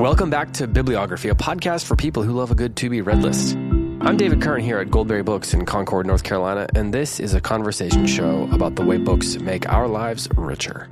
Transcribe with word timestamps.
Welcome 0.00 0.30
back 0.30 0.54
to 0.54 0.66
Bibliography, 0.66 1.28
a 1.28 1.34
podcast 1.34 1.84
for 1.84 1.94
people 1.94 2.22
who 2.22 2.32
love 2.32 2.50
a 2.50 2.54
good 2.54 2.74
to 2.76 2.88
be 2.88 3.02
read 3.02 3.18
list. 3.18 3.54
I'm 3.54 4.16
David 4.16 4.40
Kern 4.40 4.62
here 4.62 4.78
at 4.78 4.90
Goldberry 4.90 5.22
Books 5.22 5.52
in 5.52 5.66
Concord, 5.66 6.06
North 6.06 6.22
Carolina, 6.22 6.66
and 6.74 6.94
this 6.94 7.20
is 7.20 7.34
a 7.34 7.40
conversation 7.42 8.06
show 8.06 8.48
about 8.50 8.76
the 8.76 8.82
way 8.82 8.96
books 8.96 9.38
make 9.40 9.68
our 9.68 9.86
lives 9.86 10.26
richer. 10.36 10.88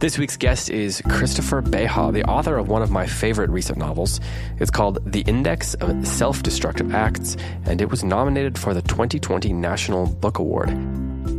This 0.00 0.18
week's 0.18 0.36
guest 0.36 0.68
is 0.68 1.00
Christopher 1.08 1.60
Beha, 1.60 2.10
the 2.10 2.24
author 2.24 2.56
of 2.56 2.66
one 2.66 2.82
of 2.82 2.90
my 2.90 3.06
favorite 3.06 3.50
recent 3.50 3.78
novels. 3.78 4.18
It's 4.58 4.68
called 4.68 4.98
The 5.12 5.20
Index 5.20 5.74
of 5.74 6.04
Self 6.04 6.42
Destructive 6.42 6.92
Acts, 6.92 7.36
and 7.66 7.80
it 7.80 7.88
was 7.88 8.02
nominated 8.02 8.58
for 8.58 8.74
the 8.74 8.82
2020 8.82 9.52
National 9.52 10.08
Book 10.08 10.40
Award. 10.40 10.70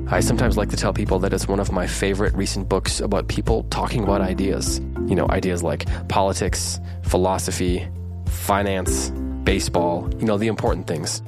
I 0.08 0.20
sometimes 0.20 0.56
like 0.56 0.70
to 0.70 0.78
tell 0.78 0.94
people 0.94 1.18
that 1.20 1.34
it's 1.34 1.48
one 1.48 1.60
of 1.60 1.72
my 1.72 1.88
favorite 1.88 2.36
recent 2.36 2.70
books 2.70 3.00
about 3.00 3.28
people 3.28 3.64
talking 3.72 4.04
about 4.04 4.22
ideas. 4.22 4.80
You 5.08 5.16
know, 5.16 5.28
ideas 5.30 5.64
like 5.64 5.88
politics, 6.10 6.80
philosophy, 7.02 7.88
finance, 8.28 9.10
baseball, 9.44 10.08
you 10.20 10.26
know, 10.26 10.38
the 10.38 10.48
important 10.48 10.86
things. 10.86 11.24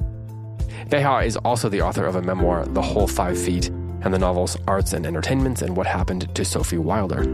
Beha 0.90 1.18
is 1.24 1.36
also 1.38 1.68
the 1.68 1.82
author 1.82 2.06
of 2.06 2.14
a 2.14 2.22
memoir, 2.22 2.66
The 2.66 2.80
Whole 2.80 3.08
Five 3.08 3.36
Feet, 3.36 3.66
and 3.66 4.14
the 4.14 4.18
novels 4.18 4.56
Arts 4.68 4.92
and 4.92 5.06
Entertainments 5.06 5.60
and 5.60 5.76
What 5.76 5.88
Happened 5.88 6.32
to 6.36 6.44
Sophie 6.44 6.78
Wilder. 6.78 7.24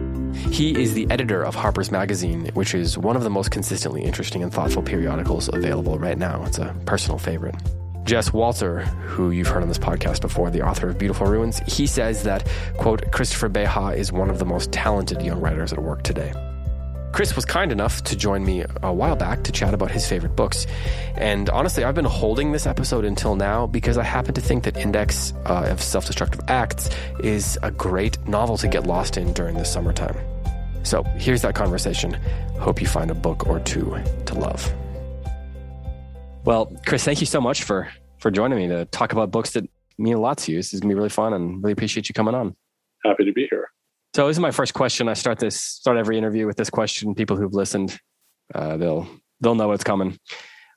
He 0.51 0.81
is 0.81 0.95
the 0.95 1.07
editor 1.11 1.43
of 1.43 1.55
Harper's 1.55 1.91
Magazine, 1.91 2.51
which 2.55 2.75
is 2.75 2.97
one 2.97 3.17
of 3.17 3.23
the 3.23 3.31
most 3.31 3.51
consistently 3.51 4.03
interesting 4.03 4.43
and 4.43 4.53
thoughtful 4.53 4.83
periodicals 4.83 5.51
available 5.53 5.99
right 5.99 6.17
now. 6.17 6.43
It's 6.47 6.59
a 6.59 6.75
personal 6.87 7.19
favorite. 7.19 7.55
Jess 8.05 8.33
Walter, 8.33 8.81
who 8.81 9.31
you've 9.31 9.49
heard 9.49 9.63
on 9.63 9.69
this 9.69 9.79
podcast 9.79 10.21
before, 10.21 10.51
the 10.51 10.61
author 10.61 10.89
of 10.89 10.99
Beautiful 10.99 11.27
Ruins, 11.27 11.61
he 11.67 11.87
says 11.87 12.23
that, 12.25 12.47
quote, 12.77 13.11
Christopher 13.13 13.49
Beha 13.49 13.95
is 13.97 14.13
one 14.13 14.29
of 14.29 14.39
the 14.39 14.45
most 14.45 14.73
talented 14.73 15.23
young 15.23 15.41
writers 15.41 15.73
at 15.73 15.83
work 15.83 16.03
today. 16.03 16.33
Chris 17.13 17.37
was 17.37 17.45
kind 17.45 17.71
enough 17.71 18.03
to 18.03 18.17
join 18.17 18.45
me 18.45 18.65
a 18.83 18.93
while 18.93 19.15
back 19.15 19.45
to 19.45 19.53
chat 19.53 19.73
about 19.73 19.91
his 19.91 20.07
favorite 20.07 20.35
books. 20.35 20.67
And 21.15 21.49
honestly, 21.49 21.85
I've 21.85 21.95
been 21.95 22.05
holding 22.05 22.51
this 22.51 22.67
episode 22.67 23.05
until 23.05 23.37
now 23.37 23.69
because 23.69 23.97
I 23.97 24.03
happen 24.03 24.35
to 24.35 24.41
think 24.41 24.65
that 24.65 24.77
Index 24.77 25.33
uh, 25.47 25.69
of 25.71 25.81
Self 25.81 26.07
Destructive 26.07 26.41
Acts 26.49 26.91
is 27.21 27.57
a 27.63 27.71
great 27.71 28.19
novel 28.27 28.59
to 28.59 28.67
get 28.67 28.85
lost 28.85 29.17
in 29.17 29.33
during 29.33 29.57
the 29.57 29.65
summertime. 29.65 30.19
So 30.83 31.05
here's 31.17 31.43
that 31.43 31.55
conversation. 31.55 32.15
Hope 32.59 32.81
you 32.81 32.89
find 32.89 33.11
a 33.13 33.15
book 33.15 33.47
or 33.47 33.61
two 33.61 33.97
to 34.27 34.35
love. 34.35 34.75
Well, 36.45 36.71
Chris, 36.85 37.05
thank 37.05 37.21
you 37.21 37.27
so 37.27 37.41
much 37.41 37.63
for 37.63 37.89
for 38.19 38.31
joining 38.31 38.59
me 38.59 38.69
to 38.69 38.85
talk 38.87 39.13
about 39.13 39.31
books 39.31 39.53
that 39.53 39.69
mean 39.97 40.15
a 40.15 40.21
lot 40.21 40.37
to 40.39 40.53
you. 40.53 40.59
This 40.59 40.75
is 40.75 40.81
gonna 40.81 40.93
be 40.93 40.95
really 40.95 41.09
fun 41.09 41.33
and 41.33 41.63
really 41.63 41.73
appreciate 41.73 42.09
you 42.09 42.13
coming 42.13 42.35
on. 42.35 42.55
Happy 43.03 43.25
to 43.25 43.33
be 43.33 43.47
here. 43.49 43.71
So 44.15 44.27
this 44.27 44.37
is 44.37 44.41
my 44.41 44.51
first 44.51 44.75
question. 44.75 45.09
I 45.09 45.15
start 45.15 45.39
this 45.39 45.59
start 45.59 45.97
every 45.97 46.19
interview 46.19 46.47
with 46.47 46.59
this 46.59 46.69
question. 46.69 47.15
People 47.15 47.37
who've 47.37 47.55
listened, 47.55 47.99
uh, 48.55 48.77
they'll 48.77 49.09
they'll 49.41 49.55
know 49.55 49.69
what's 49.69 49.85
coming. 49.85 50.19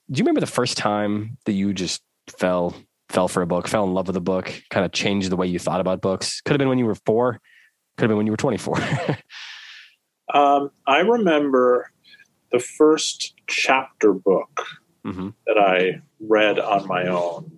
Do 0.09 0.19
you 0.19 0.23
remember 0.23 0.39
the 0.39 0.47
first 0.47 0.77
time 0.77 1.37
that 1.45 1.51
you 1.51 1.73
just 1.73 2.01
fell 2.29 2.73
fell 3.09 3.27
for 3.27 3.41
a 3.41 3.47
book, 3.47 3.67
fell 3.67 3.83
in 3.83 3.93
love 3.93 4.07
with 4.07 4.15
a 4.15 4.21
book, 4.21 4.53
kind 4.69 4.85
of 4.85 4.93
changed 4.93 5.29
the 5.29 5.35
way 5.35 5.47
you 5.47 5.59
thought 5.59 5.81
about 5.81 5.99
books? 5.99 6.39
Could 6.39 6.53
have 6.53 6.59
been 6.59 6.69
when 6.69 6.79
you 6.79 6.85
were 6.85 6.95
four, 6.95 7.41
could 7.97 8.03
have 8.03 8.09
been 8.09 8.17
when 8.17 8.25
you 8.25 8.31
were 8.31 8.37
twenty 8.37 8.57
four. 8.57 8.77
um, 10.33 10.71
I 10.87 10.99
remember 10.99 11.91
the 12.53 12.59
first 12.59 13.33
chapter 13.47 14.13
book 14.13 14.65
mm-hmm. 15.07 15.29
that 15.47 15.57
I 15.57 16.01
read 16.19 16.59
on 16.59 16.87
my 16.87 17.07
own, 17.07 17.51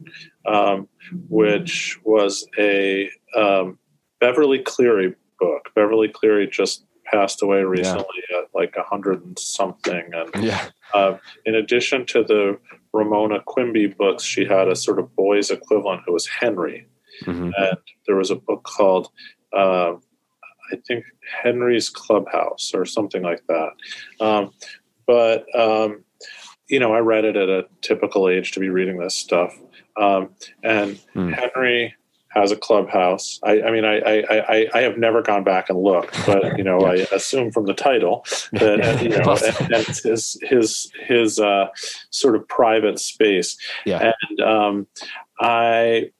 um, 0.46 0.88
which 1.28 2.00
was 2.04 2.46
a 2.58 3.10
um, 3.36 3.80
Beverly 4.20 4.60
Cleary 4.60 5.16
book. 5.40 5.70
Beverly 5.76 6.10
Cleary 6.10 6.48
just 6.48 6.86
passed 7.06 7.42
away 7.42 7.64
recently 7.64 8.24
yeah. 8.30 8.40
at 8.40 8.46
like 8.54 8.76
a 8.78 8.84
hundred 8.84 9.26
and 9.26 9.38
something. 9.40 10.12
And 10.14 10.44
yeah. 10.44 10.70
uh, 10.94 11.18
in 11.46 11.56
addition 11.56 12.06
to 12.08 12.24
the 12.24 12.60
Ramona 12.94 13.40
Quimby 13.46 13.88
books, 13.88 14.24
she 14.24 14.46
had 14.46 14.68
a 14.68 14.76
sort 14.76 15.00
of 15.00 15.16
boys 15.16 15.50
equivalent 15.50 16.04
who 16.06 16.14
was 16.14 16.28
Henry. 16.28 16.88
Mm-hmm. 17.26 17.52
And 17.58 17.78
there 18.06 18.16
was 18.16 18.32
a 18.32 18.36
book 18.36 18.64
called, 18.64 19.10
uh, 19.58 19.94
I 20.72 20.76
think, 20.88 21.06
Henry's 21.44 21.90
Clubhouse 21.90 22.74
or 22.74 22.86
something 22.86 23.24
like 23.24 23.44
that. 23.48 23.72
Um, 24.20 24.52
but, 25.08 25.46
um, 25.58 26.04
you 26.70 26.80
know, 26.80 26.94
I 26.94 27.00
read 27.00 27.26
it 27.26 27.36
at 27.36 27.50
a 27.50 27.68
typical 27.82 28.30
age 28.30 28.52
to 28.54 28.60
be 28.60 28.70
reading 28.70 28.98
this 28.98 29.16
stuff. 29.16 29.58
Um, 29.98 30.30
and 30.64 31.00
mm. 31.16 31.34
Henry 31.34 31.96
has 32.30 32.52
a 32.52 32.56
clubhouse. 32.56 33.40
I, 33.44 33.62
I 33.64 33.72
mean, 33.72 33.86
I, 33.86 34.22
I, 34.22 34.68
I, 34.74 34.82
have 34.82 34.98
never 34.98 35.24
gone 35.24 35.44
back 35.44 35.70
and 35.70 35.82
looked, 35.82 36.16
but 36.28 36.58
you 36.58 36.64
know, 36.64 36.82
I 36.82 37.08
assume 37.12 37.52
from 37.52 37.66
the 37.66 37.74
title 37.74 38.24
that 38.54 39.00
you 39.04 39.10
know, 39.10 39.36
and, 39.36 39.74
and 39.74 39.88
his 39.88 40.38
his 40.44 40.92
his 41.08 41.40
uh, 41.40 41.70
sort 42.12 42.36
of 42.36 42.48
private 42.48 43.00
space. 43.00 43.58
Yeah. 43.84 44.14
And 44.30 44.40
um, 44.42 44.88
I 45.40 46.12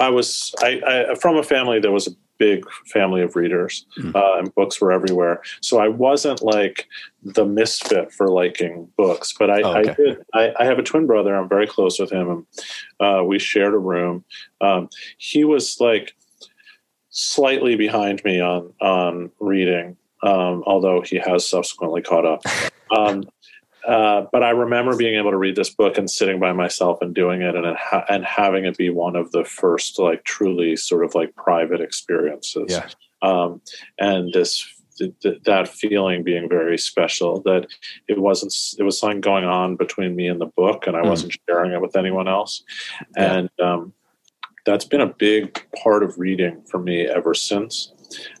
I 0.00 0.10
was 0.10 0.52
I, 0.60 1.08
I 1.10 1.14
from 1.14 1.36
a 1.36 1.44
family 1.44 1.78
that 1.78 1.92
was 1.92 2.08
a 2.08 2.10
big 2.38 2.64
family 2.86 3.22
of 3.22 3.36
readers 3.36 3.86
mm. 3.98 4.14
uh, 4.14 4.38
and 4.38 4.54
books 4.54 4.80
were 4.80 4.92
everywhere 4.92 5.42
so 5.60 5.78
i 5.78 5.88
wasn't 5.88 6.42
like 6.42 6.86
the 7.22 7.44
misfit 7.44 8.12
for 8.12 8.28
liking 8.28 8.88
books 8.96 9.34
but 9.38 9.50
i, 9.50 9.62
oh, 9.62 9.76
okay. 9.76 9.90
I 9.90 9.94
did 9.94 10.24
I, 10.34 10.54
I, 10.60 10.64
have 10.64 10.78
a 10.78 10.82
twin 10.82 11.06
brother 11.06 11.34
i'm 11.34 11.48
very 11.48 11.66
close 11.66 11.98
with 11.98 12.10
him 12.10 12.30
and 12.30 12.46
uh, 13.00 13.24
we 13.24 13.38
shared 13.38 13.74
a 13.74 13.78
room 13.78 14.24
um, 14.60 14.88
he 15.18 15.44
was 15.44 15.80
like 15.80 16.14
slightly 17.10 17.76
behind 17.76 18.22
me 18.24 18.40
on 18.40 18.72
on 18.80 19.30
reading 19.40 19.96
um, 20.22 20.62
although 20.66 21.02
he 21.02 21.16
has 21.16 21.48
subsequently 21.48 22.02
caught 22.02 22.26
up 22.26 22.42
um, 22.96 23.24
uh, 23.86 24.26
but 24.32 24.42
I 24.42 24.50
remember 24.50 24.96
being 24.96 25.16
able 25.16 25.30
to 25.30 25.36
read 25.36 25.56
this 25.56 25.70
book 25.70 25.96
and 25.96 26.10
sitting 26.10 26.40
by 26.40 26.52
myself 26.52 26.98
and 27.00 27.14
doing 27.14 27.42
it, 27.42 27.54
and 27.54 27.76
ha- 27.76 28.04
and 28.08 28.24
having 28.24 28.64
it 28.64 28.76
be 28.76 28.90
one 28.90 29.16
of 29.16 29.30
the 29.32 29.44
first 29.44 29.98
like 29.98 30.24
truly 30.24 30.76
sort 30.76 31.04
of 31.04 31.14
like 31.14 31.34
private 31.36 31.80
experiences. 31.80 32.66
Yeah. 32.68 32.88
Um, 33.22 33.60
and 33.98 34.32
this 34.32 34.66
th- 34.98 35.40
that 35.44 35.68
feeling 35.68 36.24
being 36.24 36.48
very 36.48 36.78
special 36.78 37.40
that 37.42 37.68
it 38.08 38.18
wasn't 38.18 38.54
it 38.78 38.82
was 38.82 38.98
something 38.98 39.20
going 39.20 39.44
on 39.44 39.76
between 39.76 40.16
me 40.16 40.26
and 40.26 40.40
the 40.40 40.46
book, 40.46 40.86
and 40.86 40.96
I 40.96 41.02
mm. 41.02 41.08
wasn't 41.08 41.36
sharing 41.48 41.72
it 41.72 41.80
with 41.80 41.96
anyone 41.96 42.28
else, 42.28 42.64
yeah. 43.16 43.34
and 43.34 43.50
um, 43.60 43.92
that's 44.64 44.84
been 44.84 45.00
a 45.00 45.06
big 45.06 45.64
part 45.82 46.02
of 46.02 46.18
reading 46.18 46.62
for 46.68 46.78
me 46.78 47.06
ever 47.06 47.34
since. 47.34 47.92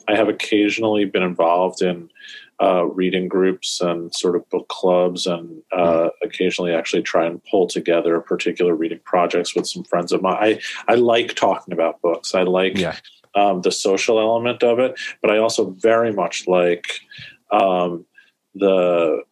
I 0.08 0.16
have 0.16 0.28
occasionally 0.28 1.04
been 1.04 1.22
involved 1.22 1.82
in 1.82 2.08
uh, 2.62 2.86
reading 2.86 3.28
groups 3.28 3.80
and 3.80 4.14
sort 4.14 4.36
of 4.36 4.48
book 4.48 4.68
clubs, 4.68 5.26
and 5.26 5.62
uh, 5.72 6.08
occasionally 6.22 6.72
actually 6.72 7.02
try 7.02 7.26
and 7.26 7.42
pull 7.50 7.66
together 7.66 8.20
particular 8.20 8.74
reading 8.74 9.00
projects 9.04 9.54
with 9.54 9.66
some 9.66 9.84
friends 9.84 10.12
of 10.12 10.22
mine. 10.22 10.36
I, 10.40 10.60
I 10.88 10.94
like 10.94 11.34
talking 11.34 11.72
about 11.72 12.00
books. 12.00 12.34
I 12.34 12.42
like 12.42 12.78
yeah. 12.78 12.96
um, 13.34 13.62
the 13.62 13.72
social 13.72 14.18
element 14.18 14.62
of 14.62 14.78
it, 14.78 14.98
but 15.20 15.30
I 15.30 15.38
also 15.38 15.70
very 15.70 16.12
much 16.12 16.46
like 16.46 17.00
um, 17.50 18.06
the 18.54 19.22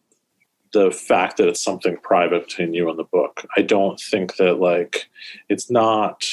the 0.73 0.91
fact 0.91 1.37
that 1.37 1.47
it's 1.47 1.63
something 1.63 1.95
private 2.03 2.47
between 2.47 2.73
you 2.73 2.89
and 2.89 2.99
the 2.99 3.05
book. 3.05 3.45
I 3.55 3.61
don't 3.61 3.99
think 3.99 4.35
that 4.35 4.59
like 4.59 5.07
it's 5.47 5.71
not 5.71 6.25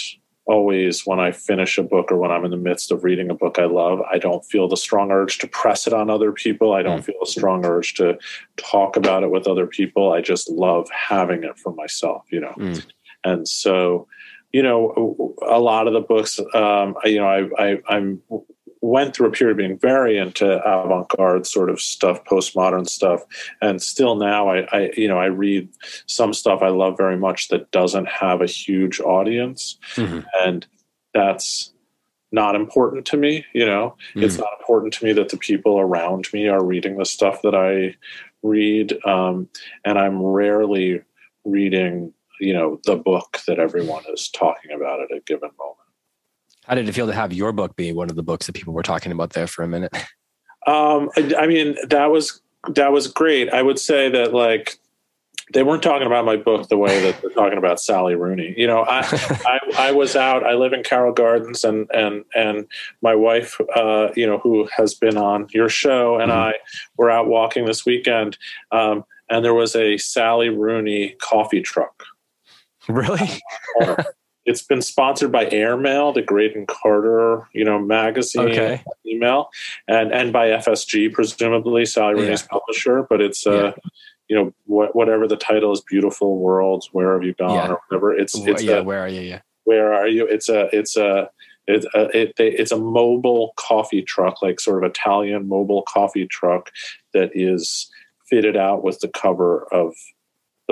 always 0.46 1.02
when 1.06 1.20
I 1.20 1.30
finish 1.30 1.78
a 1.78 1.82
book 1.82 2.10
or 2.10 2.16
when 2.16 2.30
I'm 2.30 2.44
in 2.44 2.50
the 2.50 2.56
midst 2.56 2.90
of 2.90 3.04
reading 3.04 3.30
a 3.30 3.34
book 3.34 3.58
I 3.58 3.66
love, 3.66 4.00
I 4.12 4.18
don't 4.18 4.44
feel 4.44 4.68
the 4.68 4.76
strong 4.76 5.10
urge 5.12 5.38
to 5.38 5.46
press 5.46 5.86
it 5.86 5.92
on 5.92 6.10
other 6.10 6.32
people. 6.32 6.72
I 6.72 6.82
don't 6.82 7.00
mm. 7.00 7.04
feel 7.04 7.20
a 7.22 7.26
strong 7.26 7.64
urge 7.64 7.94
to 7.94 8.18
talk 8.56 8.96
about 8.96 9.22
it 9.22 9.30
with 9.30 9.46
other 9.46 9.66
people. 9.66 10.12
I 10.12 10.20
just 10.20 10.50
love 10.50 10.88
having 10.90 11.44
it 11.44 11.58
for 11.58 11.72
myself, 11.74 12.24
you 12.30 12.40
know. 12.40 12.54
Mm. 12.58 12.84
And 13.24 13.46
so, 13.46 14.08
you 14.52 14.62
know, 14.62 15.34
a 15.46 15.60
lot 15.60 15.86
of 15.86 15.92
the 15.92 16.00
books, 16.00 16.40
um, 16.54 16.96
you 17.04 17.20
know, 17.20 17.26
I, 17.58 17.70
I, 17.70 17.78
I'm 17.88 18.20
went 18.82 19.14
through 19.14 19.28
a 19.28 19.30
period 19.30 19.52
of 19.52 19.58
being 19.58 19.78
very 19.78 20.18
into 20.18 20.60
avant-garde 20.68 21.46
sort 21.46 21.70
of 21.70 21.80
stuff 21.80 22.22
postmodern 22.24 22.86
stuff 22.86 23.22
and 23.62 23.80
still 23.80 24.16
now 24.16 24.48
I, 24.48 24.66
I, 24.76 24.90
you 24.96 25.08
know 25.08 25.18
i 25.18 25.26
read 25.26 25.68
some 26.06 26.34
stuff 26.34 26.62
i 26.62 26.68
love 26.68 26.96
very 26.98 27.16
much 27.16 27.48
that 27.48 27.70
doesn't 27.70 28.08
have 28.08 28.42
a 28.42 28.46
huge 28.46 29.00
audience 29.00 29.78
mm-hmm. 29.94 30.20
and 30.42 30.66
that's 31.14 31.72
not 32.32 32.56
important 32.56 33.06
to 33.06 33.16
me 33.16 33.46
you 33.54 33.64
know 33.64 33.94
mm-hmm. 34.10 34.24
it's 34.24 34.36
not 34.36 34.48
important 34.58 34.92
to 34.94 35.04
me 35.04 35.12
that 35.12 35.28
the 35.28 35.36
people 35.36 35.78
around 35.78 36.26
me 36.32 36.48
are 36.48 36.64
reading 36.64 36.98
the 36.98 37.06
stuff 37.06 37.40
that 37.42 37.54
i 37.54 37.94
read 38.42 38.98
um, 39.06 39.48
and 39.84 39.96
i'm 39.96 40.20
rarely 40.20 41.00
reading 41.44 42.12
you 42.40 42.52
know 42.52 42.80
the 42.84 42.96
book 42.96 43.38
that 43.46 43.60
everyone 43.60 44.02
is 44.12 44.28
talking 44.28 44.72
about 44.72 45.00
at 45.00 45.16
a 45.16 45.20
given 45.20 45.50
moment 45.56 45.78
how 46.66 46.74
did 46.74 46.88
it 46.88 46.92
feel 46.92 47.06
to 47.06 47.12
have 47.12 47.32
your 47.32 47.52
book 47.52 47.76
be 47.76 47.92
one 47.92 48.10
of 48.10 48.16
the 48.16 48.22
books 48.22 48.46
that 48.46 48.54
people 48.54 48.72
were 48.72 48.82
talking 48.82 49.12
about 49.12 49.30
there 49.30 49.46
for 49.46 49.62
a 49.62 49.68
minute? 49.68 49.94
Um, 50.64 51.10
I, 51.16 51.34
I 51.40 51.46
mean, 51.48 51.76
that 51.88 52.12
was 52.12 52.40
that 52.68 52.92
was 52.92 53.08
great. 53.08 53.50
I 53.50 53.62
would 53.62 53.80
say 53.80 54.08
that 54.10 54.32
like 54.32 54.78
they 55.52 55.62
weren't 55.62 55.82
talking 55.82 56.06
about 56.06 56.24
my 56.24 56.36
book 56.36 56.68
the 56.68 56.78
way 56.78 57.02
that 57.02 57.20
they're 57.20 57.30
talking 57.30 57.58
about 57.58 57.80
Sally 57.80 58.14
Rooney. 58.14 58.54
You 58.56 58.66
know, 58.66 58.82
I, 58.82 59.00
I, 59.44 59.88
I 59.88 59.92
was 59.92 60.16
out. 60.16 60.44
I 60.44 60.54
live 60.54 60.72
in 60.72 60.82
Carroll 60.82 61.12
Gardens, 61.12 61.64
and 61.64 61.90
and 61.92 62.24
and 62.34 62.66
my 63.02 63.14
wife, 63.14 63.60
uh, 63.74 64.08
you 64.14 64.26
know, 64.26 64.38
who 64.38 64.68
has 64.76 64.94
been 64.94 65.16
on 65.16 65.48
your 65.50 65.68
show, 65.68 66.18
and 66.18 66.30
mm-hmm. 66.30 66.40
I 66.40 66.54
were 66.96 67.10
out 67.10 67.26
walking 67.26 67.64
this 67.64 67.84
weekend, 67.84 68.38
um, 68.70 69.04
and 69.28 69.44
there 69.44 69.54
was 69.54 69.74
a 69.74 69.98
Sally 69.98 70.48
Rooney 70.48 71.16
coffee 71.20 71.60
truck. 71.60 72.04
Really? 72.88 73.42
it's 74.44 74.62
been 74.62 74.82
sponsored 74.82 75.30
by 75.30 75.48
Airmail, 75.50 76.12
the 76.12 76.22
Graydon 76.22 76.66
Carter, 76.66 77.48
you 77.52 77.64
know, 77.64 77.78
magazine 77.78 78.50
okay. 78.50 78.82
email, 79.06 79.50
and 79.86 80.12
and 80.12 80.32
by 80.32 80.48
FSG, 80.48 81.12
presumably 81.12 81.86
Sally 81.86 82.14
Rooney's 82.14 82.42
yeah. 82.42 82.48
publisher. 82.48 83.06
But 83.08 83.20
it's 83.20 83.46
uh, 83.46 83.72
yeah 83.76 83.90
you 84.32 84.36
know 84.36 84.52
wh- 84.64 84.94
whatever 84.96 85.28
the 85.28 85.36
title 85.36 85.72
is 85.72 85.82
beautiful 85.82 86.38
worlds 86.38 86.88
where 86.92 87.12
have 87.12 87.22
you 87.22 87.34
gone 87.34 87.54
yeah. 87.54 87.68
or 87.68 87.80
whatever 87.88 88.16
it's 88.16 88.34
it's 88.34 88.62
yeah 88.62 88.76
a, 88.76 88.82
where 88.82 89.00
are 89.00 89.08
you 89.08 89.20
yeah 89.20 89.40
where 89.64 89.92
are 89.92 90.08
you 90.08 90.26
it's 90.26 90.48
a 90.48 90.74
it's 90.74 90.96
a 90.96 91.28
it's 91.66 91.86
a, 91.94 92.16
it, 92.16 92.32
it's 92.38 92.72
a 92.72 92.78
mobile 92.78 93.52
coffee 93.56 94.02
truck 94.02 94.40
like 94.40 94.58
sort 94.58 94.82
of 94.82 94.90
italian 94.90 95.46
mobile 95.46 95.82
coffee 95.82 96.26
truck 96.26 96.70
that 97.12 97.30
is 97.34 97.90
fitted 98.28 98.56
out 98.56 98.82
with 98.82 98.98
the 99.00 99.08
cover 99.08 99.66
of 99.72 99.94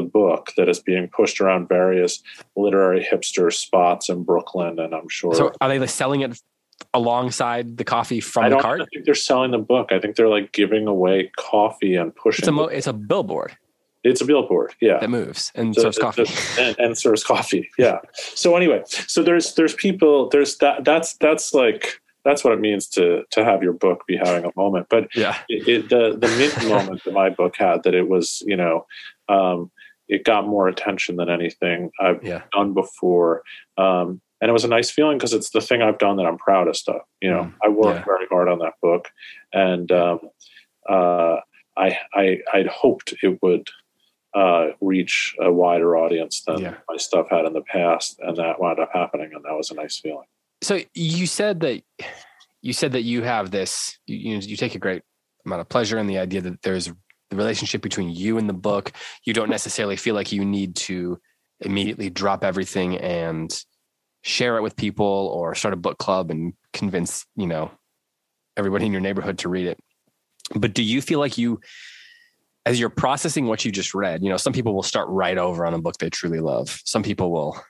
the 0.00 0.08
book 0.08 0.52
that 0.56 0.68
is 0.68 0.78
being 0.78 1.08
pushed 1.08 1.40
around 1.40 1.68
various 1.68 2.22
literary 2.56 3.06
hipster 3.10 3.52
spots 3.52 4.08
in 4.08 4.22
brooklyn 4.22 4.78
and 4.78 4.94
i'm 4.94 5.08
sure 5.08 5.34
so 5.34 5.52
are 5.60 5.68
they 5.68 5.78
like 5.78 5.88
selling 5.88 6.20
it 6.22 6.40
alongside 6.94 7.76
the 7.76 7.84
coffee 7.84 8.20
from 8.20 8.44
I 8.44 8.48
the 8.50 8.56
cart? 8.58 8.80
I 8.80 8.86
think 8.92 9.04
they're 9.04 9.14
selling 9.14 9.50
the 9.50 9.58
book. 9.58 9.92
I 9.92 9.98
think 9.98 10.16
they're 10.16 10.28
like 10.28 10.52
giving 10.52 10.86
away 10.86 11.30
coffee 11.36 11.96
and 11.96 12.14
pushing. 12.14 12.42
It's 12.42 12.48
a 12.48 12.52
mo- 12.52 12.64
it's 12.64 12.86
a 12.86 12.92
billboard. 12.92 13.56
It's 14.02 14.22
a 14.22 14.24
billboard, 14.24 14.74
yeah, 14.80 14.98
that 14.98 15.10
moves 15.10 15.52
and 15.54 15.74
so, 15.74 15.82
serves 15.82 15.98
coffee 15.98 16.24
and, 16.58 16.74
and, 16.78 16.96
serves 16.96 17.22
coffee. 17.22 17.68
Yeah. 17.76 17.98
So 18.14 18.56
anyway, 18.56 18.82
so 18.86 19.22
there's 19.22 19.54
there's 19.54 19.74
people 19.74 20.30
there's 20.30 20.56
that 20.58 20.86
that's 20.86 21.16
that's 21.16 21.52
like 21.52 22.00
that's 22.24 22.42
what 22.42 22.54
it 22.54 22.60
means 22.60 22.86
to 22.88 23.24
to 23.30 23.44
have 23.44 23.62
your 23.62 23.74
book 23.74 24.06
be 24.06 24.16
having 24.16 24.46
a 24.46 24.52
moment. 24.56 24.86
But 24.88 25.14
yeah, 25.14 25.36
it, 25.50 25.68
it, 25.68 25.88
the 25.90 26.16
the 26.18 26.28
mint 26.38 26.66
moment 26.66 27.04
that 27.04 27.12
my 27.12 27.28
book 27.28 27.56
had 27.58 27.82
that 27.82 27.94
it 27.94 28.08
was 28.08 28.42
you 28.46 28.56
know 28.56 28.86
um, 29.28 29.70
it 30.10 30.24
got 30.24 30.46
more 30.46 30.66
attention 30.68 31.16
than 31.16 31.30
anything 31.30 31.90
I've 32.00 32.22
yeah. 32.22 32.42
done 32.52 32.74
before. 32.74 33.42
Um, 33.78 34.20
and 34.40 34.48
it 34.48 34.52
was 34.52 34.64
a 34.64 34.68
nice 34.68 34.90
feeling 34.90 35.16
because 35.16 35.32
it's 35.32 35.50
the 35.50 35.60
thing 35.60 35.82
I've 35.82 35.98
done 35.98 36.16
that 36.16 36.26
I'm 36.26 36.36
proudest 36.36 36.88
of. 36.88 37.02
You 37.20 37.30
know, 37.30 37.42
mm, 37.44 37.54
I 37.64 37.68
worked 37.68 38.00
yeah. 38.00 38.04
very 38.04 38.26
hard 38.30 38.48
on 38.48 38.58
that 38.58 38.74
book, 38.82 39.08
and 39.52 39.90
um, 39.92 40.20
uh, 40.88 41.36
I, 41.76 41.98
I 42.14 42.38
I'd 42.52 42.66
hoped 42.66 43.14
it 43.22 43.38
would 43.42 43.68
uh, 44.34 44.68
reach 44.80 45.36
a 45.40 45.52
wider 45.52 45.96
audience 45.96 46.42
than 46.46 46.58
yeah. 46.58 46.74
my 46.88 46.96
stuff 46.96 47.28
had 47.30 47.44
in 47.44 47.52
the 47.52 47.62
past, 47.62 48.18
and 48.20 48.36
that 48.38 48.60
wound 48.60 48.80
up 48.80 48.90
happening, 48.92 49.30
and 49.34 49.44
that 49.44 49.54
was 49.54 49.70
a 49.70 49.74
nice 49.74 49.98
feeling. 49.98 50.26
So 50.62 50.80
you 50.94 51.26
said 51.26 51.60
that 51.60 51.82
you 52.62 52.72
said 52.72 52.92
that 52.92 53.02
you 53.02 53.22
have 53.22 53.50
this. 53.50 53.98
You, 54.06 54.38
you 54.38 54.56
take 54.56 54.74
a 54.74 54.78
great 54.78 55.02
amount 55.46 55.60
of 55.60 55.68
pleasure 55.68 55.98
in 55.98 56.06
the 56.06 56.18
idea 56.18 56.40
that 56.40 56.62
there's 56.62 56.90
the 57.30 57.36
relationship 57.36 57.80
between 57.80 58.10
you 58.10 58.38
and 58.38 58.48
the 58.48 58.54
book. 58.54 58.92
You 59.24 59.32
don't 59.32 59.50
necessarily 59.50 59.96
feel 59.96 60.14
like 60.14 60.32
you 60.32 60.44
need 60.44 60.76
to 60.76 61.18
immediately 61.60 62.10
drop 62.10 62.44
everything 62.44 62.98
and 62.98 63.52
share 64.22 64.56
it 64.56 64.62
with 64.62 64.76
people 64.76 65.06
or 65.06 65.54
start 65.54 65.74
a 65.74 65.78
book 65.78 65.98
club 65.98 66.30
and 66.30 66.52
convince, 66.72 67.24
you 67.36 67.46
know, 67.46 67.70
everybody 68.56 68.86
in 68.86 68.92
your 68.92 69.00
neighborhood 69.00 69.38
to 69.38 69.48
read 69.48 69.66
it. 69.66 69.78
But 70.54 70.74
do 70.74 70.82
you 70.82 71.00
feel 71.00 71.20
like 71.20 71.38
you, 71.38 71.60
as 72.66 72.78
you're 72.78 72.90
processing 72.90 73.46
what 73.46 73.64
you 73.64 73.72
just 73.72 73.94
read, 73.94 74.22
you 74.22 74.28
know, 74.28 74.36
some 74.36 74.52
people 74.52 74.74
will 74.74 74.82
start 74.82 75.08
right 75.08 75.38
over 75.38 75.64
on 75.64 75.74
a 75.74 75.80
book 75.80 75.96
they 75.98 76.10
truly 76.10 76.40
love. 76.40 76.80
Some 76.84 77.02
people 77.02 77.30
will 77.30 77.60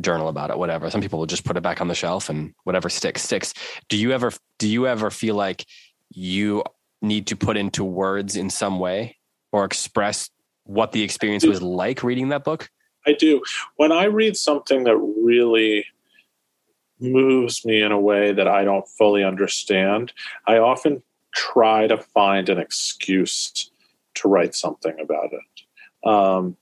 journal 0.00 0.28
about 0.28 0.50
it, 0.50 0.58
whatever. 0.58 0.90
Some 0.90 1.00
people 1.00 1.18
will 1.18 1.26
just 1.26 1.44
put 1.44 1.56
it 1.56 1.62
back 1.62 1.80
on 1.80 1.88
the 1.88 1.94
shelf 1.94 2.28
and 2.28 2.52
whatever 2.64 2.88
sticks, 2.88 3.22
sticks. 3.22 3.54
Do 3.88 3.96
you 3.96 4.12
ever, 4.12 4.32
do 4.58 4.68
you 4.68 4.86
ever 4.86 5.10
feel 5.10 5.36
like 5.36 5.64
you 6.10 6.64
need 7.04 7.26
to 7.28 7.36
put 7.36 7.56
into 7.56 7.84
words 7.84 8.36
in 8.36 8.50
some 8.50 8.78
way 8.78 9.16
or 9.52 9.64
express 9.64 10.30
what 10.64 10.92
the 10.92 11.02
experience 11.02 11.44
was 11.44 11.62
like 11.62 12.02
reading 12.02 12.30
that 12.30 12.44
book? 12.44 12.70
I 13.06 13.12
do. 13.12 13.42
When 13.76 13.92
I 13.92 14.04
read 14.04 14.36
something 14.36 14.84
that 14.84 14.96
really 14.96 15.84
moves 17.00 17.64
me 17.64 17.82
in 17.82 17.92
a 17.92 18.00
way 18.00 18.32
that 18.32 18.48
I 18.48 18.64
don't 18.64 18.88
fully 18.98 19.22
understand, 19.22 20.12
I 20.46 20.58
often 20.58 21.02
try 21.34 21.86
to 21.86 21.98
find 21.98 22.48
an 22.48 22.58
excuse 22.58 23.70
to 24.14 24.28
write 24.28 24.54
something 24.54 24.94
about 25.00 25.30
it. 25.32 26.08
Um, 26.08 26.56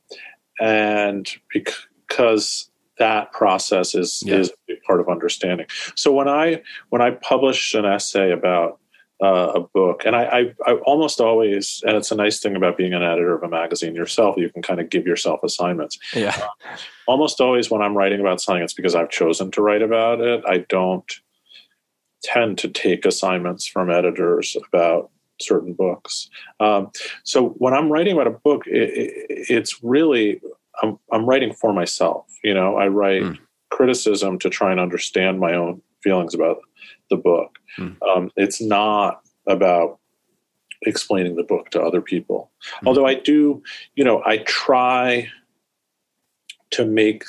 and 0.60 1.28
because 1.52 2.70
that 2.98 3.32
process 3.32 3.94
is 3.94 4.22
yeah. 4.24 4.36
is 4.36 4.52
part 4.86 5.00
of 5.00 5.08
understanding. 5.08 5.66
So 5.96 6.12
when 6.12 6.28
I 6.28 6.62
when 6.90 7.02
I 7.02 7.10
publish 7.10 7.74
an 7.74 7.84
essay 7.84 8.32
about 8.32 8.78
uh, 9.22 9.52
a 9.54 9.60
book. 9.60 10.02
And 10.04 10.16
I, 10.16 10.24
I, 10.24 10.54
I, 10.66 10.72
almost 10.84 11.20
always, 11.20 11.82
and 11.86 11.96
it's 11.96 12.10
a 12.10 12.16
nice 12.16 12.40
thing 12.40 12.56
about 12.56 12.76
being 12.76 12.92
an 12.92 13.02
editor 13.02 13.34
of 13.34 13.44
a 13.44 13.48
magazine 13.48 13.94
yourself, 13.94 14.36
you 14.36 14.50
can 14.50 14.62
kind 14.62 14.80
of 14.80 14.90
give 14.90 15.06
yourself 15.06 15.40
assignments. 15.44 15.98
Yeah. 16.14 16.36
Uh, 16.36 16.76
almost 17.06 17.40
always 17.40 17.70
when 17.70 17.82
I'm 17.82 17.96
writing 17.96 18.20
about 18.20 18.40
something, 18.40 18.62
it's 18.62 18.74
because 18.74 18.96
I've 18.96 19.10
chosen 19.10 19.52
to 19.52 19.62
write 19.62 19.82
about 19.82 20.20
it. 20.20 20.42
I 20.46 20.58
don't 20.68 21.10
tend 22.24 22.58
to 22.58 22.68
take 22.68 23.06
assignments 23.06 23.66
from 23.66 23.90
editors 23.90 24.56
about 24.68 25.10
certain 25.40 25.72
books. 25.72 26.28
Um, 26.58 26.90
so 27.22 27.50
when 27.50 27.74
I'm 27.74 27.90
writing 27.90 28.14
about 28.14 28.26
a 28.26 28.30
book, 28.30 28.66
it, 28.66 28.90
it, 28.90 29.46
it's 29.48 29.82
really, 29.84 30.40
I'm, 30.82 30.98
I'm, 31.12 31.26
writing 31.26 31.52
for 31.54 31.72
myself. 31.72 32.26
You 32.42 32.54
know, 32.54 32.76
I 32.76 32.88
write 32.88 33.22
mm. 33.22 33.38
criticism 33.70 34.38
to 34.40 34.50
try 34.50 34.72
and 34.72 34.80
understand 34.80 35.38
my 35.38 35.54
own 35.54 35.80
feelings 36.02 36.34
about 36.34 36.58
the 37.12 37.22
book. 37.30 37.58
Hmm. 37.76 37.92
Um, 38.08 38.30
it's 38.36 38.60
not 38.60 39.20
about 39.46 39.98
explaining 40.82 41.36
the 41.36 41.44
book 41.44 41.70
to 41.70 41.80
other 41.80 42.00
people. 42.00 42.50
Hmm. 42.80 42.88
Although 42.88 43.06
I 43.06 43.14
do, 43.14 43.62
you 43.94 44.04
know, 44.04 44.22
I 44.24 44.38
try 44.38 45.28
to 46.72 46.84
make 46.84 47.24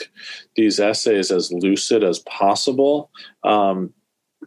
these 0.56 0.80
essays 0.80 1.30
as 1.32 1.52
lucid 1.52 2.04
as 2.04 2.20
possible. 2.20 3.12
Um, 3.44 3.94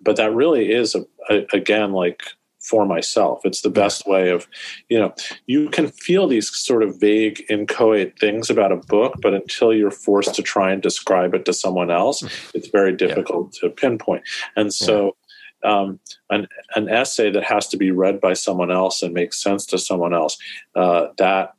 but 0.00 0.16
that 0.16 0.34
really 0.34 0.72
is, 0.72 0.94
a, 0.94 1.04
a, 1.30 1.46
again, 1.52 1.92
like 1.92 2.22
for 2.66 2.84
myself. 2.84 3.40
It's 3.44 3.62
the 3.62 3.70
best 3.70 4.06
way 4.06 4.30
of, 4.30 4.48
you 4.88 4.98
know, 4.98 5.14
you 5.46 5.68
can 5.68 5.88
feel 5.88 6.26
these 6.26 6.54
sort 6.54 6.82
of 6.82 6.98
vague, 6.98 7.44
inchoate 7.48 8.18
things 8.18 8.50
about 8.50 8.72
a 8.72 8.76
book, 8.76 9.14
but 9.22 9.34
until 9.34 9.72
you're 9.72 9.90
forced 9.90 10.34
to 10.34 10.42
try 10.42 10.72
and 10.72 10.82
describe 10.82 11.34
it 11.34 11.44
to 11.44 11.52
someone 11.52 11.90
else, 11.90 12.20
hmm. 12.20 12.28
it's 12.54 12.68
very 12.68 12.94
difficult 12.96 13.54
yeah. 13.54 13.68
to 13.68 13.74
pinpoint. 13.74 14.22
And 14.56 14.74
so, 14.74 15.16
um, 15.66 15.98
an, 16.30 16.46
an 16.76 16.88
essay 16.88 17.30
that 17.30 17.44
has 17.44 17.68
to 17.68 17.76
be 17.76 17.90
read 17.90 18.20
by 18.20 18.32
someone 18.32 18.70
else 18.70 19.02
and 19.02 19.12
make 19.12 19.34
sense 19.34 19.66
to 19.66 19.78
someone 19.78 20.14
else, 20.14 20.38
uh, 20.76 21.08
that 21.18 21.54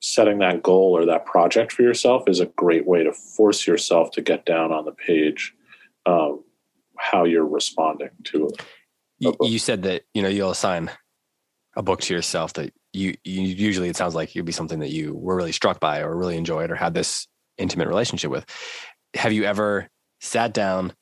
setting 0.00 0.38
that 0.38 0.62
goal 0.62 0.96
or 0.96 1.04
that 1.04 1.26
project 1.26 1.72
for 1.72 1.82
yourself 1.82 2.22
is 2.26 2.40
a 2.40 2.46
great 2.46 2.86
way 2.86 3.04
to 3.04 3.12
force 3.12 3.66
yourself 3.66 4.12
to 4.12 4.22
get 4.22 4.46
down 4.46 4.72
on 4.72 4.84
the 4.84 4.92
page 4.92 5.54
um, 6.06 6.42
how 6.96 7.24
you're 7.24 7.46
responding 7.46 8.10
to 8.24 8.46
it. 8.46 8.62
You, 9.18 9.36
you, 9.42 9.58
said 9.58 9.82
that 9.82 10.04
you 10.14 10.22
know 10.22 10.28
you'll 10.28 10.50
assign 10.50 10.90
a 11.76 11.82
book 11.82 12.00
to 12.02 12.14
yourself 12.14 12.54
that 12.54 12.72
you, 12.92 13.14
you 13.24 13.42
usually 13.42 13.88
it 13.88 13.96
sounds 13.96 14.14
like 14.14 14.30
it'd 14.30 14.46
be 14.46 14.52
something 14.52 14.78
that 14.78 14.90
you 14.90 15.14
were 15.14 15.36
really 15.36 15.52
struck 15.52 15.78
by 15.78 16.00
or 16.00 16.16
really 16.16 16.38
enjoyed 16.38 16.70
or 16.70 16.76
had 16.76 16.94
this 16.94 17.26
intimate 17.58 17.88
relationship 17.88 18.30
with. 18.30 18.46
Have 19.14 19.32
you 19.32 19.44
ever 19.44 19.88
sat 20.20 20.54
down 20.54 20.94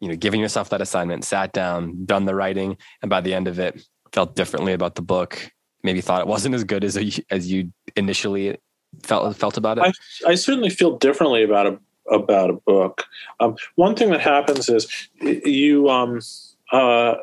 you 0.00 0.08
know, 0.08 0.16
giving 0.16 0.40
yourself 0.40 0.70
that 0.70 0.80
assignment, 0.80 1.24
sat 1.24 1.52
down, 1.52 2.04
done 2.04 2.24
the 2.24 2.34
writing, 2.34 2.76
and 3.02 3.10
by 3.10 3.20
the 3.20 3.34
end 3.34 3.46
of 3.48 3.58
it, 3.58 3.82
felt 4.12 4.34
differently 4.34 4.72
about 4.72 4.94
the 4.94 5.02
book. 5.02 5.50
Maybe 5.82 6.00
thought 6.00 6.20
it 6.20 6.26
wasn't 6.26 6.54
as 6.54 6.64
good 6.64 6.84
as 6.84 6.96
as 7.30 7.50
you 7.50 7.72
initially 7.96 8.58
felt 9.02 9.36
felt 9.36 9.56
about 9.56 9.78
it. 9.78 9.84
I, 10.26 10.30
I 10.30 10.34
certainly 10.34 10.70
feel 10.70 10.98
differently 10.98 11.42
about 11.42 11.66
a 11.66 11.78
about 12.12 12.50
a 12.50 12.54
book. 12.54 13.04
Um, 13.38 13.56
one 13.76 13.94
thing 13.94 14.10
that 14.10 14.20
happens 14.20 14.68
is 14.68 15.08
you, 15.20 15.88
um, 15.88 16.20
uh, 16.72 17.14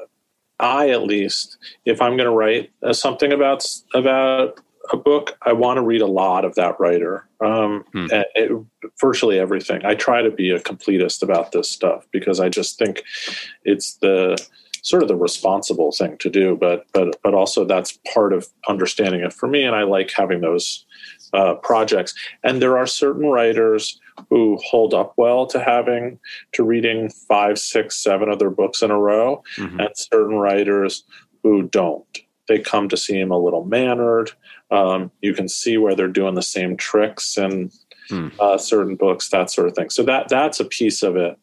I 0.60 0.89
at 0.89 1.03
least, 1.03 1.57
if 1.86 2.01
I'm 2.01 2.15
going 2.17 2.29
to 2.29 2.31
write 2.31 2.72
uh, 2.81 2.93
something 2.93 3.31
about 3.31 3.65
about 3.93 4.60
a 4.94 4.98
book, 4.98 5.38
I 5.41 5.53
want 5.53 5.77
to 5.77 5.82
read 5.82 6.01
a 6.01 6.08
lot 6.08 6.46
of 6.46 6.56
that 6.56 6.79
writer. 6.79 7.27
Um, 7.39 7.86
hmm. 7.91 8.08
it, 8.12 8.51
virtually 9.00 9.39
everything. 9.39 9.86
I 9.86 9.96
try 9.96 10.22
to 10.22 10.32
be 10.32 10.51
a 10.51 10.60
completist 10.60 11.22
about 11.22 11.51
this 11.51 11.70
stuff 11.70 12.08
because 12.12 12.39
I 12.39 12.50
just 12.50 12.77
think 12.77 13.03
it's 13.63 13.96
the 13.98 14.38
sort 14.88 15.03
of 15.03 15.10
the 15.10 15.15
responsible 15.15 15.91
thing 15.91 16.17
to 16.20 16.29
do. 16.29 16.56
But 16.56 16.86
but 16.94 17.20
but 17.24 17.34
also 17.34 17.65
that's 17.65 18.00
part 18.13 18.34
of 18.34 18.48
understanding 18.67 19.22
it 19.22 19.34
for 19.34 19.48
me, 19.48 19.63
and 19.63 19.75
I 19.75 19.84
like 19.84 20.12
having 20.12 20.41
those 20.41 20.86
uh, 21.34 21.56
projects. 21.56 22.13
And 22.44 22.62
there 22.62 22.77
are 22.77 22.88
certain 22.88 23.27
writers 23.27 24.00
who 24.29 24.58
hold 24.65 24.94
up 24.94 25.13
well 25.17 25.46
to 25.48 25.60
having 25.60 26.20
to 26.53 26.63
reading 26.63 27.10
five, 27.10 27.60
six, 27.60 28.01
seven 28.01 28.32
other 28.32 28.50
books 28.50 28.82
in 28.82 28.91
a 28.91 29.00
row, 29.00 29.44
mm-hmm. 29.58 29.79
and 29.79 29.89
certain 29.96 30.38
writers 30.38 31.03
who 31.44 31.63
don't. 31.63 32.20
They 32.48 32.60
come 32.60 32.89
to 32.89 32.98
seem 32.98 33.32
a 33.32 33.38
little 33.38 33.66
mannered. 33.66 34.32
Um, 34.72 35.12
you 35.22 35.34
can 35.34 35.48
see 35.48 35.77
where 35.77 35.96
they're 35.96 36.08
doing 36.08 36.36
the 36.36 36.42
same 36.42 36.77
tricks 36.77 37.38
and 37.38 37.72
hmm. 38.10 38.30
uh, 38.39 38.58
certain 38.58 38.96
books, 38.96 39.30
that 39.30 39.50
sort 39.50 39.68
of 39.68 39.75
thing. 39.75 39.89
So 39.89 40.04
that 40.04 40.30
that's 40.30 40.60
a 40.60 40.66
piece 40.66 41.04
of 41.04 41.16
it 41.16 41.38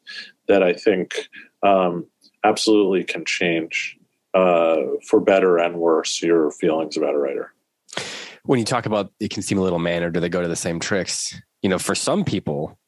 that 0.49 0.62
I 0.62 0.73
think 0.73 1.28
um, 1.62 2.06
absolutely 2.44 3.04
can 3.04 3.25
change 3.25 3.99
uh, 4.34 4.76
for 5.06 5.20
better 5.20 5.58
and 5.58 5.76
worse 5.76 6.23
your 6.23 6.50
feelings 6.50 6.96
about 6.96 7.14
a 7.14 7.18
writer. 7.18 7.52
When 8.44 8.58
you 8.58 8.64
talk 8.64 8.84
about 8.84 9.12
it 9.20 9.30
can 9.30 9.42
seem 9.42 9.58
a 9.58 9.62
little 9.62 9.78
mannered, 9.78 10.14
do 10.14 10.20
they 10.20 10.28
go 10.28 10.42
to 10.42 10.49
the 10.49 10.56
same 10.56 10.80
tricks? 10.80 11.40
You 11.62 11.70
know, 11.70 11.78
for 11.78 11.94
some 11.94 12.25
people, 12.25 12.78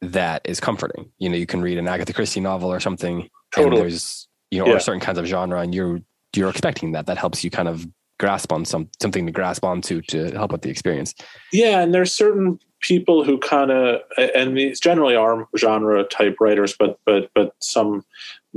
that 0.00 0.42
is 0.44 0.60
comforting. 0.60 1.10
You 1.18 1.28
know, 1.28 1.36
you 1.36 1.46
can 1.46 1.60
read 1.60 1.78
an 1.78 1.88
Agatha 1.88 2.12
Christie 2.12 2.40
novel 2.40 2.72
or 2.72 2.80
something, 2.80 3.28
totally. 3.52 3.76
and 3.76 3.82
there's 3.82 4.28
you 4.50 4.60
know, 4.60 4.66
yeah. 4.66 4.74
or 4.74 4.80
certain 4.80 5.00
kinds 5.00 5.18
of 5.18 5.26
genre, 5.26 5.60
and 5.60 5.74
you're 5.74 6.00
you're 6.34 6.50
expecting 6.50 6.92
that. 6.92 7.06
That 7.06 7.18
helps 7.18 7.42
you 7.44 7.50
kind 7.50 7.68
of 7.68 7.86
grasp 8.18 8.52
on 8.52 8.64
some 8.64 8.88
something 9.00 9.26
to 9.26 9.32
grasp 9.32 9.64
onto 9.64 10.02
to 10.02 10.30
help 10.32 10.52
with 10.52 10.62
the 10.62 10.70
experience. 10.70 11.14
Yeah, 11.52 11.80
and 11.80 11.94
there's 11.94 12.12
certain 12.12 12.58
people 12.80 13.24
who 13.24 13.38
kind 13.38 13.70
of 13.70 14.00
and 14.34 14.56
these 14.56 14.80
generally 14.80 15.16
are 15.16 15.48
genre 15.56 16.04
type 16.04 16.36
writers, 16.40 16.74
but 16.78 16.98
but 17.06 17.30
but 17.34 17.54
some 17.60 18.04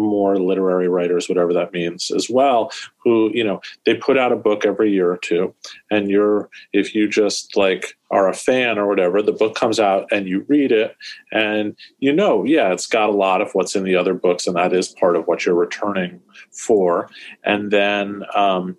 more 0.01 0.37
literary 0.37 0.87
writers, 0.87 1.29
whatever 1.29 1.53
that 1.53 1.73
means, 1.73 2.11
as 2.11 2.29
well, 2.29 2.71
who, 2.97 3.31
you 3.33 3.43
know, 3.43 3.61
they 3.85 3.95
put 3.95 4.17
out 4.17 4.31
a 4.31 4.35
book 4.35 4.65
every 4.65 4.91
year 4.91 5.11
or 5.11 5.17
two. 5.17 5.53
And 5.89 6.09
you're, 6.09 6.49
if 6.73 6.93
you 6.93 7.07
just 7.07 7.55
like 7.55 7.97
are 8.09 8.27
a 8.27 8.33
fan 8.33 8.77
or 8.77 8.87
whatever, 8.87 9.21
the 9.21 9.31
book 9.31 9.55
comes 9.55 9.79
out 9.79 10.07
and 10.11 10.27
you 10.27 10.45
read 10.47 10.71
it 10.71 10.95
and 11.31 11.75
you 11.99 12.13
know, 12.13 12.43
yeah, 12.43 12.71
it's 12.71 12.87
got 12.87 13.09
a 13.09 13.13
lot 13.13 13.41
of 13.41 13.51
what's 13.53 13.75
in 13.75 13.83
the 13.83 13.95
other 13.95 14.13
books, 14.13 14.47
and 14.47 14.55
that 14.55 14.73
is 14.73 14.89
part 14.89 15.15
of 15.15 15.27
what 15.27 15.45
you're 15.45 15.55
returning 15.55 16.19
for. 16.51 17.09
And 17.43 17.71
then 17.71 18.23
um, 18.35 18.77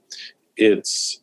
it's, 0.57 1.21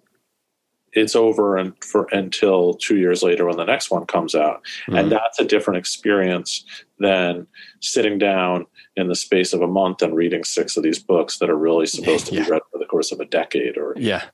it's 0.93 1.15
over 1.15 1.55
and 1.57 1.73
for 1.83 2.07
until 2.11 2.73
two 2.73 2.97
years 2.97 3.21
later 3.21 3.45
when 3.45 3.57
the 3.57 3.65
next 3.65 3.91
one 3.91 4.05
comes 4.05 4.33
out 4.33 4.63
mm-hmm. 4.87 4.95
and 4.95 5.11
that's 5.11 5.39
a 5.39 5.45
different 5.45 5.77
experience 5.77 6.65
than 6.99 7.47
sitting 7.81 8.17
down 8.17 8.65
in 8.95 9.07
the 9.07 9.15
space 9.15 9.53
of 9.53 9.61
a 9.61 9.67
month 9.67 10.01
and 10.01 10.15
reading 10.15 10.43
six 10.43 10.77
of 10.77 10.83
these 10.83 10.99
books 10.99 11.39
that 11.39 11.49
are 11.49 11.57
really 11.57 11.85
supposed 11.85 12.27
to 12.27 12.35
yeah. 12.35 12.43
be 12.43 12.51
read 12.51 12.61
for 12.71 12.77
the 12.77 12.85
course 12.85 13.11
of 13.11 13.19
a 13.19 13.25
decade 13.25 13.77
or 13.77 13.93
yeah 13.97 14.25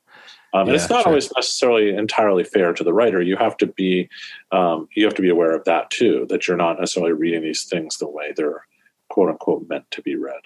um, 0.55 0.61
and 0.61 0.69
yeah, 0.69 0.75
it's 0.75 0.89
not 0.89 1.03
sure. 1.03 1.09
always 1.09 1.29
necessarily 1.35 1.89
entirely 1.89 2.45
fair 2.45 2.71
to 2.71 2.83
the 2.83 2.93
writer. 2.93 3.21
You 3.21 3.35
have 3.35 3.57
to 3.57 3.67
be 3.67 4.07
um, 4.53 4.87
you 4.95 5.03
have 5.03 5.13
to 5.15 5.21
be 5.21 5.27
aware 5.27 5.53
of 5.53 5.65
that 5.65 5.89
too. 5.89 6.25
That 6.29 6.47
you're 6.47 6.55
not 6.55 6.79
necessarily 6.79 7.11
reading 7.11 7.41
these 7.41 7.65
things 7.65 7.97
the 7.97 8.07
way 8.07 8.31
they're 8.33 8.65
quote 9.09 9.29
unquote 9.29 9.67
meant 9.67 9.91
to 9.91 10.01
be 10.01 10.15
read. 10.15 10.39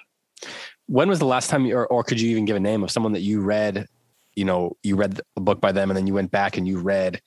When 0.88 1.10
was 1.10 1.20
the 1.20 1.26
last 1.26 1.52
time, 1.52 1.66
you, 1.66 1.76
or, 1.78 1.86
or 1.88 2.04
could 2.04 2.20
you 2.20 2.32
even 2.32 2.46
give 2.46 2.56
a 2.56 2.60
name 2.60 2.84
of 2.84 2.90
someone 2.90 3.12
that 3.12 3.22
you 3.22 3.42
read? 3.42 3.86
You 4.36 4.46
know, 4.46 4.78
you 4.82 4.96
read 4.96 5.22
a 5.36 5.42
book 5.42 5.62
by 5.62 5.72
them, 5.72 5.92
and 5.92 5.98
then 5.98 6.08
you 6.08 6.16
went 6.16 6.32
back 6.32 6.58
and 6.58 6.68
you 6.68 6.80
read 6.80 7.22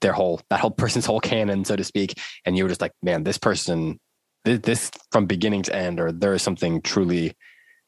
their 0.00 0.12
whole 0.12 0.40
that 0.50 0.58
whole 0.58 0.72
person's 0.72 1.06
whole 1.06 1.20
canon, 1.20 1.64
so 1.64 1.76
to 1.76 1.84
speak, 1.84 2.18
and 2.44 2.56
you 2.56 2.64
were 2.64 2.68
just 2.68 2.80
like, 2.80 2.92
man, 3.00 3.22
this 3.22 3.38
person 3.38 4.00
this 4.44 4.90
from 5.10 5.26
beginning 5.26 5.62
to 5.64 5.74
end, 5.74 6.00
or 6.00 6.12
there 6.12 6.34
is 6.34 6.42
something 6.42 6.82
truly, 6.82 7.34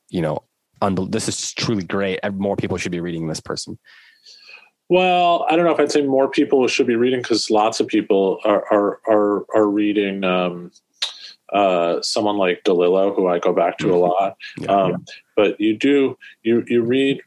you 0.08 0.22
know, 0.22 0.42
unbel- 0.82 1.10
this 1.12 1.28
is 1.28 1.52
truly 1.52 1.84
great. 1.84 2.18
More 2.32 2.56
people 2.56 2.76
should 2.76 2.92
be 2.92 3.00
reading 3.00 3.28
this 3.28 3.40
person. 3.40 3.78
Well, 4.88 5.46
I 5.50 5.56
don't 5.56 5.64
know 5.64 5.72
if 5.72 5.80
I'd 5.80 5.90
say 5.90 6.02
more 6.02 6.30
people 6.30 6.66
should 6.68 6.86
be 6.86 6.94
reading 6.94 7.20
because 7.20 7.50
lots 7.50 7.80
of 7.80 7.88
people 7.88 8.38
are 8.44 8.64
are 8.72 9.00
are, 9.08 9.46
are 9.54 9.68
reading. 9.68 10.24
Um, 10.24 10.70
uh, 11.52 12.02
someone 12.02 12.36
like 12.36 12.64
DeLillo, 12.64 13.14
who 13.14 13.28
I 13.28 13.38
go 13.38 13.52
back 13.52 13.78
to 13.78 13.90
a 13.90 13.92
mm-hmm. 13.92 14.00
lot, 14.00 14.36
yeah, 14.58 14.66
um, 14.66 14.90
yeah. 14.90 14.96
but 15.36 15.60
you 15.60 15.76
do 15.76 16.18
you 16.42 16.64
you 16.66 16.82
read 16.82 17.20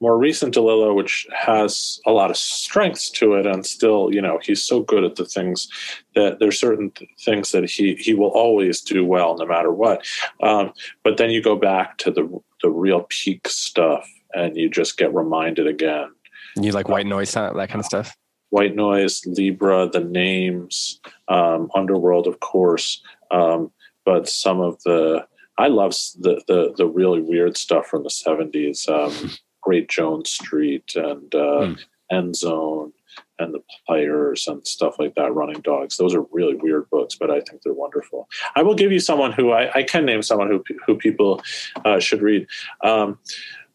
more 0.00 0.16
recent 0.16 0.54
DeLillo, 0.54 0.94
which 0.94 1.26
has 1.36 2.00
a 2.06 2.10
lot 2.10 2.30
of 2.30 2.36
strengths 2.36 3.10
to 3.10 3.34
it, 3.34 3.46
and 3.46 3.66
still, 3.66 4.12
you 4.12 4.22
know, 4.22 4.38
he's 4.42 4.62
so 4.62 4.80
good 4.80 5.04
at 5.04 5.16
the 5.16 5.26
things 5.26 5.68
that 6.14 6.38
there's 6.40 6.58
certain 6.58 6.90
th- 6.90 7.10
things 7.20 7.52
that 7.52 7.68
he 7.68 7.94
he 7.96 8.14
will 8.14 8.30
always 8.30 8.80
do 8.80 9.04
well 9.04 9.36
no 9.36 9.46
matter 9.46 9.70
what. 9.70 10.06
Um, 10.42 10.72
but 11.04 11.18
then 11.18 11.30
you 11.30 11.42
go 11.42 11.54
back 11.54 11.98
to 11.98 12.10
the 12.10 12.40
the 12.62 12.70
real 12.70 13.06
peak 13.10 13.46
stuff, 13.48 14.08
and 14.32 14.56
you 14.56 14.70
just 14.70 14.96
get 14.96 15.14
reminded 15.14 15.66
again. 15.66 16.10
You 16.56 16.72
like 16.72 16.88
uh, 16.88 16.92
white 16.92 17.06
noise, 17.06 17.32
that 17.34 17.54
kind 17.54 17.80
of 17.80 17.84
stuff. 17.84 18.16
White 18.48 18.74
noise, 18.74 19.24
Libra, 19.26 19.88
the 19.88 20.00
names, 20.00 21.00
um, 21.28 21.70
Underworld, 21.76 22.26
of 22.26 22.40
course, 22.40 23.00
um, 23.30 23.70
but 24.04 24.28
some 24.28 24.60
of 24.60 24.82
the 24.84 25.26
I 25.58 25.68
love 25.68 25.92
the, 26.18 26.42
the 26.48 26.72
the 26.74 26.86
really 26.86 27.20
weird 27.20 27.58
stuff 27.58 27.86
from 27.86 28.02
the 28.02 28.08
'70s. 28.08 28.88
Great 29.70 29.88
Jones 29.88 30.32
Street 30.32 30.96
and 30.96 31.32
uh, 31.32 31.62
mm. 31.62 31.80
End 32.10 32.34
Zone 32.34 32.92
and 33.38 33.54
the 33.54 33.60
players 33.86 34.48
and 34.48 34.66
stuff 34.66 34.96
like 34.98 35.14
that, 35.14 35.32
running 35.32 35.60
dogs. 35.60 35.96
Those 35.96 36.12
are 36.12 36.26
really 36.32 36.56
weird 36.56 36.90
books, 36.90 37.14
but 37.14 37.30
I 37.30 37.40
think 37.40 37.62
they're 37.62 37.72
wonderful. 37.72 38.28
I 38.56 38.64
will 38.64 38.74
give 38.74 38.90
you 38.90 38.98
someone 38.98 39.30
who 39.30 39.52
I, 39.52 39.70
I 39.72 39.84
can 39.84 40.04
name 40.04 40.22
someone 40.22 40.48
who 40.48 40.64
who 40.84 40.96
people 40.96 41.40
uh, 41.84 42.00
should 42.00 42.20
read. 42.20 42.48
Um, 42.82 43.16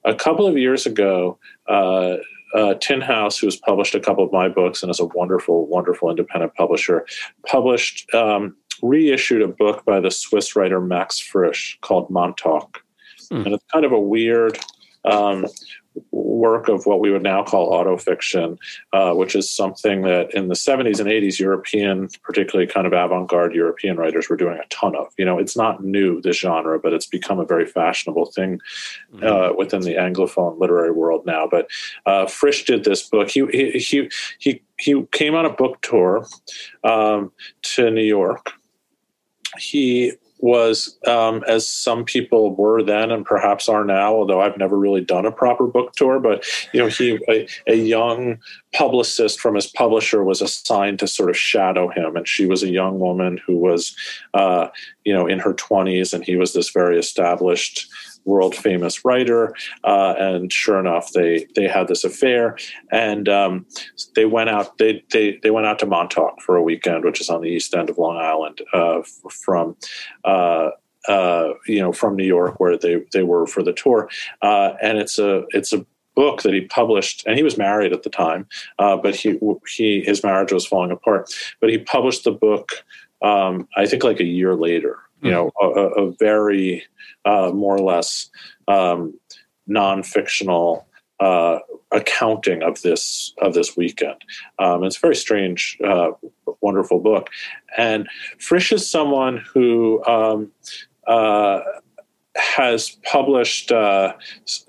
a 0.03 0.13
couple 0.13 0.45
of 0.45 0.57
years 0.57 0.85
ago, 0.85 1.39
uh, 1.69 2.17
uh, 2.53 2.73
Tin 2.81 2.99
House, 2.99 3.37
who 3.39 3.47
has 3.47 3.55
published 3.55 3.95
a 3.95 4.01
couple 4.01 4.25
of 4.25 4.33
my 4.33 4.49
books 4.49 4.83
and 4.83 4.89
is 4.89 4.99
a 4.99 5.05
wonderful, 5.05 5.65
wonderful 5.67 6.09
independent 6.09 6.55
publisher, 6.55 7.05
published 7.47 8.13
um, 8.13 8.53
reissued 8.81 9.41
a 9.41 9.47
book 9.47 9.85
by 9.85 10.01
the 10.01 10.11
Swiss 10.11 10.57
writer 10.57 10.81
Max 10.81 11.21
Frisch 11.21 11.79
called 11.79 12.09
Montauk, 12.09 12.83
mm. 13.31 13.45
and 13.45 13.53
it's 13.55 13.65
kind 13.71 13.85
of 13.85 13.93
a 13.93 13.99
weird 13.99 14.59
um, 15.05 15.45
work 16.11 16.67
of 16.67 16.85
what 16.85 16.99
we 16.99 17.11
would 17.11 17.23
now 17.23 17.43
call 17.43 17.71
autofiction, 17.71 18.57
uh, 18.93 19.13
which 19.13 19.35
is 19.35 19.49
something 19.49 20.01
that 20.03 20.33
in 20.33 20.47
the 20.47 20.55
70s 20.55 20.99
and 20.99 21.09
80s, 21.09 21.39
European, 21.39 22.09
particularly 22.23 22.67
kind 22.67 22.85
of 22.85 22.93
avant 22.93 23.29
garde 23.29 23.55
European 23.55 23.97
writers 23.97 24.29
were 24.29 24.37
doing 24.37 24.57
a 24.57 24.67
ton 24.69 24.95
of. 24.95 25.07
You 25.17 25.25
know, 25.25 25.39
it's 25.39 25.57
not 25.57 25.83
new, 25.83 26.21
this 26.21 26.37
genre, 26.37 26.79
but 26.79 26.93
it's 26.93 27.05
become 27.05 27.39
a 27.39 27.45
very 27.45 27.65
fashionable 27.65 28.27
thing 28.27 28.59
uh, 29.15 29.17
mm-hmm. 29.17 29.57
within 29.57 29.81
the 29.81 29.95
Anglophone 29.95 30.59
literary 30.59 30.91
world 30.91 31.25
now. 31.25 31.47
But 31.49 31.67
uh, 32.05 32.25
Frisch 32.27 32.65
did 32.65 32.83
this 32.83 33.07
book. 33.07 33.29
He, 33.29 33.45
he, 33.47 33.71
he, 33.79 34.09
he, 34.39 34.61
he 34.77 35.03
came 35.11 35.35
on 35.35 35.45
a 35.45 35.49
book 35.49 35.81
tour 35.81 36.27
um, 36.83 37.31
to 37.61 37.89
New 37.89 38.03
York. 38.03 38.53
He 39.57 40.13
was 40.45 40.95
um, 41.07 41.43
as 41.47 41.67
some 41.67 42.05
people 42.05 42.55
were 42.55 42.83
then 42.83 43.09
and 43.09 43.25
perhaps 43.25 43.67
are 43.67 43.83
now 43.83 44.13
although 44.13 44.41
i've 44.41 44.57
never 44.57 44.77
really 44.77 45.01
done 45.01 45.25
a 45.25 45.31
proper 45.31 45.65
book 45.65 45.91
tour 45.93 46.19
but 46.19 46.45
you 46.71 46.79
know 46.79 46.87
he 46.87 47.19
a, 47.27 47.47
a, 47.67 47.75
young 47.75 48.37
publicist 48.75 49.39
from 49.39 49.55
his 49.55 49.67
publisher 49.67 50.23
was 50.23 50.41
assigned 50.41 50.99
to 50.99 51.07
sort 51.07 51.29
of 51.29 51.37
shadow 51.37 51.89
him. 51.89 52.15
And 52.15 52.27
she 52.27 52.45
was 52.45 52.61
a 52.61 52.69
young 52.69 52.99
woman 52.99 53.39
who 53.45 53.57
was 53.57 53.95
uh, 54.33 54.67
you 55.03 55.13
know 55.13 55.25
in 55.25 55.39
her 55.39 55.53
20s 55.53 56.13
and 56.13 56.23
he 56.23 56.35
was 56.35 56.53
this 56.53 56.69
very 56.69 56.99
established 56.99 57.87
world 58.25 58.55
famous 58.55 59.05
writer. 59.05 59.55
Uh, 59.83 60.15
and 60.17 60.51
sure 60.51 60.79
enough, 60.79 61.11
they 61.13 61.47
they 61.55 61.67
had 61.67 61.87
this 61.87 62.03
affair, 62.03 62.57
and 62.91 63.29
um, 63.29 63.65
they 64.15 64.25
went 64.25 64.49
out. 64.49 64.77
They, 64.77 65.03
they 65.11 65.39
they 65.41 65.51
went 65.51 65.67
out 65.67 65.79
to 65.79 65.85
Montauk 65.85 66.41
for 66.41 66.55
a 66.55 66.63
weekend, 66.63 67.05
which 67.05 67.21
is 67.21 67.29
on 67.29 67.41
the 67.41 67.49
east 67.49 67.73
end 67.75 67.89
of 67.89 67.97
Long 67.97 68.17
Island, 68.17 68.61
uh, 68.73 69.01
from. 69.29 69.77
Uh, 70.23 70.71
uh, 71.07 71.53
you 71.67 71.79
know, 71.79 71.93
from 71.93 72.15
New 72.15 72.25
York, 72.25 72.59
where 72.59 72.77
they 72.79 73.03
they 73.13 73.21
were 73.21 73.45
for 73.45 73.61
the 73.61 73.73
tour, 73.73 74.09
uh, 74.41 74.73
and 74.81 74.97
it's 74.97 75.19
a 75.19 75.43
it's 75.51 75.71
a 75.71 75.85
book 76.15 76.41
that 76.41 76.53
he 76.53 76.61
published, 76.61 77.23
and 77.27 77.37
he 77.37 77.43
was 77.43 77.57
married 77.57 77.93
at 77.93 78.03
the 78.03 78.09
time, 78.09 78.47
uh, 78.79 78.97
but 78.97 79.15
he 79.15 79.39
he 79.67 80.01
his 80.01 80.23
marriage 80.23 80.51
was 80.51 80.65
falling 80.65 80.91
apart. 80.91 81.31
But 81.61 81.69
he 81.69 81.77
published 81.77 82.23
the 82.23 82.31
book, 82.31 82.71
um, 83.21 83.67
I 83.77 83.85
think, 83.85 84.03
like 84.03 84.19
a 84.19 84.25
year 84.25 84.55
later, 84.55 84.97
you 85.25 85.31
know, 85.31 85.51
a, 85.61 85.65
a 86.03 86.11
very 86.11 86.83
uh, 87.25 87.51
more 87.53 87.75
or 87.75 87.79
less 87.79 88.29
um, 88.67 89.19
non-fictional 89.67 90.87
uh, 91.19 91.59
accounting 91.91 92.61
of 92.63 92.81
this 92.81 93.33
of 93.41 93.53
this 93.53 93.75
weekend. 93.77 94.21
Um, 94.59 94.83
it's 94.83 94.97
a 94.97 94.99
very 94.99 95.15
strange, 95.15 95.77
uh, 95.83 96.11
wonderful 96.61 96.99
book, 96.99 97.29
and 97.77 98.07
Frisch 98.39 98.71
is 98.71 98.89
someone 98.89 99.37
who. 99.37 100.03
Um, 100.05 100.51
uh, 101.07 101.59
has 102.35 102.97
published, 103.03 103.71
uh, 103.71 104.13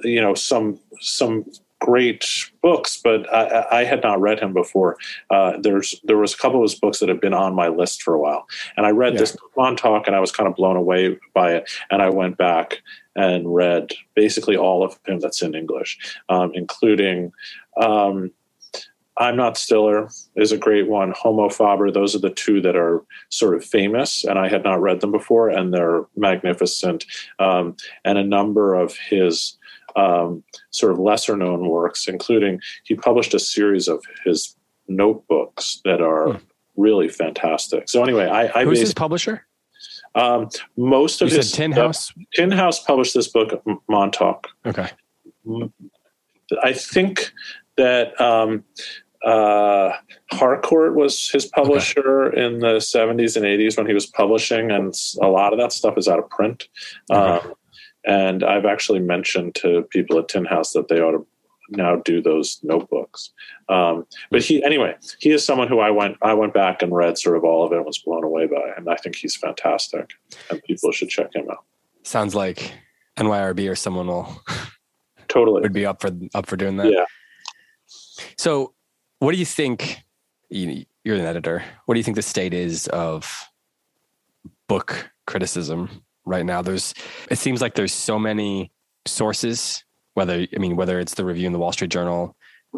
you 0.05 0.21
know, 0.21 0.35
some 0.35 0.79
some 1.01 1.45
great 1.87 2.51
books, 2.63 3.01
but 3.03 3.33
I, 3.33 3.81
I, 3.81 3.85
had 3.85 4.03
not 4.03 4.21
read 4.21 4.41
him 4.41 4.53
before. 4.53 4.97
Uh, 5.31 5.53
there's 5.61 5.95
there 6.03 6.17
was 6.17 6.35
a 6.35 6.37
couple 6.37 6.59
of 6.59 6.69
his 6.69 6.75
books 6.75 6.99
that 6.99 7.09
have 7.09 7.21
been 7.21 7.33
on 7.33 7.55
my 7.55 7.69
list 7.69 8.03
for 8.03 8.13
a 8.13 8.19
while, 8.19 8.49
and 8.77 8.85
I 8.85 8.91
read 8.91 9.13
yeah. 9.13 9.21
this 9.21 9.37
Montauk, 9.57 10.09
and 10.09 10.17
I 10.17 10.21
was 10.21 10.33
kind 10.33 10.49
of 10.49 10.57
blown 10.57 10.77
away 10.77 11.17
by 11.33 11.53
it. 11.53 11.71
And 11.93 12.03
I 12.03 12.11
went 12.11 12.39
back 12.39 12.83
and 13.15 13.55
read 13.55 13.93
basically 14.17 14.57
all 14.57 14.83
of 14.83 14.99
him 15.07 15.21
that's 15.21 15.43
in 15.43 15.55
English, 15.55 15.97
um, 16.29 16.51
including. 16.55 17.33
Um, 17.81 18.33
I'm 19.19 19.37
Not 19.37 19.57
Stiller 19.57 20.11
is 20.35 20.53
a 20.53 20.59
great 20.59 20.89
one. 20.89 21.15
Homo 21.17 21.49
Faber, 21.49 21.91
those 21.91 22.15
are 22.15 22.19
the 22.19 22.29
two 22.29 22.61
that 22.61 22.77
are 22.77 23.03
sort 23.31 23.55
of 23.55 23.65
famous, 23.65 24.25
and 24.25 24.39
I 24.39 24.51
had 24.51 24.63
not 24.63 24.83
read 24.83 25.01
them 25.01 25.11
before, 25.11 25.49
and 25.49 25.73
they're 25.73 26.05
magnificent. 26.17 27.07
Um, 27.39 27.77
and 28.05 28.19
a 28.19 28.23
number 28.23 28.75
of 28.75 28.95
his 29.09 29.57
um, 29.97 30.45
sort 30.71 30.93
of 30.93 30.99
lesser 30.99 31.37
known 31.37 31.69
works, 31.69 32.07
including 32.07 32.61
he 32.85 32.95
published 32.95 33.35
a 33.35 33.39
series 33.39 33.89
of 33.89 34.03
his 34.25 34.57
notebooks 34.89 35.81
that 35.85 36.01
are 36.01 36.35
hmm. 36.35 36.45
really 36.77 37.09
fantastic. 37.09 37.89
So 37.89 38.03
anyway, 38.03 38.27
I, 38.27 38.61
I 38.61 38.65
who's 38.65 38.81
his 38.81 38.95
publisher? 38.95 39.47
Um, 40.15 40.49
most 40.77 41.21
of 41.21 41.31
you 41.31 41.37
his 41.37 41.53
Tin 41.53 41.73
House. 41.73 42.13
Tin 42.35 42.51
House 42.51 42.83
published 42.83 43.15
this 43.15 43.29
book, 43.29 43.63
Montauk. 43.89 44.49
Okay. 44.65 44.89
I 46.63 46.73
think 46.73 47.33
that 47.77 48.19
um, 48.21 48.65
uh, 49.25 49.93
Harcourt 50.31 50.95
was 50.95 51.29
his 51.29 51.47
publisher 51.47 52.27
okay. 52.27 52.45
in 52.45 52.61
the 52.61 52.77
70s 52.77 53.37
and 53.37 53.45
80s 53.45 53.77
when 53.77 53.87
he 53.87 53.93
was 53.93 54.07
publishing, 54.07 54.71
and 54.71 54.95
a 55.21 55.29
lot 55.29 55.53
of 55.53 55.59
that 55.59 55.73
stuff 55.73 55.99
is 55.99 56.09
out 56.09 56.19
of 56.19 56.31
print. 56.31 56.69
Okay. 57.11 57.47
And 58.07 58.45
I've 58.45 58.65
actually 58.65 59.01
mentioned 59.01 59.55
to 59.57 59.83
people 59.91 60.19
at 60.19 60.29
Tin 60.29 60.45
House 60.45 60.73
that 60.73 60.89
they 60.89 61.01
ought 61.01 61.13
to 61.13 61.27
now 61.71 61.97
do 61.97 62.23
those 62.23 62.61
notebooks. 62.63 63.31
Um, 63.69 64.07
but 64.31 64.43
he, 64.43 64.63
anyway, 64.63 64.95
he 65.19 65.31
is 65.31 65.45
someone 65.45 65.69
who 65.69 65.81
I 65.81 65.91
went 65.91 66.17
I 66.23 66.35
went 66.35 66.55
back 66.55 66.83
and 66.83 66.95
read 66.95 67.19
sort 67.19 67.37
of 67.37 67.45
all 67.45 67.65
of 67.65 67.73
it 67.73 67.77
and 67.77 67.85
was 67.85 67.99
blown 67.99 68.25
away 68.25 68.47
by, 68.47 68.71
and 68.77 68.89
I 68.89 68.97
think 68.97 69.17
he's 69.17 69.37
fantastic, 69.37 70.11
and 70.51 70.63
people 70.63 70.93
should 70.93 71.09
check 71.09 71.35
him 71.35 71.51
out. 71.51 71.65
Sounds 72.05 72.35
like 72.35 72.73
NYRB 73.19 73.71
or 73.71 73.75
someone 73.75 74.07
will 74.07 74.43
totally 75.29 75.63
would 75.63 75.73
be 75.73 75.87
up 75.87 76.01
for 76.01 76.11
up 76.35 76.47
for 76.47 76.57
doing 76.57 76.77
that. 76.77 76.93
Yeah. 76.93 77.07
So 78.39 78.75
what 79.19 79.33
do 79.33 79.39
you 79.39 79.47
think? 79.47 80.03
You're 80.49 81.17
an 81.17 81.27
editor. 81.27 81.65
What 81.87 81.95
do 81.95 81.99
you 81.99 82.05
think 82.05 82.15
the 82.15 82.23
state 82.23 82.55
is 82.55 82.87
of 82.89 83.49
book 84.69 85.11
criticism 85.27 86.05
right 86.27 86.45
now? 86.45 86.61
There's, 86.61 86.93
it 87.31 87.39
seems 87.39 87.63
like 87.63 87.75
there's 87.75 87.95
so 87.95 88.19
many 88.19 88.71
sources. 89.07 89.83
Whether 90.15 90.47
I 90.55 90.59
mean, 90.59 90.77
whether 90.77 90.99
it's 90.99 91.15
the 91.15 91.25
review 91.25 91.47
in 91.47 91.53
the 91.53 91.59
Wall 91.59 91.73
Street 91.73 91.91
Journal, 91.91 92.35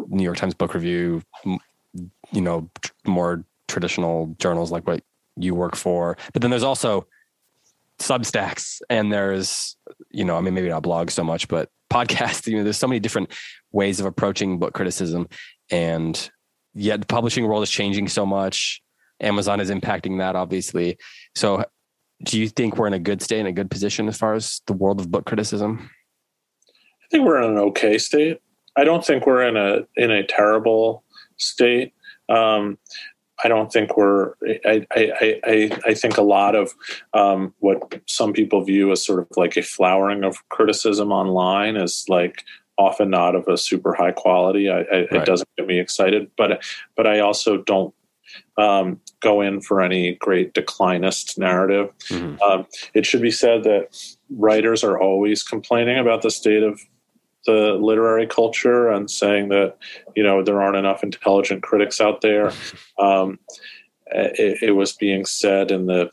New 0.07 0.23
York 0.23 0.37
Times 0.37 0.53
Book 0.53 0.73
Review, 0.73 1.21
you 1.45 2.41
know, 2.41 2.69
more 3.05 3.43
traditional 3.67 4.35
journals 4.39 4.71
like 4.71 4.85
what 4.85 5.03
you 5.37 5.55
work 5.55 5.75
for, 5.75 6.17
but 6.33 6.41
then 6.41 6.51
there's 6.51 6.63
also 6.63 7.07
Substacks, 7.99 8.81
and 8.89 9.11
there's, 9.11 9.75
you 10.09 10.23
know, 10.23 10.37
I 10.37 10.41
mean, 10.41 10.53
maybe 10.53 10.69
not 10.69 10.83
blogs 10.83 11.11
so 11.11 11.23
much, 11.23 11.47
but 11.47 11.69
podcasts. 11.91 12.47
You 12.47 12.57
know, 12.57 12.63
there's 12.63 12.77
so 12.77 12.87
many 12.87 12.99
different 12.99 13.31
ways 13.71 13.99
of 13.99 14.05
approaching 14.05 14.57
book 14.57 14.73
criticism, 14.73 15.27
and 15.69 16.29
yet 16.73 17.01
the 17.01 17.07
publishing 17.07 17.45
world 17.45 17.63
is 17.63 17.69
changing 17.69 18.07
so 18.07 18.25
much. 18.25 18.81
Amazon 19.19 19.59
is 19.59 19.69
impacting 19.69 20.19
that, 20.19 20.35
obviously. 20.35 20.97
So, 21.35 21.65
do 22.23 22.39
you 22.39 22.49
think 22.49 22.77
we're 22.77 22.87
in 22.87 22.93
a 22.93 22.99
good 22.99 23.21
state, 23.21 23.39
in 23.39 23.45
a 23.47 23.51
good 23.51 23.71
position 23.71 24.07
as 24.07 24.17
far 24.17 24.33
as 24.33 24.61
the 24.67 24.73
world 24.73 24.99
of 24.99 25.11
book 25.11 25.25
criticism? 25.25 25.89
I 26.67 27.07
think 27.11 27.25
we're 27.25 27.41
in 27.41 27.51
an 27.51 27.57
okay 27.57 27.97
state. 27.97 28.41
I 28.77 28.83
don't 28.83 29.05
think 29.05 29.25
we're 29.25 29.47
in 29.47 29.57
a 29.57 29.87
in 29.95 30.11
a 30.11 30.23
terrible 30.23 31.03
state. 31.37 31.93
Um, 32.29 32.77
I 33.43 33.47
don't 33.47 33.71
think 33.71 33.97
we're. 33.97 34.33
I 34.65 34.85
I 34.91 35.39
I, 35.43 35.79
I 35.85 35.93
think 35.93 36.17
a 36.17 36.21
lot 36.21 36.55
of 36.55 36.73
um, 37.13 37.53
what 37.59 37.99
some 38.05 38.33
people 38.33 38.63
view 38.63 38.91
as 38.91 39.03
sort 39.03 39.19
of 39.19 39.27
like 39.37 39.57
a 39.57 39.61
flowering 39.61 40.23
of 40.23 40.47
criticism 40.49 41.11
online 41.11 41.77
is 41.77 42.05
like 42.09 42.43
often 42.77 43.09
not 43.09 43.35
of 43.35 43.47
a 43.47 43.57
super 43.57 43.93
high 43.93 44.11
quality. 44.11 44.69
I, 44.69 44.79
I, 44.79 44.81
right. 44.81 45.11
It 45.11 45.25
doesn't 45.25 45.49
get 45.57 45.67
me 45.67 45.79
excited, 45.79 46.29
but 46.37 46.63
but 46.95 47.07
I 47.07 47.19
also 47.19 47.57
don't 47.57 47.93
um, 48.57 48.99
go 49.21 49.41
in 49.41 49.61
for 49.61 49.81
any 49.81 50.15
great 50.15 50.53
declinist 50.53 51.37
narrative. 51.37 51.91
Mm-hmm. 52.09 52.41
Um, 52.41 52.65
it 52.93 53.05
should 53.05 53.21
be 53.21 53.31
said 53.31 53.63
that 53.63 53.95
writers 54.29 54.83
are 54.83 54.99
always 54.99 55.43
complaining 55.43 55.97
about 55.97 56.21
the 56.21 56.31
state 56.31 56.63
of 56.63 56.79
the 57.45 57.77
literary 57.79 58.27
culture 58.27 58.89
and 58.89 59.09
saying 59.09 59.49
that 59.49 59.77
you 60.15 60.23
know 60.23 60.43
there 60.43 60.61
aren't 60.61 60.75
enough 60.75 61.03
intelligent 61.03 61.63
critics 61.63 62.01
out 62.01 62.21
there. 62.21 62.51
Um, 62.99 63.39
it, 64.07 64.61
it, 64.61 64.71
was 64.71 64.91
being 64.91 65.23
said 65.25 65.71
in 65.71 65.85
the 65.85 66.11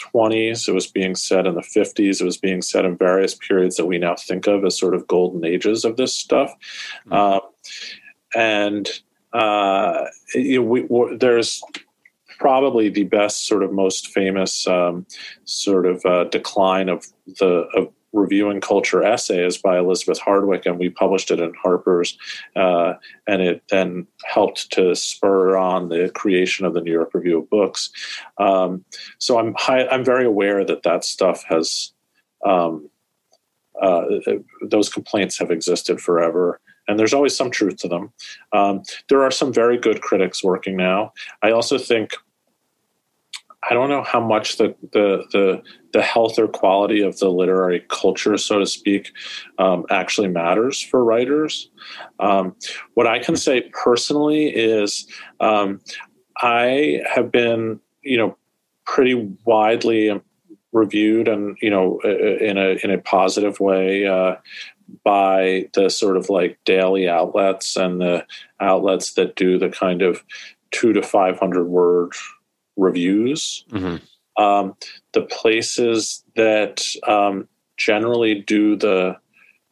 20s. 0.00 0.66
It 0.66 0.72
was 0.72 0.86
being 0.86 1.14
said 1.14 1.46
in 1.46 1.54
the 1.54 1.60
50s. 1.60 2.20
It 2.20 2.24
was 2.24 2.38
being 2.38 2.62
said 2.62 2.84
in 2.84 2.96
various 2.96 3.34
periods 3.34 3.76
that 3.76 3.84
we 3.84 3.98
now 3.98 4.16
think 4.16 4.46
of 4.46 4.64
as 4.64 4.78
sort 4.78 4.94
of 4.94 5.06
golden 5.06 5.44
ages 5.44 5.84
of 5.84 5.98
this 5.98 6.14
stuff. 6.16 6.54
Mm-hmm. 7.06 7.12
Um, 7.12 7.40
and 8.34 8.88
uh, 9.32 10.06
we, 10.34 10.86
there's 11.16 11.62
probably 12.38 12.88
the 12.88 13.04
best 13.04 13.46
sort 13.46 13.62
of 13.62 13.72
most 13.72 14.08
famous 14.08 14.66
um, 14.66 15.06
sort 15.44 15.86
of 15.86 16.04
uh, 16.04 16.24
decline 16.24 16.88
of 16.88 17.06
the 17.38 17.66
of 17.76 17.92
reviewing 18.12 18.60
culture 18.60 19.02
essay 19.02 19.44
is 19.44 19.56
by 19.56 19.78
Elizabeth 19.78 20.18
Hardwick, 20.18 20.66
and 20.66 20.78
we 20.78 20.90
published 20.90 21.30
it 21.30 21.40
in 21.40 21.54
Harper's, 21.54 22.18
uh, 22.56 22.94
and 23.26 23.40
it 23.40 23.62
then 23.70 24.06
helped 24.24 24.70
to 24.72 24.94
spur 24.94 25.56
on 25.56 25.88
the 25.88 26.10
creation 26.14 26.66
of 26.66 26.74
the 26.74 26.80
New 26.80 26.92
York 26.92 27.10
Review 27.14 27.38
of 27.38 27.50
Books. 27.50 27.90
Um, 28.38 28.84
so 29.18 29.38
I'm 29.38 29.54
high, 29.56 29.86
I'm 29.86 30.04
very 30.04 30.26
aware 30.26 30.64
that 30.64 30.82
that 30.82 31.04
stuff 31.04 31.44
has 31.48 31.92
um, 32.44 32.90
uh, 33.80 34.04
those 34.62 34.88
complaints 34.88 35.38
have 35.38 35.50
existed 35.50 36.00
forever. 36.00 36.60
And 36.88 36.98
there's 36.98 37.14
always 37.14 37.36
some 37.36 37.50
truth 37.50 37.76
to 37.78 37.88
them. 37.88 38.12
Um, 38.52 38.82
there 39.08 39.22
are 39.22 39.30
some 39.30 39.52
very 39.52 39.78
good 39.78 40.02
critics 40.02 40.42
working 40.42 40.76
now. 40.76 41.12
I 41.42 41.52
also 41.52 41.78
think 41.78 42.14
I 43.70 43.74
don't 43.74 43.88
know 43.88 44.02
how 44.02 44.20
much 44.20 44.56
the 44.56 44.74
the 44.92 45.24
the, 45.30 45.62
the 45.92 46.02
health 46.02 46.38
or 46.38 46.48
quality 46.48 47.00
of 47.00 47.18
the 47.18 47.28
literary 47.28 47.84
culture, 47.88 48.36
so 48.36 48.58
to 48.58 48.66
speak, 48.66 49.12
um, 49.58 49.86
actually 49.90 50.28
matters 50.28 50.80
for 50.80 51.04
writers. 51.04 51.70
Um, 52.18 52.56
what 52.94 53.06
I 53.06 53.20
can 53.20 53.36
say 53.36 53.70
personally 53.72 54.48
is 54.48 55.06
um, 55.40 55.80
I 56.42 57.02
have 57.14 57.30
been, 57.30 57.78
you 58.02 58.16
know, 58.16 58.36
pretty 58.84 59.36
widely 59.44 60.10
reviewed 60.72 61.28
and 61.28 61.56
you 61.60 61.70
know 61.70 62.00
in 62.00 62.56
a 62.58 62.78
in 62.82 62.90
a 62.90 62.98
positive 62.98 63.60
way 63.60 64.06
uh, 64.06 64.34
by 65.04 65.68
the 65.74 65.88
sort 65.88 66.16
of 66.16 66.30
like 66.30 66.58
daily 66.64 67.08
outlets 67.08 67.76
and 67.76 68.00
the 68.00 68.26
outlets 68.60 69.14
that 69.14 69.36
do 69.36 69.58
the 69.58 69.68
kind 69.68 70.02
of 70.02 70.22
two 70.70 70.92
to 70.92 71.02
five 71.02 71.38
hundred 71.38 71.64
word 71.64 72.12
reviews. 72.76 73.64
Mm-hmm. 73.70 74.42
Um, 74.42 74.74
the 75.12 75.22
places 75.22 76.24
that 76.36 76.82
um, 77.06 77.48
generally 77.76 78.40
do 78.40 78.76
the 78.76 79.16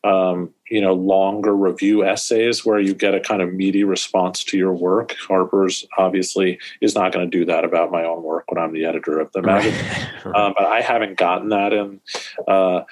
um, 0.02 0.54
you 0.70 0.80
know 0.80 0.94
longer 0.94 1.54
review 1.54 2.04
essays 2.04 2.64
where 2.64 2.78
you 2.78 2.94
get 2.94 3.14
a 3.14 3.20
kind 3.20 3.42
of 3.42 3.52
meaty 3.52 3.84
response 3.84 4.44
to 4.44 4.56
your 4.56 4.72
work. 4.72 5.14
Harper's 5.26 5.86
obviously 5.98 6.58
is 6.80 6.94
not 6.94 7.12
going 7.12 7.28
to 7.28 7.38
do 7.38 7.44
that 7.46 7.64
about 7.64 7.90
my 7.90 8.04
own 8.04 8.22
work 8.22 8.50
when 8.50 8.62
I'm 8.62 8.72
the 8.72 8.86
editor 8.86 9.18
of 9.20 9.30
the 9.32 9.42
magazine, 9.42 9.84
right. 10.24 10.36
um, 10.36 10.54
but 10.56 10.66
I 10.66 10.80
haven't 10.80 11.16
gotten 11.18 11.50
that 11.50 11.72
in. 11.72 12.00
Uh, 12.48 12.82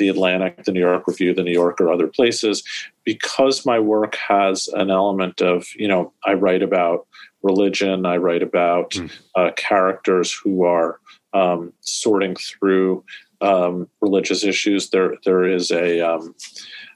the 0.00 0.08
Atlantic, 0.08 0.64
the 0.64 0.72
New 0.72 0.80
York 0.80 1.06
Review, 1.06 1.34
the 1.34 1.44
New 1.44 1.52
Yorker, 1.52 1.92
other 1.92 2.08
places, 2.08 2.64
because 3.04 3.66
my 3.66 3.78
work 3.78 4.16
has 4.16 4.66
an 4.68 4.90
element 4.90 5.40
of, 5.42 5.68
you 5.76 5.86
know, 5.86 6.12
I 6.26 6.32
write 6.32 6.62
about 6.62 7.06
religion. 7.42 8.06
I 8.06 8.16
write 8.16 8.42
about 8.42 8.92
mm. 8.92 9.12
uh, 9.36 9.50
characters 9.56 10.32
who 10.32 10.64
are 10.64 10.98
um, 11.34 11.72
sorting 11.80 12.34
through 12.34 13.04
um, 13.42 13.88
religious 14.00 14.42
issues. 14.42 14.88
There, 14.88 15.16
there 15.24 15.44
is 15.44 15.70
a, 15.70 16.00
um, 16.00 16.34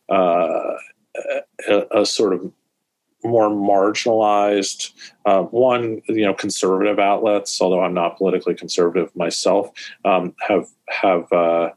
uh, 0.09 0.73
a, 1.69 2.01
a, 2.01 2.07
sort 2.07 2.33
of 2.33 2.51
more 3.23 3.49
marginalized 3.49 4.93
uh, 5.27 5.43
one. 5.43 6.01
You 6.09 6.27
know, 6.27 6.35
conservative 6.35 6.99
outlets, 6.99 7.61
although 7.61 7.83
I'm 7.83 7.95
not 7.95 8.17
politically 8.19 8.55
conservative 8.55 9.15
myself, 9.15 9.71
um, 10.05 10.35
have 10.47 10.67
have 10.89 11.33
uh, 11.33 11.71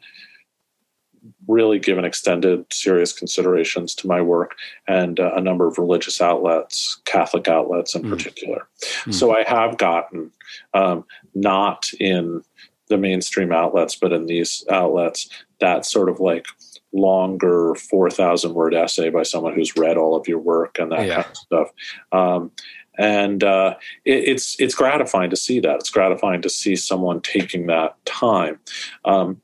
really 1.48 1.80
given 1.80 2.06
extended 2.06 2.66
serious 2.72 3.14
considerations 3.14 3.96
to 3.96 4.08
my 4.08 4.22
work 4.22 4.56
and 4.88 5.20
uh, 5.20 5.32
a 5.36 5.42
number 5.42 5.68
of 5.68 5.78
religious 5.78 6.22
outlets, 6.22 7.02
Catholic 7.06 7.48
outlets 7.48 7.96
in 7.96 8.04
mm. 8.04 8.10
particular. 8.10 8.68
Mm. 9.06 9.14
So 9.14 9.36
I 9.36 9.44
have 9.44 9.78
gotten, 9.78 10.32
um, 10.74 11.06
not 11.34 11.88
in 12.00 12.42
the 12.90 12.98
mainstream 12.98 13.52
outlets, 13.52 13.96
but 13.96 14.14
in 14.14 14.26
these 14.26 14.64
outlets, 14.70 15.30
that 15.60 15.86
sort 15.86 16.10
of 16.10 16.20
like 16.20 16.46
longer 16.94 17.76
4,000 17.76 18.54
word 18.54 18.74
essay 18.74 19.10
by 19.10 19.24
someone 19.24 19.54
who's 19.54 19.76
read 19.76 19.98
all 19.98 20.16
of 20.16 20.28
your 20.28 20.40
work 20.40 20.80
and 20.80 20.92
that 20.92 21.06
yeah. 21.06 21.24
kind 21.24 21.26
of 21.28 21.38
stuff. 21.38 21.70
Um, 22.12 22.52
and 22.98 23.44
uh, 23.44 23.76
it, 24.06 24.28
it's 24.28 24.60
it's 24.60 24.74
gratifying 24.74 25.30
to 25.30 25.36
see 25.36 25.60
that. 25.60 25.76
It's 25.76 25.92
gratifying 25.92 26.42
to 26.42 26.50
see 26.50 26.76
someone 26.76 27.22
taking 27.22 27.68
that 27.68 27.96
time. 28.06 28.60
Um, 29.06 29.40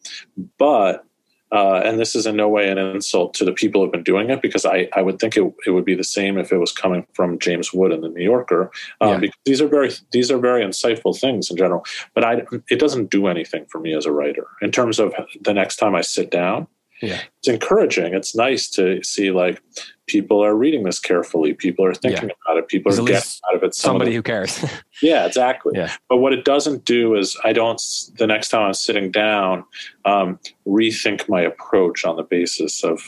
but 0.58 1.06
uh, 1.54 1.82
and 1.86 2.00
this 2.00 2.16
is 2.16 2.26
in 2.26 2.36
no 2.36 2.50
way 2.50 2.68
an 2.70 2.80
insult 2.80 3.36
to 3.36 3.46
the 3.46 3.54
people 3.54 3.80
who 3.80 3.86
have 3.86 3.92
been 3.92 4.04
doing 4.04 4.30
it 4.32 4.42
because 4.42 4.66
I, 4.66 4.90
I 4.94 5.04
would 5.04 5.20
think 5.20 5.38
it, 5.38 5.54
it 5.68 5.70
would 5.70 5.86
be 5.86 5.94
the 5.94 6.04
same 6.04 6.38
if 6.38 6.52
it 6.52 6.58
was 6.58 6.72
coming 6.72 7.06
from 7.14 7.38
James 7.38 7.72
Wood 7.72 7.92
in 7.92 8.02
the 8.02 8.10
New 8.10 8.24
Yorker 8.24 8.72
um, 9.00 9.10
yeah. 9.10 9.18
because 9.20 9.38
these 9.46 9.62
are 9.62 9.68
very 9.68 9.92
these 10.12 10.32
are 10.32 10.40
very 10.40 10.64
insightful 10.64 11.18
things 11.18 11.52
in 11.52 11.58
general 11.58 11.86
but 12.16 12.24
I 12.24 12.42
it 12.70 12.80
doesn't 12.80 13.12
do 13.12 13.28
anything 13.28 13.66
for 13.70 13.80
me 13.80 13.94
as 13.94 14.06
a 14.06 14.12
writer 14.12 14.48
in 14.62 14.72
terms 14.72 15.00
of 15.00 15.14
the 15.42 15.54
next 15.54 15.78
time 15.78 15.96
I 15.96 16.02
sit 16.02 16.32
down 16.32 16.68
Yeah. 17.04 17.22
It's 17.40 17.50
encouraging. 17.50 18.14
It's 18.14 18.34
nice 18.34 18.70
to 18.72 19.04
see 19.04 19.30
like 19.32 19.62
people 20.08 20.42
are 20.44 20.56
reading 20.56 20.84
this 20.84 21.00
carefully. 21.00 21.54
People 21.54 21.84
are 21.86 21.94
thinking 21.94 22.30
Yeah. 22.30 22.36
about 22.46 22.58
it. 22.60 22.68
People 22.70 22.94
are 22.94 22.96
getting 22.96 23.16
out 23.50 23.56
of 23.56 23.64
it. 23.64 23.76
Some 23.76 23.90
Somebody 23.92 24.12
the- 24.12 24.16
who 24.16 24.24
cares. 24.24 24.64
yeah, 25.02 25.26
exactly. 25.26 25.74
Yeah. 25.76 25.92
But 26.08 26.18
what 26.18 26.32
it 26.32 26.46
doesn't 26.46 26.86
do 26.86 27.16
is 27.16 27.38
I 27.44 27.52
don't, 27.52 27.82
the 28.18 28.26
next 28.26 28.50
time 28.50 28.62
I'm 28.62 28.74
sitting 28.74 29.12
down, 29.12 29.66
um, 30.06 30.40
rethink 30.66 31.28
my 31.28 31.42
approach 31.42 32.06
on 32.06 32.16
the 32.16 32.24
basis 32.24 32.84
of 32.86 33.02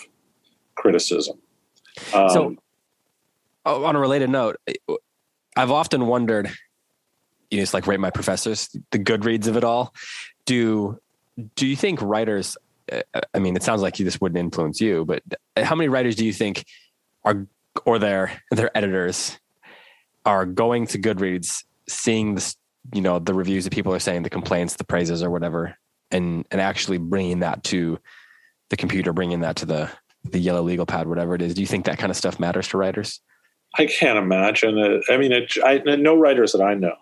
criticism. 0.76 1.38
Um, 2.14 2.30
so, 2.30 2.56
on 3.66 3.96
a 3.96 4.00
related 4.00 4.30
note, 4.30 4.58
I've 5.56 5.72
often 5.72 6.08
wondered, 6.08 6.52
you 7.50 7.58
know, 7.60 7.64
it's 7.64 7.74
like 7.74 7.88
rate 7.88 8.02
my 8.02 8.10
professors, 8.10 8.76
the 8.92 9.00
Goodreads 9.00 9.48
of 9.48 9.56
it 9.56 9.64
all. 9.64 9.94
Do 10.46 11.00
do 11.56 11.66
you 11.66 11.76
think 11.76 12.02
writers? 12.02 12.58
Uh, 12.91 13.21
I 13.34 13.39
mean, 13.39 13.56
it 13.56 13.63
sounds 13.63 13.82
like 13.82 13.98
this 13.98 14.21
wouldn't 14.21 14.39
influence 14.39 14.80
you, 14.82 15.06
but 15.06 15.24
how 15.58 15.76
many 15.76 15.88
writers 15.89 16.15
do 16.15 16.26
you 16.26 16.34
think 16.34 16.65
are, 17.24 17.45
or 17.86 18.00
their 18.00 18.41
their 18.52 18.76
editors, 18.78 19.39
are 20.26 20.45
going 20.45 20.88
to 20.88 21.00
Goodreads, 21.00 21.63
seeing 21.88 22.36
this, 22.36 22.56
you 22.93 23.02
know, 23.02 23.19
the 23.19 23.34
reviews 23.34 23.63
that 23.63 23.74
people 23.74 23.93
are 23.93 24.00
saying, 24.00 24.24
the 24.24 24.30
complaints, 24.30 24.76
the 24.76 24.84
praises, 24.84 25.24
or 25.24 25.30
whatever, 25.30 25.78
and 26.12 26.45
and 26.52 26.62
actually 26.62 26.98
bringing 26.98 27.39
that 27.39 27.63
to 27.65 28.00
the 28.69 28.78
computer, 28.78 29.13
bringing 29.13 29.41
that 29.41 29.58
to 29.58 29.65
the 29.65 29.89
the 30.24 30.39
yellow 30.39 30.62
legal 30.62 30.86
pad, 30.86 31.08
whatever 31.08 31.36
it 31.36 31.41
is. 31.41 31.54
Do 31.54 31.62
you 31.62 31.67
think 31.67 31.86
that 31.86 31.98
kind 31.98 32.10
of 32.10 32.17
stuff 32.17 32.39
matters 32.39 32.67
to 32.69 32.78
writers? 32.78 33.21
I 33.78 33.86
can't 33.86 34.17
imagine 34.17 34.78
it. 34.78 35.04
I 35.10 35.17
mean, 35.17 35.32
it, 35.32 35.54
I, 35.63 35.78
no 35.80 36.15
writers 36.15 36.54
that 36.54 36.62
I 36.62 36.76
know. 36.76 36.95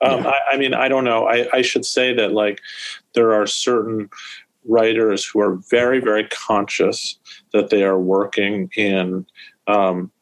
Um, 0.00 0.22
Yeah. 0.22 0.30
I, 0.30 0.54
I 0.54 0.56
mean, 0.58 0.74
I 0.74 0.88
don't 0.88 1.04
know. 1.04 1.26
I, 1.26 1.48
I 1.52 1.62
should 1.62 1.84
say 1.84 2.12
that 2.14 2.32
like 2.32 2.60
there 3.14 3.32
are 3.32 3.46
certain 3.46 4.10
writers 4.68 5.24
who 5.24 5.40
are 5.40 5.56
very, 5.70 6.00
very 6.00 6.28
conscious 6.28 7.18
that 7.52 7.70
they 7.70 7.82
are 7.82 7.98
working 7.98 8.70
in, 8.76 9.26
um, 9.66 10.12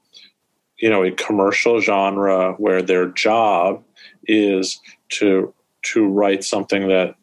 you 0.79 0.89
know, 0.89 1.03
a 1.03 1.11
commercial 1.11 1.81
genre 1.81 2.55
where 2.59 2.81
their 2.83 3.07
job 3.09 3.83
is 4.27 4.81
to 5.11 5.53
to 5.83 6.09
write 6.09 6.43
something 6.43 6.89
that 6.89 7.15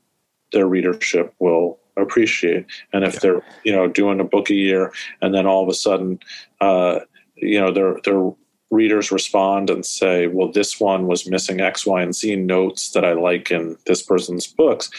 their 0.54 0.68
readership 0.68 1.34
will 1.40 1.80
appreciate. 1.98 2.66
And 2.94 3.04
if 3.04 3.16
Yeah. 3.16 3.20
they're 3.22 3.46
you 3.64 3.72
know 3.74 3.88
doing 3.88 4.20
a 4.20 4.24
book 4.24 4.50
a 4.50 4.54
year, 4.56 4.92
and 5.22 5.34
then 5.34 5.46
all 5.46 5.64
of 5.64 5.70
a 5.70 5.74
sudden, 5.74 6.20
uh, 6.62 7.00
you 7.36 7.60
know, 7.60 7.72
their 7.72 8.00
their 8.04 8.32
readers 8.72 9.12
respond 9.12 9.70
and 9.70 9.86
say, 9.86 10.28
"Well, 10.28 10.52
this 10.52 10.80
one 10.80 11.06
was 11.08 11.28
missing 11.30 11.62
X, 11.62 11.86
Y, 11.86 12.02
and 12.02 12.16
Z 12.16 12.36
notes 12.38 12.92
that 12.92 13.06
I 13.06 13.14
like 13.14 13.52
in 13.52 13.78
this 13.86 14.02
person's 14.02 14.48
books," 14.48 14.90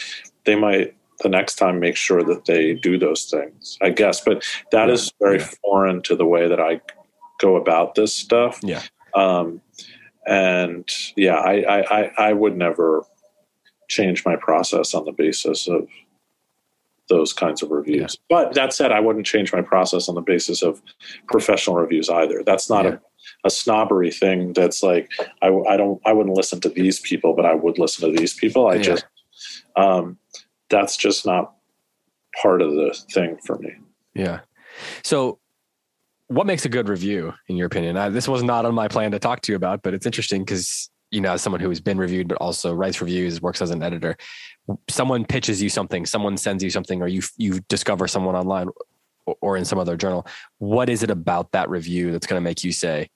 they 0.44 0.54
might 0.54 0.94
the 1.24 1.28
next 1.30 1.56
time 1.56 1.80
make 1.80 1.96
sure 1.96 2.22
that 2.22 2.44
they 2.44 2.74
do 2.74 2.96
those 2.98 3.24
things. 3.24 3.76
I 3.82 3.90
guess, 3.90 4.20
but 4.20 4.44
that 4.70 4.86
Yeah. 4.88 4.94
is 4.94 5.12
very 5.20 5.38
Yeah. 5.38 5.50
foreign 5.62 6.02
to 6.02 6.14
the 6.14 6.26
way 6.26 6.46
that 6.46 6.60
I 6.60 6.80
go 7.40 7.56
about 7.56 7.96
this 7.96 8.14
stuff. 8.14 8.60
Yeah. 8.62 8.82
Um, 9.14 9.60
and 10.26 10.88
yeah, 11.16 11.36
I, 11.36 11.54
I, 11.62 12.00
I, 12.00 12.10
I 12.28 12.32
would 12.32 12.56
never 12.56 13.04
change 13.88 14.24
my 14.24 14.36
process 14.36 14.94
on 14.94 15.04
the 15.04 15.12
basis 15.12 15.66
of 15.66 15.88
those 17.08 17.32
kinds 17.32 17.62
of 17.62 17.70
reviews. 17.70 18.16
But 18.30 18.54
that 18.54 18.72
said, 18.72 18.92
I 18.92 19.00
wouldn't 19.00 19.26
change 19.26 19.52
my 19.52 19.60
process 19.62 20.08
on 20.08 20.14
the 20.14 20.22
basis 20.22 20.62
of 20.62 20.80
professional 21.28 21.76
reviews 21.76 22.08
either. 22.08 22.42
That's 22.44 22.68
not 22.70 22.84
Yeah. 22.84 22.96
a, 23.44 23.46
a 23.48 23.50
snobbery 23.50 24.10
thing. 24.10 24.52
That's 24.52 24.82
like 24.82 25.10
I, 25.42 25.48
I 25.68 25.76
don't 25.76 26.00
I 26.04 26.12
wouldn't 26.12 26.36
listen 26.36 26.60
to 26.62 26.68
these 26.68 27.00
people, 27.00 27.34
but 27.34 27.44
I 27.46 27.54
would 27.54 27.78
listen 27.78 28.10
to 28.10 28.18
these 28.18 28.34
people. 28.34 28.68
I 28.68 28.74
Yeah. 28.76 28.82
just 28.82 29.06
um, 29.76 30.18
that's 30.74 30.96
just 30.96 31.24
not 31.24 31.54
part 32.42 32.60
of 32.60 32.72
the 32.72 32.92
thing 33.12 33.38
for 33.46 33.56
me. 33.58 33.70
Yeah. 34.14 34.40
So, 35.04 35.38
what 36.26 36.46
makes 36.46 36.64
a 36.64 36.68
good 36.68 36.88
review, 36.88 37.32
in 37.48 37.56
your 37.56 37.66
opinion? 37.66 37.96
I, 37.96 38.08
this 38.08 38.26
was 38.26 38.42
not 38.42 38.64
on 38.64 38.74
my 38.74 38.88
plan 38.88 39.12
to 39.12 39.18
talk 39.18 39.40
to 39.42 39.52
you 39.52 39.56
about, 39.56 39.82
but 39.82 39.94
it's 39.94 40.06
interesting 40.06 40.42
because 40.42 40.90
you 41.10 41.20
know, 41.20 41.32
as 41.32 41.42
someone 41.42 41.60
who 41.60 41.68
has 41.68 41.80
been 41.80 41.96
reviewed 41.96 42.26
but 42.26 42.38
also 42.38 42.74
writes 42.74 43.00
reviews, 43.00 43.40
works 43.40 43.62
as 43.62 43.70
an 43.70 43.84
editor, 43.84 44.16
someone 44.88 45.24
pitches 45.24 45.62
you 45.62 45.68
something, 45.68 46.06
someone 46.06 46.36
sends 46.36 46.64
you 46.64 46.70
something, 46.70 47.00
or 47.00 47.06
you 47.06 47.22
you 47.36 47.60
discover 47.68 48.08
someone 48.08 48.34
online 48.34 48.68
or, 49.40 49.56
in 49.56 49.64
some 49.64 49.78
other 49.78 49.96
journal. 49.96 50.26
What 50.58 50.90
is 50.90 51.02
it 51.02 51.10
about 51.10 51.52
that 51.52 51.70
review 51.70 52.10
that's 52.10 52.26
going 52.26 52.38
to 52.38 52.44
make 52.44 52.64
you 52.64 52.72
say, 52.72 53.10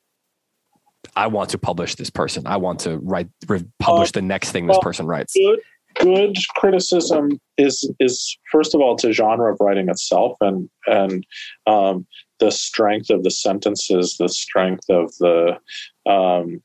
"I 1.16 1.26
want 1.26 1.50
to 1.50 1.58
publish 1.58 1.96
this 1.96 2.10
person. 2.10 2.46
I 2.46 2.58
want 2.58 2.80
to 2.80 2.98
write 2.98 3.28
re- 3.48 3.64
publish 3.80 4.10
uh, 4.10 4.20
the 4.20 4.22
next 4.22 4.52
thing 4.52 4.68
this 4.68 4.74
well, 4.74 4.82
person 4.82 5.06
writes." 5.06 5.32
good 5.34 5.58
good 5.94 6.37
criticism 6.55 7.40
is 7.57 7.90
is 7.98 8.37
first 8.53 8.74
of 8.74 8.81
all 8.81 8.94
it's 8.94 9.05
a 9.05 9.12
genre 9.12 9.53
of 9.53 9.59
writing 9.61 9.88
itself 9.88 10.37
and 10.40 10.68
and 10.87 11.27
um, 11.66 12.07
the 12.38 12.51
strength 12.51 13.11
of 13.11 13.24
the 13.24 13.31
sentences 13.31 14.16
the 14.18 14.29
strength 14.29 14.85
of 14.88 15.12
the 15.18 15.59
um, 16.07 16.62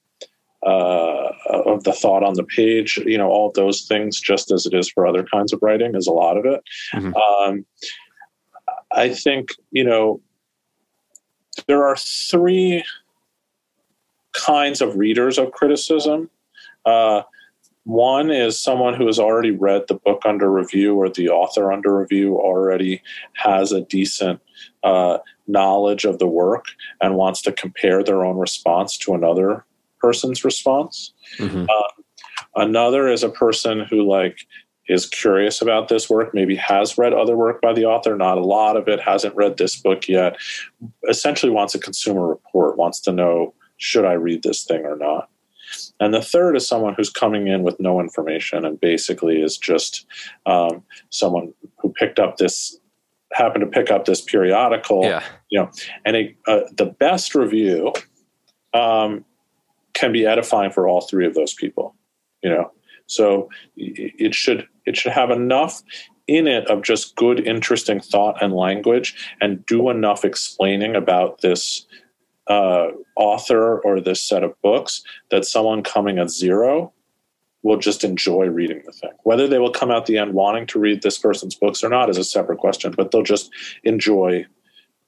uh, 0.66 1.30
of 1.66 1.84
the 1.84 1.92
thought 1.94 2.24
on 2.24 2.36
the 2.36 2.44
page 2.44 2.98
you 3.06 3.18
know 3.18 3.30
all 3.30 3.48
of 3.50 3.54
those 3.56 3.84
things 3.84 4.20
just 4.20 4.52
as 4.52 4.66
it 4.66 4.74
is 4.74 4.90
for 4.90 5.06
other 5.08 5.24
kinds 5.24 5.52
of 5.52 5.60
writing 5.62 5.96
is 5.96 6.08
a 6.08 6.12
lot 6.14 6.38
of 6.38 6.46
it 6.46 6.62
Mhm. 6.94 7.14
um, 7.16 7.66
i 8.92 9.10
think 9.10 9.50
you 9.72 9.84
know 9.84 10.22
there 11.68 11.86
are 11.86 11.96
three 11.98 12.84
kinds 14.34 14.82
of 14.82 14.96
readers 14.96 15.38
of 15.38 15.52
criticism 15.52 16.30
uh, 16.86 17.22
one 17.86 18.32
is 18.32 18.60
someone 18.60 18.94
who 18.94 19.06
has 19.08 19.20
already 19.20 19.52
read 19.52 19.84
the 19.88 19.96
book 19.96 20.22
under 20.26 20.52
review 20.52 20.96
or 20.96 21.10
the 21.10 21.30
author 21.30 21.72
under 21.72 21.98
review 21.98 22.38
already 22.38 23.02
has 23.34 23.72
a 23.72 23.82
decent 23.82 24.40
uh, 24.84 25.18
knowledge 25.48 26.06
of 26.06 26.20
the 26.20 26.28
work 26.28 26.66
and 27.02 27.16
wants 27.16 27.42
to 27.42 27.52
compare 27.52 28.04
their 28.04 28.24
own 28.24 28.38
response 28.38 28.98
to 28.98 29.14
another 29.14 29.66
person's 30.00 30.46
response. 30.46 31.14
Mhm. 31.38 31.68
Another 32.56 33.08
is 33.08 33.24
a 33.24 33.30
person 33.30 33.82
who 33.82 34.08
like 34.08 34.38
is 34.88 35.06
curious 35.06 35.62
about 35.62 35.88
this 35.88 36.10
work, 36.10 36.34
maybe 36.34 36.56
has 36.56 36.98
read 36.98 37.14
other 37.14 37.38
work 37.38 37.62
by 37.62 37.74
the 37.74 37.86
author, 37.86 38.16
not 38.16 38.38
a 38.38 38.44
lot 38.44 38.76
of 38.76 38.88
it, 38.88 39.00
hasn't 39.00 39.36
read 39.36 39.58
this 39.58 39.76
book 39.76 40.08
yet, 40.08 40.36
essentially 41.10 41.52
wants 41.52 41.74
a 41.74 41.80
consumer 41.80 42.28
report, 42.28 42.78
wants 42.78 43.00
to 43.02 43.12
know 43.12 43.54
should 43.78 44.06
I 44.06 44.14
read 44.14 44.44
this 44.44 44.64
thing 44.64 44.86
or 44.86 44.96
not. 44.96 45.30
And 46.00 46.14
the 46.14 46.22
third 46.22 46.56
is 46.56 46.68
someone 46.68 46.94
who's 46.96 47.10
coming 47.10 47.48
in 47.48 47.64
with 47.64 47.80
no 47.80 48.00
information 48.00 48.66
and 48.66 48.80
basically 48.80 49.42
is 49.42 49.58
just 49.58 50.06
um, 50.46 50.84
someone 51.10 51.54
who 51.80 51.94
picked 51.94 52.20
up 52.20 52.38
this, 52.38 52.78
happened 53.32 53.64
to 53.64 53.70
pick 53.70 53.92
up 53.92 54.06
this 54.06 54.22
periodical, 54.22 55.04
Yeah. 55.04 55.24
You 55.50 55.60
know, 55.62 55.72
and 56.06 56.16
a, 56.16 56.36
uh, 56.48 56.62
the 56.76 56.86
best 56.86 57.36
review 57.36 57.94
um, 58.74 59.26
can 59.94 60.12
be 60.12 60.26
edifying 60.26 60.72
for 60.72 60.88
all 60.88 61.02
three 61.02 61.26
of 61.26 61.34
those 61.34 61.54
people. 61.54 61.96
You 62.42 62.50
know, 62.50 62.72
so 63.06 63.50
it 63.78 64.36
should 64.36 64.68
it 64.86 64.98
should 64.98 65.14
have 65.14 65.32
enough 65.32 65.82
in 66.28 66.48
it 66.48 66.68
of 66.70 66.82
just 66.82 67.16
good, 67.16 67.46
interesting 67.46 68.00
thought 68.00 68.42
and 68.42 68.54
language, 68.54 69.16
and 69.42 69.66
do 69.66 69.90
enough 69.90 70.26
explaining 70.26 70.96
about 70.96 71.42
this 71.42 71.86
uh, 72.48 72.88
author 73.16 73.80
or 73.80 74.00
this 74.00 74.22
set 74.22 74.44
of 74.44 74.60
books 74.62 75.04
that 75.32 75.46
someone 75.46 75.84
coming 75.84 76.20
at 76.20 76.30
zero 76.30 76.92
will 77.62 77.78
just 77.78 78.04
enjoy 78.04 78.46
reading 78.48 78.82
the 78.86 78.92
thing. 78.92 79.12
Whether 79.24 79.48
they 79.48 79.60
will 79.60 79.72
come 79.72 79.90
out 79.90 80.06
the 80.06 80.18
end 80.18 80.34
wanting 80.34 80.68
to 80.68 80.80
read 80.80 81.02
this 81.02 81.18
person's 81.18 81.56
books 81.56 81.84
or 81.84 81.90
not 81.90 82.10
is 82.10 82.18
a 82.18 82.24
separate 82.24 82.60
question, 82.60 82.94
but 82.96 83.12
they'll 83.12 83.24
just 83.24 83.50
enjoy 83.84 84.46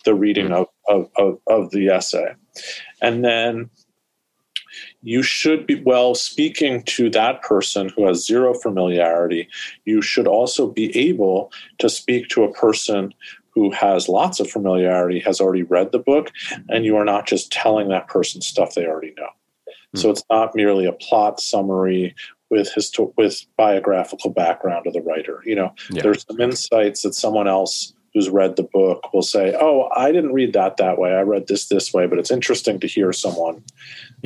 the 0.06 0.14
reading 0.14 0.52
of, 0.54 0.68
of, 0.88 1.10
of, 1.18 1.40
of 1.48 1.72
the 1.72 1.90
essay. 1.90 2.34
And 3.02 3.26
then 3.26 3.70
you 5.02 5.22
should 5.22 5.68
be, 5.68 5.82
well, 5.84 6.16
speaking 6.16 6.84
to 6.84 7.10
that 7.10 7.42
person 7.42 7.90
who 7.90 8.08
has 8.08 8.26
zero 8.26 8.54
familiarity, 8.54 9.50
you 9.86 10.02
should 10.02 10.28
also 10.28 10.68
be 10.68 10.96
able 10.98 11.52
to 11.80 11.90
speak 11.90 12.30
to 12.30 12.44
a 12.44 12.54
person 12.54 13.14
who 13.56 13.72
has 13.72 14.10
lots 14.10 14.40
of 14.40 14.50
familiarity, 14.50 15.20
has 15.22 15.40
already 15.40 15.64
read 15.64 15.92
the 15.94 16.00
book, 16.00 16.32
and 16.70 16.86
you 16.86 16.96
are 16.98 17.06
not 17.06 17.26
just 17.26 17.52
telling 17.52 17.88
that 17.88 18.08
person 18.08 18.42
stuff 18.42 18.76
they 18.76 18.86
already 18.86 19.14
know. 19.18 19.30
So 19.96 20.10
it's 20.10 20.24
not 20.30 20.54
merely 20.56 20.86
a 20.86 20.92
plot 20.92 21.40
summary 21.40 22.14
with 22.50 22.70
histo- 22.76 23.14
with 23.16 23.46
biographical 23.58 24.30
background 24.30 24.86
of 24.86 24.94
the 24.94 25.02
writer. 25.02 25.42
You 25.46 25.56
know, 25.56 25.74
Yeah. 25.90 26.02
there's 26.04 26.26
some 26.28 26.42
insights 26.42 27.04
that 27.04 27.16
someone 27.16 27.48
else 27.48 27.94
who's 28.14 28.30
read 28.30 28.56
the 28.58 28.64
book 28.64 29.14
will 29.14 29.22
say, 29.22 29.56
"Oh, 29.60 29.90
I 29.96 30.12
didn't 30.12 30.34
read 30.34 30.52
that 30.54 30.76
that 30.78 30.98
way. 30.98 31.12
I 31.12 31.22
read 31.22 31.48
this 31.48 31.68
this 31.68 31.94
way." 31.94 32.08
But 32.08 32.20
it's 32.20 32.32
interesting 32.32 32.78
to 32.82 32.88
hear 32.88 33.14
someone 33.14 33.64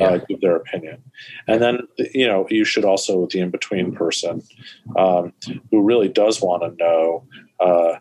uh, 0.00 0.18
give 0.28 0.40
their 0.40 0.56
opinion. 0.56 1.02
And 1.46 1.62
then 1.62 1.86
you 2.14 2.26
know, 2.26 2.46
you 2.50 2.64
should 2.64 2.84
also 2.84 3.26
the 3.26 3.38
in 3.38 3.50
between 3.50 3.92
person 3.92 4.42
um, 4.96 5.32
who 5.70 5.82
really 5.82 6.08
does 6.08 6.42
want 6.42 6.62
to 6.64 6.84
know. 6.84 7.24
Uh, 7.60 7.98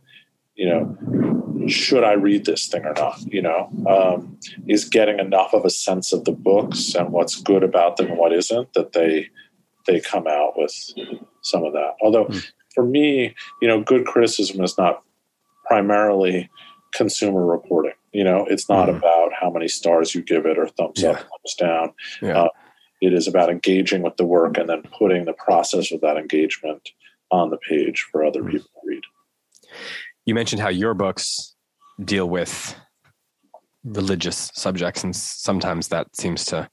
you 0.60 0.68
know, 0.68 1.68
should 1.70 2.04
I 2.04 2.14
read 2.14 2.46
this 2.46 2.68
thing 2.68 2.84
or 2.84 2.94
not? 2.94 3.18
You 3.32 3.42
know, 3.42 3.70
um, 3.88 4.38
is 4.68 4.84
getting 4.84 5.18
enough 5.20 5.54
of 5.54 5.64
a 5.64 5.70
sense 5.70 6.12
of 6.12 6.26
the 6.26 6.34
books 6.34 6.96
and 6.96 7.12
what's 7.14 7.42
good 7.42 7.64
about 7.64 7.96
them 7.96 8.08
and 8.08 8.18
what 8.18 8.34
isn't 8.34 8.74
that 8.74 8.92
they 8.92 9.30
they 9.88 10.02
come 10.02 10.28
out 10.28 10.54
with 10.58 10.74
some 11.44 11.64
of 11.64 11.72
that. 11.74 11.92
Although 12.02 12.26
Mm. 12.26 12.52
for 12.76 12.86
me, 12.86 13.34
you 13.62 13.68
know, 13.70 13.80
good 13.82 14.06
criticism 14.06 14.62
is 14.64 14.78
not 14.78 15.02
primarily 15.66 16.50
consumer 16.94 17.46
reporting. 17.46 17.94
You 18.12 18.26
know, 18.26 18.46
it's 18.50 18.68
not 18.68 18.90
Mhm. 18.90 18.98
about 18.98 19.32
how 19.40 19.50
many 19.50 19.68
stars 19.70 20.14
you 20.14 20.22
give 20.22 20.46
it 20.46 20.58
or 20.60 20.68
thumbs 20.68 21.02
Yeah. 21.02 21.12
up, 21.12 21.20
thumbs 21.20 21.56
down. 21.58 21.94
Yeah. 22.22 22.44
Uh, 22.44 22.50
it 23.02 23.14
is 23.14 23.28
about 23.28 23.50
engaging 23.50 24.02
with 24.02 24.18
the 24.18 24.26
work 24.26 24.58
and 24.58 24.68
then 24.68 24.82
putting 25.00 25.24
the 25.26 25.34
process 25.34 25.92
of 25.92 26.02
that 26.02 26.18
engagement 26.18 26.90
on 27.32 27.50
the 27.50 27.58
page 27.58 28.06
for 28.12 28.24
other 28.26 28.44
Mhm. 28.44 28.52
people. 28.52 28.79
You 30.30 30.36
mentioned 30.36 30.62
how 30.62 30.70
your 30.70 30.94
books 30.94 31.56
deal 32.06 32.30
with 32.30 32.76
religious 33.84 34.52
subjects, 34.54 35.04
and 35.04 35.16
sometimes 35.16 35.88
that 35.88 36.16
seems 36.16 36.46
to 36.46 36.70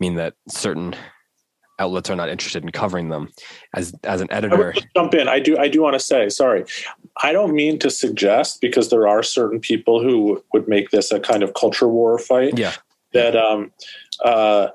mean 0.00 0.14
that 0.14 0.34
certain 0.48 0.94
outlets 1.80 2.08
are 2.08 2.14
not 2.14 2.28
interested 2.28 2.62
in 2.62 2.70
covering 2.70 3.08
them. 3.08 3.28
As 3.74 3.92
as 4.04 4.20
an 4.20 4.28
editor, 4.30 4.74
jump 4.96 5.12
in. 5.14 5.28
I 5.28 5.40
do. 5.40 5.58
I 5.58 5.66
do 5.66 5.82
want 5.82 5.94
to 5.94 6.00
say 6.00 6.28
sorry. 6.28 6.64
I 7.20 7.32
don't 7.32 7.52
mean 7.52 7.80
to 7.80 7.90
suggest 7.90 8.60
because 8.60 8.90
there 8.90 9.08
are 9.08 9.24
certain 9.24 9.58
people 9.58 10.00
who 10.00 10.42
would 10.52 10.68
make 10.68 10.90
this 10.90 11.10
a 11.10 11.18
kind 11.18 11.42
of 11.42 11.54
culture 11.54 11.88
war 11.88 12.16
fight. 12.16 12.56
yeah, 12.56 12.74
that 13.12 13.34
um 13.34 13.72
uh 14.24 14.68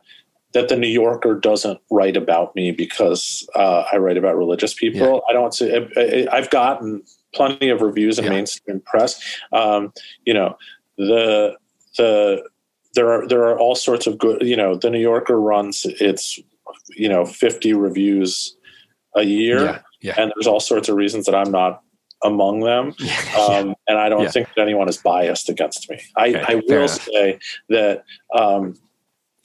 that 0.54 0.67
the 0.67 0.76
New 0.76 0.88
Yorker 0.88 1.36
doesn't 1.36 1.80
write 1.89 2.17
about 2.17 2.54
me 2.54 2.71
because 2.71 3.47
uh, 3.54 3.84
I 3.91 3.97
write 3.97 4.17
about 4.17 4.38
religious 4.38 4.73
people. 4.73 5.21
I 5.30 5.34
don't 5.34 5.54
say 5.54 5.88
I, 5.95 6.28
I've 6.36 6.50
gotten 6.50 7.04
plenty 7.38 7.69
of 7.69 7.82
reviews 7.82 8.17
in 8.19 8.26
Yeah. 8.26 8.32
mainstream 8.32 8.80
press. 8.82 9.12
Um, 9.54 9.93
you 10.26 10.34
know 10.34 10.58
the 10.97 11.56
the 11.97 12.43
there 12.95 13.10
are 13.12 13.28
there 13.28 13.43
are 13.47 13.58
all 13.60 13.76
sorts 13.76 14.08
of 14.08 14.17
good. 14.17 14.41
You 14.41 14.58
know 14.58 14.76
the 14.76 14.89
New 14.89 15.00
Yorker 15.00 15.39
runs 15.39 15.86
its 15.86 16.39
you 16.95 17.10
know 17.10 17.26
fifty 17.26 17.73
reviews 17.73 18.58
a 19.15 19.23
year, 19.23 19.63
yeah, 19.63 19.80
yeah, 20.02 20.15
and 20.17 20.32
there's 20.36 20.47
all 20.47 20.60
sorts 20.60 20.89
of 20.89 20.95
reasons 20.95 21.26
that 21.26 21.36
I'm 21.36 21.52
not 21.52 21.82
among 22.23 22.62
them 22.62 22.95
um, 23.39 23.76
and 23.88 24.00
I 24.00 24.10
don't 24.10 24.32
think 24.32 24.47
that 24.56 24.62
anyone 24.62 24.89
is 24.89 24.97
biased 24.97 25.50
against 25.50 25.88
me. 25.89 26.02
I, 26.15 26.30
Okay, 26.30 26.43
I 26.47 26.56
will 26.67 26.88
say 26.88 27.39
that 27.69 28.04
um, 28.34 28.76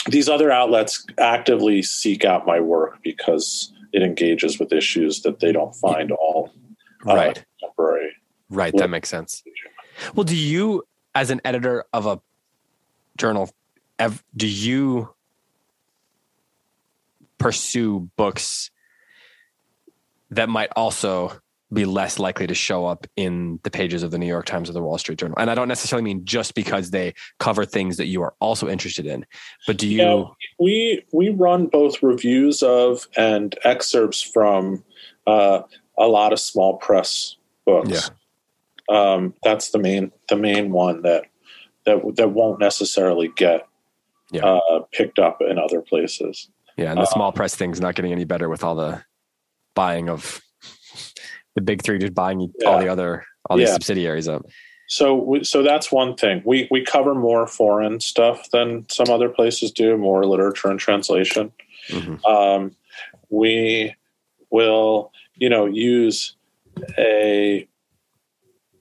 these 0.08 0.28
other 0.28 0.50
outlets 0.50 1.04
actively 1.18 1.82
seek 1.82 2.24
out 2.24 2.46
my 2.46 2.60
work 2.60 2.98
because 3.02 3.72
it 3.92 4.02
engages 4.02 4.58
with 4.58 4.72
issues 4.72 5.20
that 5.22 5.40
they 5.40 5.52
don't 5.52 5.74
find 5.76 6.12
all 6.12 6.50
uh, 7.06 7.14
right, 7.14 7.44
contemporary. 7.62 8.12
right. 8.50 8.74
That 8.76 8.90
makes 8.90 9.08
sense. 9.08 9.42
Well, 10.14 10.24
do 10.24 10.36
you, 10.36 10.84
as 11.14 11.30
an 11.30 11.40
editor 11.44 11.84
of 11.92 12.06
a 12.06 12.20
journal, 13.16 13.50
ev- 13.98 14.24
do 14.36 14.46
you 14.46 15.14
pursue 17.38 18.10
books 18.16 18.70
that 20.30 20.48
might 20.48 20.70
also 20.76 21.32
be 21.72 21.84
less 21.86 22.18
likely 22.18 22.46
to 22.46 22.54
show 22.54 22.84
up 22.84 23.06
in 23.16 23.58
the 23.62 23.70
pages 23.70 24.02
of 24.02 24.10
the 24.10 24.18
New 24.18 24.26
York 24.26 24.44
Times 24.44 24.68
or 24.68 24.74
the 24.74 24.82
Wall 24.82 24.98
Street 24.98 25.18
Journal? 25.18 25.36
And 25.38 25.50
I 25.50 25.54
don't 25.54 25.68
necessarily 25.68 26.04
mean 26.04 26.24
just 26.24 26.54
because 26.54 26.90
they 26.90 27.14
cover 27.38 27.64
things 27.64 27.96
that 27.96 28.06
you 28.06 28.22
are 28.22 28.34
also 28.40 28.68
interested 28.68 29.06
in, 29.06 29.24
but 29.66 29.78
do 29.78 29.88
you? 29.88 30.28
We 30.58 31.04
we 31.12 31.30
run 31.30 31.66
both 31.66 32.02
reviews 32.02 32.62
of 32.62 33.08
and 33.16 33.56
excerpts 33.64 34.20
from 34.20 34.84
uh, 35.26 35.62
a 35.98 36.06
lot 36.08 36.32
of 36.32 36.40
small 36.40 36.76
press 36.76 37.36
books. 37.64 38.10
Um, 38.88 39.34
that's 39.42 39.70
the 39.70 39.78
main 39.78 40.12
the 40.28 40.36
main 40.36 40.70
one 40.72 41.02
that 41.02 41.24
that 41.86 42.00
that 42.16 42.30
won't 42.30 42.58
necessarily 42.60 43.28
get 43.36 43.66
Yeah. 44.30 44.46
uh, 44.46 44.80
picked 44.92 45.18
up 45.18 45.40
in 45.40 45.58
other 45.58 45.80
places. 45.80 46.48
Yeah, 46.76 46.90
and 46.90 46.98
the 46.98 47.02
Uh, 47.02 47.06
small 47.06 47.32
press 47.32 47.54
thing's 47.54 47.80
not 47.80 47.94
getting 47.94 48.12
any 48.12 48.24
better 48.24 48.48
with 48.48 48.64
all 48.64 48.74
the 48.74 49.02
buying 49.74 50.08
of 50.08 50.40
the 51.54 51.60
big 51.60 51.82
three, 51.82 51.98
just 51.98 52.14
buying 52.14 52.52
all 52.66 52.78
the 52.78 52.88
other 52.88 53.24
all 53.48 53.56
these 53.56 53.68
Yeah. 53.68 53.74
subsidiaries 53.74 54.28
up. 54.28 54.46
So, 54.88 55.14
we, 55.14 55.44
so 55.44 55.62
that's 55.62 55.90
one 55.90 56.16
thing. 56.16 56.42
We 56.44 56.68
we 56.70 56.82
cover 56.84 57.14
more 57.14 57.46
foreign 57.46 58.00
stuff 58.00 58.50
than 58.50 58.86
some 58.90 59.08
other 59.10 59.28
places 59.28 59.70
do, 59.72 59.96
more 59.96 60.24
literature 60.26 60.68
and 60.68 60.78
translation. 60.78 61.52
Mhm. 61.88 62.24
Um, 62.24 62.76
we 63.30 63.94
will, 64.50 65.12
you 65.36 65.48
know, 65.48 65.64
use 65.66 66.36
a 66.98 67.66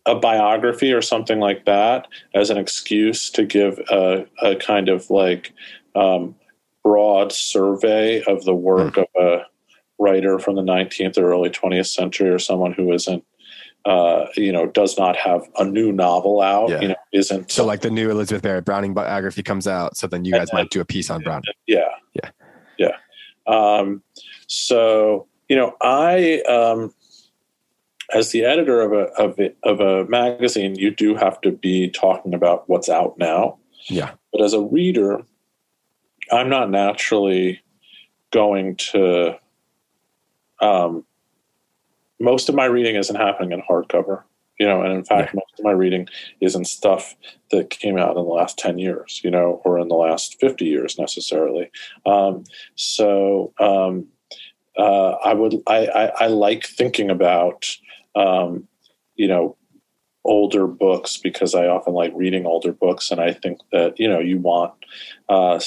a 0.08 0.16
biography 0.16 0.92
or 0.92 1.02
something 1.02 1.40
like 1.40 1.66
that 1.66 2.08
as 2.34 2.50
an 2.50 2.58
excuse 2.58 3.30
to 3.30 3.46
give 3.46 3.78
a, 3.92 4.26
a 4.42 4.56
kind 4.56 4.90
of 4.90 5.08
like 5.12 5.54
um, 5.96 6.34
broad 6.84 7.32
survey 7.32 8.24
of 8.24 8.44
the 8.46 8.56
work 8.56 8.98
of 8.98 9.06
a 9.20 9.42
writer 10.00 10.40
from 10.40 10.56
the 10.56 10.64
19th 10.64 11.20
or 11.20 11.32
early 11.32 11.52
20th 11.52 11.86
century 11.86 12.30
or 12.30 12.40
someone 12.40 12.74
who 12.74 12.92
isn't 12.92 13.24
uh, 13.86 14.26
you 14.36 14.52
know 14.52 14.66
does 14.68 14.98
not 14.98 15.16
have 15.16 15.42
a 15.60 15.64
new 15.66 15.92
novel 15.92 16.42
out 16.42 16.70
Yeah. 16.70 16.82
you 16.82 16.88
know 16.90 16.96
isn't 17.14 17.52
So, 17.52 17.64
like 17.66 17.82
the 17.82 17.90
new 17.92 18.10
Elizabeth 18.10 18.42
Barrett 18.42 18.66
Browning 18.66 18.94
biography 18.96 19.44
comes 19.44 19.68
out, 19.68 19.98
so 19.98 20.08
then 20.08 20.26
you 20.26 20.32
guys 20.34 20.50
And- 20.50 20.58
might 20.58 20.70
do 20.72 20.82
a 20.82 20.86
piece 20.86 21.10
on 21.12 21.22
Browning. 21.22 21.44
yeah 21.68 21.90
Yeah. 22.16 22.30
yeah 22.80 22.96
um, 23.48 24.02
so 24.48 25.28
you 25.50 25.56
know 25.56 25.76
i 25.82 26.42
um, 26.50 26.94
as 28.14 28.32
the 28.32 28.44
editor 28.44 28.82
of 28.82 28.94
a, 28.94 29.06
of 29.22 29.40
a 29.40 29.54
of 29.64 29.80
a 29.80 30.06
magazine 30.10 30.76
you 30.76 30.92
do 30.92 31.16
have 31.16 31.40
to 31.42 31.52
be 31.52 31.90
talking 31.90 32.34
about 32.34 32.68
what's 32.70 32.90
out 32.90 33.18
now. 33.18 33.58
Yeah, 33.88 34.12
but 34.32 34.42
as 34.42 34.54
a 34.54 34.62
reader 34.62 35.24
i'm 36.32 36.50
not 36.50 36.70
naturally 36.70 37.62
going 38.32 38.76
to 38.78 39.38
um, 40.62 41.04
most 42.20 42.50
of 42.50 42.56
my 42.56 42.66
reading 42.66 42.96
isn't 42.96 43.16
happening 43.16 43.52
in 43.52 43.62
hardcover 43.62 44.24
you 44.60 44.66
know 44.66 44.82
and 44.82 44.94
in 44.94 45.04
fact 45.04 45.34
most 45.34 45.60
of 45.60 45.66
my 45.66 45.72
reading 45.72 46.08
is 46.40 46.56
in 46.56 46.64
stuff 46.64 47.16
that 47.50 47.70
came 47.70 47.98
out 47.98 48.16
in 48.16 48.16
the 48.16 48.22
last 48.22 48.58
10 48.58 48.78
years 48.78 49.22
you 49.24 49.32
know 49.32 49.62
or 49.66 49.80
in 49.80 49.88
the 49.88 49.96
last 49.96 50.40
50 50.40 50.66
years 50.66 50.98
necessarily. 50.98 51.70
Um, 52.06 52.44
so 52.76 53.54
um, 53.60 54.08
uh, 54.78 55.12
i 55.26 55.34
would 55.34 55.56
I, 55.68 55.88
I, 55.88 56.06
I 56.06 56.28
like 56.28 56.66
thinking 56.66 57.10
about 57.10 57.66
um, 58.16 58.68
you 59.16 59.28
know 59.28 59.56
older 60.24 60.68
books 60.68 61.18
because 61.18 61.56
i 61.56 61.66
often 61.66 61.94
like 61.96 62.12
reading 62.16 62.46
older 62.46 62.72
books 62.72 63.10
and 63.10 63.20
i 63.20 63.34
think 63.34 63.60
that 63.72 64.00
you 64.00 64.08
know 64.08 64.20
you 64.20 64.38
want 64.38 64.72
uh, 65.30 65.58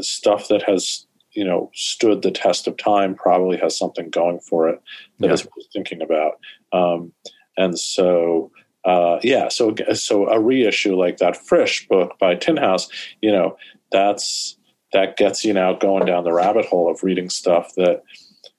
stuff 0.00 0.46
that 0.46 0.62
has 0.62 1.06
you 1.32 1.44
know 1.44 1.68
stood 1.74 2.22
the 2.22 2.30
test 2.30 2.68
of 2.68 2.76
time 2.76 3.14
probably 3.14 3.56
has 3.56 3.76
something 3.76 4.08
going 4.10 4.38
for 4.38 4.68
it 4.68 4.80
that 5.18 5.26
Yeah. 5.26 5.32
is 5.32 5.44
worth 5.44 5.66
thinking 5.72 6.00
about 6.00 6.38
um, 6.72 7.12
and 7.56 7.76
so 7.78 8.52
uh, 8.84 9.18
yeah 9.22 9.48
so 9.48 9.74
so 9.94 10.28
a 10.28 10.38
reissue 10.38 10.94
like 10.94 11.16
that 11.16 11.36
frisch 11.36 11.88
book 11.88 12.16
by 12.20 12.36
tin 12.36 12.56
house 12.56 12.88
you 13.20 13.32
know 13.32 13.56
that's 13.90 14.56
that 14.92 15.16
gets 15.16 15.44
you 15.44 15.52
now 15.52 15.72
going 15.72 16.06
down 16.06 16.22
the 16.22 16.32
rabbit 16.32 16.66
hole 16.66 16.88
of 16.88 17.02
reading 17.02 17.28
stuff 17.28 17.74
that 17.76 18.02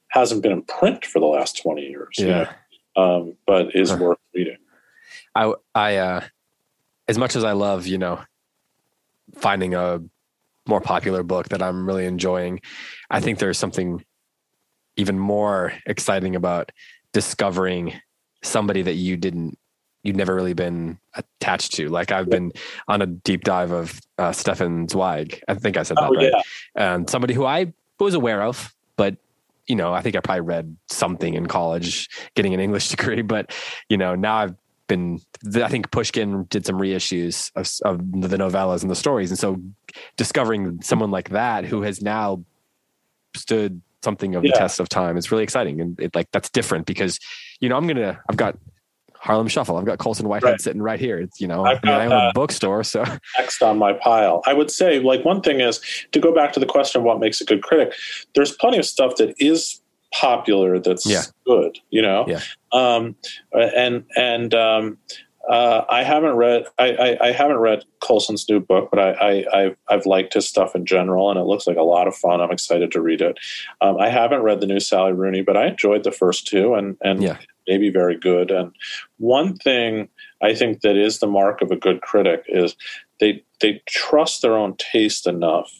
hasn't 0.10 0.42
been 0.42 0.52
in 0.52 0.62
print 0.64 1.06
for 1.06 1.20
the 1.20 1.26
last 1.26 1.62
20 1.62 1.82
years 1.82 2.16
you 2.18 2.28
yeah. 2.28 2.44
know, 2.44 2.50
um, 2.96 3.36
but 3.46 3.76
is 3.76 3.92
Huh. 3.92 3.98
worth 3.98 4.18
reading 4.34 4.58
I, 5.36 5.54
I, 5.74 5.98
uh, 5.98 6.22
as 7.08 7.18
much 7.18 7.36
as 7.36 7.44
I 7.44 7.52
love, 7.52 7.88
you 7.88 7.98
know, 7.98 8.22
finding 9.36 9.76
a 9.76 10.02
more 10.66 10.82
popular 10.82 11.24
book 11.24 11.50
that 11.50 11.62
I'm 11.62 11.86
really 11.86 12.06
enjoying, 12.06 12.62
I 13.12 13.20
think 13.20 13.40
there's 13.40 13.58
something 13.58 14.04
even 14.96 15.20
more 15.20 15.74
exciting 15.86 16.36
about 16.36 16.72
discovering 17.12 17.94
somebody 18.44 18.82
that 18.82 18.94
you 18.94 19.18
didn't, 19.18 19.58
you'd 20.04 20.16
never 20.16 20.34
really 20.34 20.54
been 20.54 20.98
attached 21.16 21.74
to. 21.74 21.90
Like 21.90 22.12
I've 22.12 22.30
been 22.30 22.54
on 22.88 23.02
a 23.02 23.06
deep 23.06 23.44
dive 23.44 23.72
of 23.72 24.00
uh, 24.18 24.32
Stefan 24.32 24.88
Zweig. 24.88 25.44
I 25.48 25.56
think 25.56 25.76
I 25.78 25.84
said 25.84 25.98
that 25.98 26.10
oh 26.10 26.14
right. 26.16 26.32
yeah 26.32 26.42
and 26.76 27.10
somebody 27.10 27.34
who 27.34 27.46
I 27.46 27.74
was 28.00 28.14
aware 28.14 28.42
of, 28.42 28.74
but 28.96 29.18
you 29.68 29.76
know, 29.76 29.94
I 29.94 30.02
think 30.02 30.16
I 30.16 30.20
probably 30.20 30.42
read 30.42 30.78
something 30.90 31.34
in 31.34 31.48
college, 31.48 32.08
getting 32.36 32.54
an 32.54 32.60
English 32.60 32.90
degree. 32.96 33.22
But 33.22 33.54
you 33.90 33.98
know, 33.98 34.16
now 34.16 34.36
I've 34.36 34.56
been. 34.88 35.20
I 35.56 35.68
think 35.68 35.92
Pushkin 35.92 36.44
did 36.46 36.66
some 36.66 36.78
reissues 36.78 37.52
of, 37.56 37.68
of 37.88 38.00
the 38.30 38.38
novellas 38.38 38.82
and 38.82 38.92
the 38.92 38.96
stories, 38.96 39.32
and 39.32 39.40
so 39.40 39.58
discovering 40.18 40.82
someone 40.82 41.12
like 41.12 41.30
that 41.30 41.66
who 41.66 41.82
has 41.82 42.02
now 42.02 42.44
stood 43.36 43.82
something 44.04 44.36
of 44.36 44.44
the 44.44 44.52
test 44.52 44.80
of 44.80 44.88
time 44.88 45.18
is 45.18 45.32
really 45.32 45.44
exciting, 45.44 45.82
and 45.82 46.00
it 46.00 46.16
like 46.16 46.30
that's 46.32 46.50
different 46.50 46.86
because 46.86 47.20
you 47.60 47.70
know 47.70 47.78
I'm 47.78 47.88
gonna 47.88 48.20
I've 48.30 48.38
got. 48.38 48.58
Harlem 49.26 49.48
Shuffle. 49.48 49.76
I've 49.78 49.86
got 49.86 49.98
Colson 49.98 50.28
Whitehead 50.30 50.52
Right. 50.52 50.62
sitting 50.62 50.82
right 50.84 51.00
here. 51.00 51.18
It's 51.20 51.42
you 51.42 51.48
know, 51.48 51.66
I've 51.66 51.80
I, 51.84 51.88
mean, 51.88 51.94
got 51.96 52.02
I 52.02 52.06
own 52.06 52.30
a 52.30 52.32
bookstore, 52.34 52.84
so 52.84 53.04
next 53.40 53.62
on 53.64 53.78
my 53.80 53.92
pile. 53.94 54.44
I 54.46 54.54
would 54.54 54.70
say, 54.70 55.00
like, 55.00 55.26
one 55.26 55.42
thing 55.42 55.62
is 55.62 55.82
to 56.12 56.20
go 56.20 56.32
back 56.34 56.54
to 56.54 56.60
the 56.60 56.66
question 56.68 57.00
of 57.02 57.06
what 57.06 57.20
makes 57.20 57.42
a 57.42 57.46
good 57.46 57.64
critic, 57.64 57.94
there's 58.36 58.52
plenty 58.52 58.78
of 58.78 58.86
stuff 58.86 59.16
that 59.18 59.34
is 59.40 59.82
popular 60.14 60.78
that's 60.80 61.06
Yeah. 61.08 61.24
good, 61.46 61.80
you 61.90 62.02
know? 62.04 62.26
Yeah. 62.28 62.40
Um, 62.72 63.16
and, 63.52 64.06
and, 64.16 64.54
um, 64.54 64.98
uh, 65.50 65.84
I 65.90 66.02
haven't 66.04 66.36
read. 66.36 66.66
I, 66.80 66.92
I, 66.94 67.28
I 67.28 67.32
haven't 67.32 67.58
read 67.58 67.84
Colson's 68.00 68.48
new 68.50 68.60
book, 68.60 68.90
but 68.92 69.00
I, 69.00 69.12
I, 69.12 69.62
I've, 69.62 69.78
I've 69.88 70.06
liked 70.08 70.34
his 70.34 70.48
stuff 70.50 70.76
in 70.76 70.86
general, 70.88 71.30
and 71.30 71.40
it 71.40 71.44
looks 71.44 71.68
like 71.68 71.78
a 71.78 71.84
lot 71.84 72.08
of 72.08 72.16
fun. 72.16 72.42
I'm 72.42 72.50
excited 72.52 72.92
to 72.94 73.02
read 73.02 73.22
it. 73.22 73.38
Um, 73.80 73.98
I 74.00 74.10
haven't 74.10 74.42
read 74.42 74.60
the 74.60 74.66
new 74.66 74.80
Sally 74.80 75.14
Rooney, 75.14 75.42
but 75.44 75.56
I 75.56 75.68
enjoyed 75.68 76.04
the 76.04 76.12
first 76.12 76.48
two, 76.48 76.74
and 76.74 76.98
and 77.02 77.22
Yeah. 77.22 77.38
Maybe 77.68 77.90
very 77.90 78.18
good. 78.18 78.52
And 78.52 78.72
one 79.18 79.56
thing 79.56 80.10
I 80.42 80.54
think 80.56 80.82
that 80.82 80.96
is 80.96 81.20
the 81.20 81.28
mark 81.28 81.62
of 81.62 81.72
a 81.72 81.76
good 81.76 82.02
critic 82.02 82.44
is 82.48 82.76
they 83.20 83.44
they 83.62 83.82
trust 83.88 84.42
their 84.42 84.58
own 84.58 84.76
taste 84.78 85.28
enough 85.28 85.72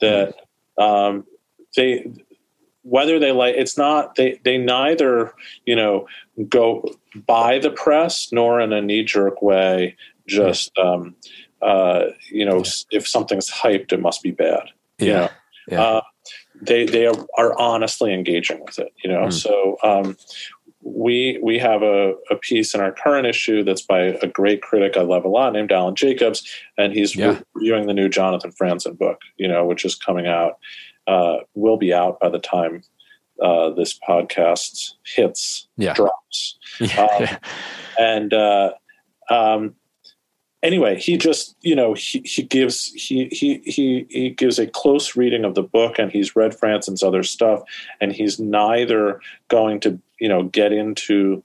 that 0.00 0.34
um, 0.78 1.24
they 1.76 2.10
whether 2.82 3.18
they 3.18 3.32
like 3.32 3.54
it's 3.56 3.76
not 3.76 4.14
they 4.14 4.38
they 4.44 4.58
neither 4.58 5.32
you 5.64 5.74
know 5.74 6.06
go 6.48 6.84
by 7.26 7.58
the 7.58 7.70
press 7.70 8.28
nor 8.32 8.60
in 8.60 8.72
a 8.72 8.80
knee 8.80 9.02
jerk 9.02 9.42
way 9.42 9.96
just 10.28 10.76
um, 10.78 11.14
uh, 11.62 12.04
you 12.30 12.44
know 12.44 12.62
if 12.90 13.08
something's 13.08 13.50
hyped 13.50 13.92
it 13.92 14.00
must 14.00 14.22
be 14.22 14.30
bad 14.30 14.68
Yeah. 14.98 15.06
you 15.06 15.12
know 15.14 15.28
Yeah. 15.68 15.82
uh, 15.82 16.00
they 16.60 16.86
they 16.86 17.06
are, 17.06 17.26
are 17.36 17.58
honestly 17.58 18.12
engaging 18.14 18.62
with 18.64 18.78
it 18.78 18.92
you 19.02 19.10
know 19.10 19.26
Mm. 19.26 19.32
so 19.32 19.76
um, 19.82 20.16
we 20.94 21.38
we 21.42 21.58
have 21.58 21.82
a, 21.82 22.14
a 22.30 22.36
piece 22.36 22.72
in 22.74 22.80
our 22.80 22.92
current 22.92 23.26
issue 23.26 23.64
that's 23.64 23.82
by 23.82 24.00
a 24.22 24.26
great 24.28 24.62
critic 24.62 24.96
I 24.96 25.00
love 25.02 25.24
a 25.24 25.28
lot 25.28 25.52
named 25.52 25.72
Alan 25.72 25.96
Jacobs, 25.96 26.48
and 26.78 26.92
he's 26.92 27.16
Yeah. 27.16 27.40
reviewing 27.54 27.86
the 27.86 27.94
new 27.94 28.08
Jonathan 28.08 28.52
Franzen 28.52 28.96
book, 28.96 29.18
you 29.36 29.48
know, 29.48 29.64
which 29.64 29.84
is 29.84 29.96
coming 29.96 30.26
out, 30.28 30.58
uh, 31.08 31.38
will 31.54 31.76
be 31.76 31.92
out 31.92 32.20
by 32.20 32.28
the 32.28 32.38
time 32.38 32.82
uh, 33.42 33.70
this 33.70 33.98
podcast 34.08 34.92
hits 35.16 35.66
Yeah. 35.76 35.94
drops, 35.94 36.58
yeah. 36.80 37.06
um, 37.18 37.28
and 37.98 38.32
uh, 38.32 38.70
um, 39.28 39.74
anyway, 40.66 40.98
he 40.98 41.16
just 41.16 41.56
you 41.62 41.74
know 41.74 41.94
he, 41.94 42.20
he 42.24 42.42
gives 42.42 42.86
he 42.92 43.26
he 43.28 43.58
he 43.64 44.06
he 44.10 44.30
gives 44.30 44.58
a 44.58 44.66
close 44.66 45.16
reading 45.16 45.44
of 45.44 45.54
the 45.54 45.62
book, 45.62 45.98
and 45.98 46.10
he's 46.12 46.36
read 46.36 46.52
Franzen's 46.52 47.02
other 47.02 47.22
stuff, 47.22 47.62
and 48.00 48.12
he's 48.12 48.38
neither 48.38 49.20
going 49.48 49.80
to 49.80 49.98
you 50.20 50.28
know 50.28 50.42
get 50.44 50.72
into 50.72 51.42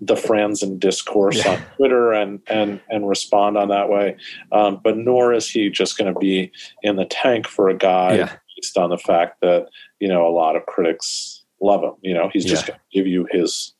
the 0.00 0.14
Franzen 0.14 0.78
discourse 0.80 1.44
Yeah. 1.44 1.52
on 1.52 1.66
Twitter 1.76 2.12
and 2.12 2.40
and 2.48 2.80
and 2.88 3.08
respond 3.08 3.56
on 3.58 3.68
that 3.68 3.88
way, 3.90 4.16
um, 4.52 4.80
but 4.82 4.96
nor 4.96 5.32
is 5.34 5.48
he 5.50 5.68
just 5.70 5.98
going 5.98 6.12
to 6.12 6.18
be 6.18 6.50
in 6.82 6.96
the 6.96 7.04
tank 7.04 7.46
for 7.46 7.68
a 7.68 7.76
guy 7.76 8.16
Yeah. 8.16 8.32
based 8.56 8.78
on 8.78 8.90
the 8.90 8.98
fact 8.98 9.40
that 9.42 9.66
you 9.98 10.08
know 10.08 10.26
a 10.26 10.32
lot 10.32 10.56
of 10.56 10.64
critics 10.66 11.44
love 11.60 11.82
him. 11.82 11.92
You 12.00 12.14
know, 12.14 12.30
he's 12.32 12.44
just 12.46 12.62
Yeah. 12.66 12.72
going 12.72 12.80
to 12.90 12.98
give 12.98 13.06
you 13.06 13.26
his 13.30 13.74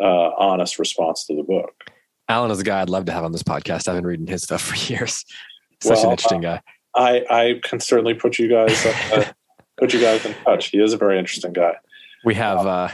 uh, 0.00 0.30
honest 0.38 0.78
response 0.78 1.24
to 1.26 1.36
the 1.36 1.42
book. 1.42 1.72
Alan 2.28 2.50
is 2.50 2.60
a 2.60 2.64
guy 2.64 2.80
I'd 2.80 2.88
love 2.88 3.04
to 3.06 3.12
have 3.12 3.24
on 3.24 3.32
this 3.32 3.42
podcast. 3.42 3.88
I've 3.88 3.96
been 3.96 4.06
reading 4.06 4.26
his 4.26 4.42
stuff 4.44 4.62
for 4.68 4.76
years. 4.92 5.24
Such 5.80 5.96
Well, 5.96 6.04
an 6.06 6.10
interesting 6.12 6.40
guy. 6.40 6.60
I, 6.94 7.24
I 7.28 7.60
can 7.62 7.80
certainly 7.80 8.14
put 8.14 8.38
you 8.38 8.48
guys 8.48 8.86
uh, 8.86 9.32
put 9.76 9.92
you 9.92 10.00
guys 10.00 10.24
in 10.24 10.32
touch. 10.44 10.68
He 10.68 10.80
is 10.80 10.92
a 10.92 10.96
very 10.96 11.18
interesting 11.18 11.52
guy. 11.52 11.74
We 12.24 12.34
have 12.34 12.66
uh 12.66 12.88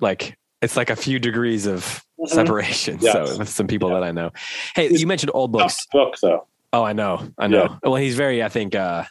like 0.00 0.36
it's 0.60 0.76
like 0.76 0.90
a 0.90 0.96
few 0.96 1.18
degrees 1.18 1.66
of 1.66 2.02
separation. 2.26 2.98
Yes. 3.00 3.12
So 3.12 3.38
with 3.38 3.48
some 3.48 3.66
people 3.66 3.88
that 3.90 4.04
I 4.04 4.12
know. 4.12 4.30
Hey, 4.76 4.90
you 4.90 5.06
mentioned 5.06 5.32
old 5.34 5.50
books. 5.50 5.86
book 5.90 6.14
though. 6.22 6.46
Oh, 6.74 6.84
I 6.84 6.92
know. 6.92 7.28
I 7.38 7.48
know. 7.48 7.62
Yeah. 7.64 7.76
Well, 7.82 7.96
he's 7.96 8.14
very, 8.16 8.42
I 8.42 8.48
think, 8.48 8.74
uh 8.74 9.04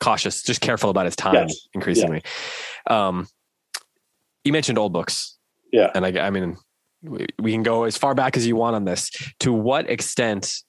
cautious, 0.00 0.42
just 0.42 0.60
careful 0.60 0.90
about 0.90 1.04
his 1.04 1.14
time 1.16 1.34
Yes. 1.34 1.68
increasingly. 1.74 2.22
Um 2.88 3.28
you 4.44 4.52
mentioned 4.52 4.78
old 4.78 4.92
books. 4.94 5.36
Yeah. 5.72 5.90
And 5.94 6.04
I 6.06 6.26
I 6.26 6.30
mean 6.30 6.56
we, 7.08 7.26
we 7.40 7.52
can 7.52 7.62
go 7.62 7.84
as 7.84 7.96
far 7.96 8.14
back 8.14 8.36
as 8.36 8.46
you 8.46 8.56
want 8.56 8.76
on 8.76 8.84
this. 8.84 9.10
To 9.40 9.52
what 9.52 9.88
extent 9.90 10.62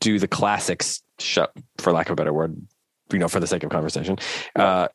do 0.00 0.18
the 0.18 0.28
classics 0.28 1.02
shut 1.18 1.52
for 1.78 1.92
lack 1.92 2.08
of 2.08 2.12
a 2.12 2.16
better 2.16 2.32
word, 2.32 2.60
you 3.12 3.18
know, 3.18 3.28
for 3.28 3.40
the 3.40 3.46
sake 3.46 3.64
of 3.64 3.70
conversation, 3.70 4.18
uh 4.56 4.88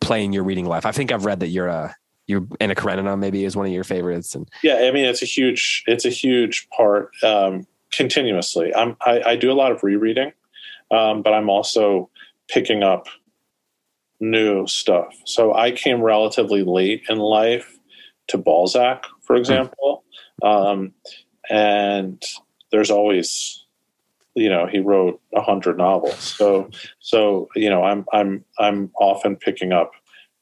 play 0.00 0.24
in 0.24 0.32
your 0.32 0.44
reading 0.44 0.66
life? 0.66 0.86
I 0.86 0.92
think 0.92 1.12
I've 1.12 1.24
read 1.24 1.40
that 1.40 1.48
you're 1.48 1.68
a 1.68 1.94
you're 2.26 2.46
Anna 2.60 2.74
Karenina 2.74 3.16
maybe 3.18 3.44
is 3.44 3.56
one 3.56 3.66
of 3.66 3.72
your 3.72 3.84
favorites 3.84 4.34
and 4.34 4.48
Yeah, 4.62 4.76
I 4.76 4.92
mean 4.92 5.06
it's 5.06 5.22
a 5.22 5.26
huge 5.26 5.82
it's 5.86 6.04
a 6.04 6.10
huge 6.10 6.68
part 6.76 7.10
um, 7.22 7.66
continuously. 7.92 8.74
I'm 8.74 8.96
I, 9.00 9.22
I 9.24 9.36
do 9.36 9.50
a 9.50 9.54
lot 9.54 9.72
of 9.72 9.82
rereading, 9.82 10.32
um, 10.90 11.22
but 11.22 11.32
I'm 11.32 11.50
also 11.50 12.10
picking 12.48 12.82
up 12.82 13.06
new 14.20 14.66
stuff. 14.66 15.14
So 15.24 15.54
I 15.54 15.70
came 15.70 16.00
relatively 16.02 16.64
late 16.64 17.04
in 17.08 17.18
life 17.18 17.78
to 18.28 18.38
Balzac, 18.38 19.06
for 19.22 19.36
example, 19.36 20.04
um, 20.42 20.92
and 21.50 22.22
there's 22.70 22.90
always 22.90 23.64
you 24.34 24.48
know 24.48 24.66
he 24.66 24.78
wrote 24.78 25.20
a 25.34 25.42
hundred 25.42 25.78
novels. 25.78 26.18
So 26.18 26.70
so 27.00 27.48
you 27.54 27.70
know 27.70 27.82
i'm 27.82 28.04
i'm 28.12 28.44
i'm 28.58 28.90
often 29.00 29.36
picking 29.36 29.72
up 29.72 29.92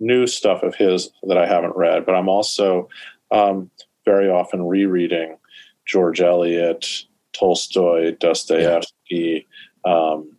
new 0.00 0.26
stuff 0.26 0.62
of 0.62 0.74
his 0.74 1.10
that 1.22 1.38
i 1.38 1.46
haven't 1.46 1.74
read 1.74 2.04
but 2.04 2.14
i'm 2.14 2.28
also 2.28 2.88
um, 3.30 3.70
very 4.04 4.28
often 4.28 4.66
rereading 4.66 5.38
george 5.86 6.20
eliot 6.20 6.86
tolstoy 7.32 8.14
dostoevsky 8.20 9.46
um, 9.86 10.36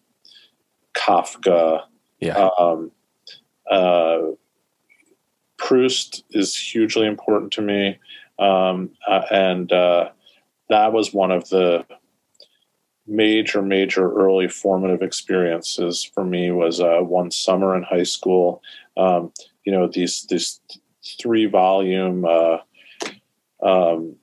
kafka. 0.97 1.83
Yeah. 2.19 2.49
um, 2.59 2.91
uh, 3.69 4.19
Proust 5.57 6.23
is 6.31 6.55
hugely 6.55 7.07
important 7.07 7.51
to 7.53 7.61
me, 7.61 7.99
um, 8.39 8.91
uh, 9.07 9.23
and 9.31 9.71
uh, 9.71 10.09
that 10.69 10.93
was 10.93 11.13
one 11.13 11.31
of 11.31 11.49
the 11.49 11.85
major, 13.07 13.61
major 13.61 14.11
early 14.11 14.47
formative 14.47 15.01
experiences 15.01 16.03
for 16.03 16.23
me. 16.23 16.51
Was 16.51 16.79
uh, 16.79 16.99
one 16.99 17.31
summer 17.31 17.75
in 17.75 17.83
high 17.83 18.03
school. 18.03 18.61
Um, 18.95 19.31
you 19.65 19.71
know 19.71 19.87
these 19.87 20.25
these 20.29 20.59
three 21.19 21.45
volume. 21.45 22.25
Uh, 22.25 22.57
um, 23.63 24.15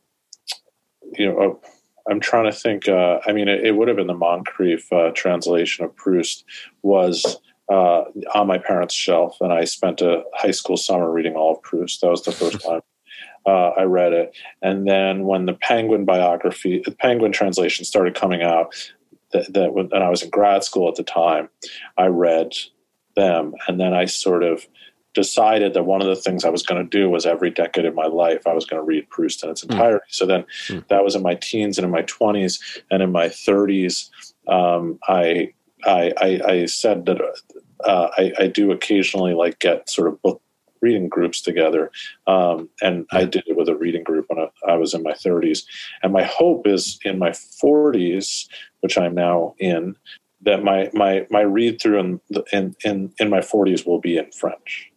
you 1.12 1.26
know, 1.26 1.38
uh, 1.38 1.68
I'm 2.08 2.20
trying 2.20 2.44
to 2.44 2.52
think. 2.52 2.88
Uh, 2.88 3.20
I 3.26 3.32
mean, 3.32 3.48
it, 3.48 3.64
it 3.64 3.72
would 3.72 3.88
have 3.88 3.96
been 3.96 4.06
the 4.06 4.14
Moncrieff 4.14 4.92
uh, 4.92 5.10
translation 5.12 5.84
of 5.84 5.96
Proust 5.96 6.44
was 6.82 7.38
uh, 7.70 8.04
on 8.34 8.46
my 8.46 8.58
parents' 8.58 8.94
shelf, 8.94 9.38
and 9.40 9.52
I 9.52 9.64
spent 9.64 10.02
a 10.02 10.22
high 10.34 10.50
school 10.50 10.76
summer 10.76 11.10
reading 11.10 11.34
all 11.34 11.56
of 11.56 11.62
Proust. 11.62 12.02
That 12.02 12.10
was 12.10 12.22
the 12.22 12.32
first 12.32 12.60
time 12.64 12.82
uh, 13.46 13.70
I 13.70 13.82
read 13.82 14.12
it. 14.12 14.36
And 14.62 14.86
then 14.86 15.24
when 15.24 15.46
the 15.46 15.54
Penguin 15.54 16.04
biography, 16.04 16.82
the 16.84 16.92
Penguin 16.92 17.32
translation 17.32 17.84
started 17.84 18.14
coming 18.14 18.42
out, 18.42 18.74
that, 19.32 19.52
that 19.52 19.74
when, 19.74 19.88
and 19.92 20.02
I 20.04 20.10
was 20.10 20.22
in 20.22 20.30
grad 20.30 20.64
school 20.64 20.88
at 20.88 20.94
the 20.94 21.02
time, 21.02 21.48
I 21.98 22.06
read 22.06 22.52
them, 23.16 23.54
and 23.68 23.78
then 23.80 23.92
I 23.94 24.06
sort 24.06 24.42
of 24.42 24.66
decided 25.14 25.74
that 25.74 25.84
one 25.84 26.02
of 26.02 26.08
the 26.08 26.16
things 26.16 26.44
I 26.44 26.48
was 26.48 26.64
going 26.64 26.82
to 26.82 26.98
do 26.98 27.08
was 27.08 27.24
every 27.24 27.50
decade 27.50 27.84
of 27.84 27.94
my 27.94 28.06
life 28.06 28.46
I 28.48 28.52
was 28.52 28.66
going 28.66 28.82
to 28.82 28.86
read 28.86 29.08
Proust 29.10 29.44
in 29.44 29.50
its 29.50 29.62
entirety. 29.62 30.04
So 30.08 30.26
then 30.26 30.44
Mm. 30.68 30.86
that 30.88 31.04
was 31.04 31.14
in 31.14 31.22
my 31.22 31.36
teens 31.36 31.78
and 31.78 31.84
in 31.84 31.90
my 31.92 32.02
twenties 32.02 32.60
and 32.90 33.00
in 33.02 33.12
my 33.12 33.28
thirties. 33.28 34.10
Um, 34.48 34.98
I, 35.06 35.52
I 35.86 36.12
I 36.20 36.40
I 36.44 36.66
said 36.66 37.06
that 37.06 37.20
uh, 37.84 38.08
I, 38.18 38.32
I 38.40 38.46
do 38.48 38.72
occasionally 38.72 39.34
like 39.34 39.60
get 39.60 39.88
sort 39.88 40.08
of 40.08 40.20
book 40.22 40.42
reading 40.84 41.08
groups 41.08 41.40
together, 41.40 41.90
um, 42.26 42.68
and 42.82 43.06
I 43.10 43.24
did 43.24 43.44
it 43.46 43.56
with 43.56 43.68
a 43.68 43.76
reading 43.84 44.04
group 44.04 44.26
when 44.28 44.38
I, 44.38 44.72
I 44.72 44.76
was 44.76 44.92
in 44.94 45.02
my 45.02 45.12
30s. 45.12 45.64
And 46.02 46.12
my 46.12 46.24
hope 46.24 46.66
is 46.66 46.98
in 47.04 47.18
my 47.18 47.30
40s, 47.30 48.46
which 48.80 48.98
I'm 48.98 49.14
now 49.14 49.54
in, 49.58 49.96
that 50.42 50.62
my 50.62 50.90
my 50.92 51.26
my 51.30 51.40
read 51.40 51.80
through 51.80 51.98
in, 52.00 52.20
in 52.52 52.76
in 52.84 53.12
in 53.18 53.30
my 53.30 53.40
40s 53.40 53.86
will 53.86 54.00
be 54.00 54.18
in 54.18 54.30
French. 54.30 54.90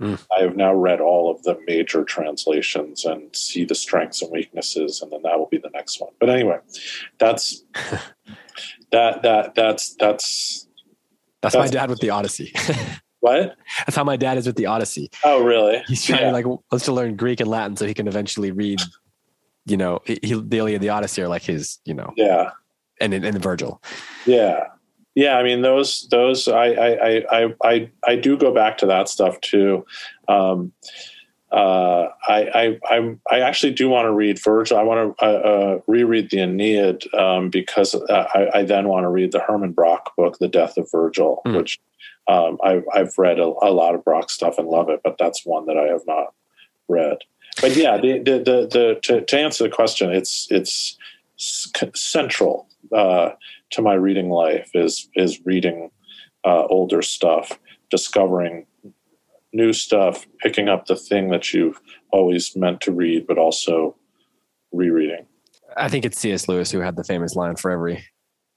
Mm. 0.00 0.20
I 0.36 0.42
have 0.42 0.56
now 0.56 0.74
read 0.74 1.00
all 1.00 1.30
of 1.30 1.42
the 1.44 1.56
major 1.66 2.04
translations 2.04 3.04
and 3.04 3.34
see 3.34 3.64
the 3.64 3.74
strengths 3.74 4.20
and 4.22 4.30
weaknesses, 4.30 5.00
and 5.00 5.10
then 5.10 5.22
that 5.22 5.38
will 5.38 5.48
be 5.48 5.58
the 5.58 5.70
next 5.72 6.00
one. 6.00 6.12
But 6.20 6.30
anyway, 6.30 6.58
that's 7.18 7.64
that 8.92 9.22
that 9.22 9.54
that's 9.54 9.94
that's 9.94 10.66
That's 11.40 11.54
that's 11.54 11.72
my 11.72 11.78
dad 11.78 11.90
with 11.90 12.00
the 12.00 12.10
Odyssey. 12.10 12.52
what? 13.24 13.56
That's 13.86 13.96
how 13.96 14.04
my 14.04 14.16
dad 14.16 14.36
is 14.38 14.46
with 14.46 14.56
the 14.56 14.66
Odyssey. 14.66 15.10
Oh, 15.24 15.42
really? 15.42 15.82
He's 15.86 16.04
trying 16.04 16.20
Yeah. 16.20 16.26
to 16.26 16.32
like 16.32 16.44
wants 16.46 16.84
to 16.84 16.92
learn 16.92 17.16
Greek 17.16 17.40
and 17.40 17.48
Latin 17.48 17.74
so 17.76 17.86
he 17.86 17.94
can 17.94 18.06
eventually 18.06 18.50
read, 18.50 18.80
you 19.66 19.76
know, 19.78 20.00
he, 20.04 20.18
he, 20.22 20.34
the 20.34 20.58
Iliad, 20.58 20.82
the 20.82 20.90
Odyssey 20.90 21.22
are 21.22 21.28
like 21.28 21.42
his, 21.42 21.78
you 21.86 21.94
know, 21.94 22.12
Yeah, 22.16 22.50
and 23.00 23.14
and, 23.14 23.24
and 23.24 23.42
Virgil. 23.42 23.82
yeah, 24.26 24.66
yeah. 25.14 25.36
I 25.38 25.42
mean, 25.42 25.62
those 25.62 26.06
those 26.10 26.48
I 26.48 26.66
I 26.66 26.88
I 26.90 27.24
I 27.32 27.54
I, 27.64 27.90
I 28.06 28.16
do 28.16 28.36
go 28.36 28.52
back 28.52 28.76
to 28.78 28.86
that 28.86 29.08
stuff 29.08 29.40
too. 29.40 29.86
Um, 30.28 30.72
uh, 31.52 32.08
I, 32.26 32.48
I 32.52 32.78
I 32.96 33.16
I 33.30 33.40
actually 33.40 33.72
do 33.74 33.88
want 33.88 34.06
to 34.06 34.12
read 34.12 34.42
Virgil. 34.42 34.76
I 34.76 34.82
want 34.82 35.16
to 35.16 35.24
uh, 35.24 35.28
uh, 35.28 35.78
reread 35.86 36.30
the 36.30 36.40
Aeneid 36.40 37.04
um, 37.14 37.48
because 37.48 37.94
uh, 37.94 38.26
I, 38.34 38.58
I 38.58 38.62
then 38.64 38.88
want 38.88 39.04
to 39.04 39.08
read 39.08 39.30
the 39.30 39.38
Hermann 39.38 39.70
Broch 39.72 40.10
book, 40.16 40.38
The 40.40 40.48
Death 40.48 40.76
of 40.76 40.90
Virgil, 40.90 41.42
Mm. 41.46 41.56
which 41.56 41.78
um, 42.26 42.58
I, 42.62 42.82
I've 42.92 43.16
read 43.18 43.38
a, 43.38 43.44
a 43.62 43.70
lot 43.70 43.94
of 43.94 44.04
Broch 44.04 44.30
stuff 44.30 44.58
and 44.58 44.68
love 44.68 44.88
it, 44.88 45.00
but 45.04 45.16
that's 45.18 45.44
one 45.44 45.66
that 45.66 45.76
I 45.76 45.88
have 45.88 46.06
not 46.06 46.34
read. 46.88 47.18
But 47.60 47.76
yeah, 47.76 47.98
the 47.98 48.18
the 48.18 48.38
the, 48.38 48.68
the 48.70 49.00
to, 49.02 49.20
to 49.20 49.38
answer 49.38 49.64
the 49.64 49.70
question, 49.70 50.12
it's 50.12 50.48
it's 50.50 50.96
central 51.36 52.68
uh, 52.92 53.30
to 53.70 53.82
my 53.82 53.94
reading 53.94 54.30
life 54.30 54.70
is 54.74 55.08
is 55.14 55.44
reading 55.44 55.90
uh, 56.44 56.66
older 56.66 57.02
stuff, 57.02 57.58
discovering 57.90 58.66
new 59.52 59.72
stuff, 59.72 60.26
picking 60.40 60.68
up 60.68 60.86
the 60.86 60.96
thing 60.96 61.30
that 61.30 61.52
you've 61.52 61.80
always 62.10 62.56
meant 62.56 62.80
to 62.80 62.92
read, 62.92 63.26
but 63.26 63.38
also 63.38 63.94
rereading. 64.72 65.26
I 65.76 65.88
think 65.88 66.04
it's 66.04 66.18
C.S. 66.18 66.48
Lewis 66.48 66.70
who 66.70 66.80
had 66.80 66.96
the 66.96 67.04
famous 67.04 67.34
line 67.34 67.56
for 67.56 67.70
every 67.70 68.04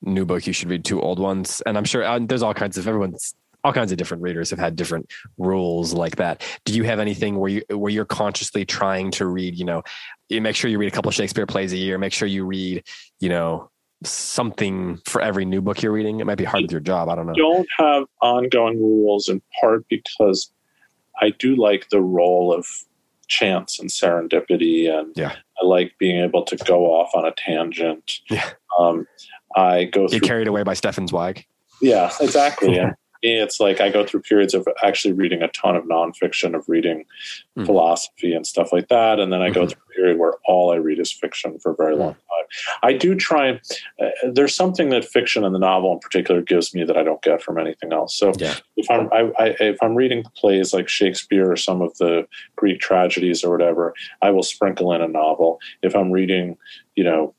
new 0.01 0.25
book 0.25 0.45
you 0.45 0.53
should 0.53 0.69
read 0.69 0.85
two 0.85 1.01
old 1.01 1.19
ones, 1.19 1.61
and 1.65 1.77
I'm 1.77 1.85
sure 1.85 2.03
uh, 2.03 2.19
there's 2.19 2.43
all 2.43 2.53
kinds 2.53 2.77
of 2.77 2.87
everyone's 2.87 3.35
all 3.67 3.73
kinds 3.73 3.91
of 3.91 3.97
different 3.97 4.23
readers 4.23 4.49
have 4.49 4.59
had 4.59 4.77
different 4.77 5.11
rules 5.37 5.93
like 5.93 6.15
that. 6.15 6.41
Do 6.63 6.73
you 6.73 6.83
have 6.83 6.99
anything 6.99 7.35
where 7.35 7.49
you 7.49 7.63
where 7.69 7.91
you're 7.91 8.05
consciously 8.05 8.63
trying 8.63 9.11
to 9.11 9.25
read? 9.25 9.59
You 9.59 9.65
know, 9.65 9.83
you 10.29 10.39
make 10.39 10.55
sure 10.55 10.71
you 10.71 10.79
read 10.79 10.87
a 10.87 10.95
couple 10.95 11.09
of 11.09 11.15
Shakespeare 11.15 11.45
plays 11.45 11.73
a 11.73 11.77
year. 11.77 11.97
Make 11.97 12.13
sure 12.13 12.29
you 12.29 12.45
read, 12.45 12.85
you 13.19 13.27
know, 13.27 13.69
something 14.05 15.01
for 15.05 15.21
every 15.21 15.43
new 15.43 15.61
book 15.61 15.81
you're 15.81 15.91
reading. 15.91 16.21
It 16.21 16.25
might 16.25 16.37
be 16.37 16.45
hard 16.45 16.61
with 16.61 16.71
your 16.71 16.79
job. 16.79 17.09
I 17.09 17.15
don't 17.15 17.27
know. 17.27 17.33
Don't 17.33 17.67
have 17.77 18.05
ongoing 18.21 18.79
rules 18.79 19.27
in 19.27 19.41
part 19.59 19.85
because 19.89 20.49
I 21.21 21.31
do 21.31 21.57
like 21.57 21.89
the 21.89 22.01
role 22.01 22.53
of 22.53 22.65
chance 23.27 23.79
and 23.79 23.89
serendipity, 23.89 24.89
and 24.89 25.11
yeah. 25.17 25.35
I 25.61 25.65
like 25.65 25.91
being 25.99 26.23
able 26.23 26.43
to 26.45 26.55
go 26.55 26.85
off 26.85 27.11
on 27.15 27.25
a 27.25 27.33
tangent. 27.33 28.21
Yeah. 28.29 28.49
Um, 28.79 29.05
I 29.57 29.83
go. 29.83 30.07
You're 30.09 30.21
carried 30.21 30.47
away 30.47 30.63
by 30.63 30.73
Stefan 30.73 31.05
Zweig. 31.09 31.45
Yeah, 31.81 32.13
exactly. 32.21 32.77
and 32.77 32.93
it's 33.21 33.59
like 33.59 33.81
I 33.81 33.89
go 33.89 34.05
through 34.05 34.21
periods 34.21 34.53
of 34.53 34.67
actually 34.83 35.13
reading 35.13 35.41
a 35.41 35.47
ton 35.49 35.75
of 35.75 35.85
nonfiction, 35.85 36.55
of 36.55 36.67
reading 36.67 37.05
mm. 37.57 37.65
philosophy 37.65 38.33
and 38.33 38.45
stuff 38.45 38.71
like 38.71 38.87
that, 38.89 39.19
and 39.19 39.31
then 39.31 39.41
I 39.41 39.45
mm-hmm. 39.47 39.53
go 39.53 39.67
through 39.67 39.81
a 39.89 39.93
period 39.93 40.19
where 40.19 40.33
all 40.45 40.71
I 40.71 40.75
read 40.75 40.99
is 40.99 41.11
fiction 41.11 41.59
for 41.59 41.71
a 41.71 41.75
very 41.75 41.95
long 41.95 42.13
time. 42.13 42.21
I 42.83 42.93
do 42.93 43.15
try. 43.15 43.59
Uh, 44.01 44.09
there's 44.31 44.55
something 44.55 44.89
that 44.89 45.05
fiction 45.05 45.43
and 45.43 45.53
the 45.53 45.59
novel 45.59 45.93
in 45.93 45.99
particular 45.99 46.41
gives 46.41 46.73
me 46.73 46.83
that 46.83 46.97
I 46.97 47.03
don't 47.03 47.21
get 47.21 47.41
from 47.41 47.57
anything 47.57 47.91
else. 47.93 48.17
So 48.17 48.31
yeah. 48.37 48.55
if 48.75 48.89
I'm 48.89 49.11
I, 49.11 49.31
I, 49.37 49.55
if 49.59 49.77
I'm 49.81 49.95
reading 49.95 50.23
plays 50.35 50.73
like 50.73 50.87
Shakespeare 50.87 51.51
or 51.51 51.55
some 51.55 51.81
of 51.81 51.97
the 51.97 52.27
Greek 52.55 52.79
tragedies 52.79 53.43
or 53.43 53.51
whatever, 53.51 53.93
I 54.21 54.31
will 54.31 54.43
sprinkle 54.43 54.93
in 54.93 55.01
a 55.01 55.07
novel. 55.07 55.59
If 55.81 55.95
I'm 55.95 56.11
reading, 56.11 56.57
you 56.95 57.03
know, 57.03 57.33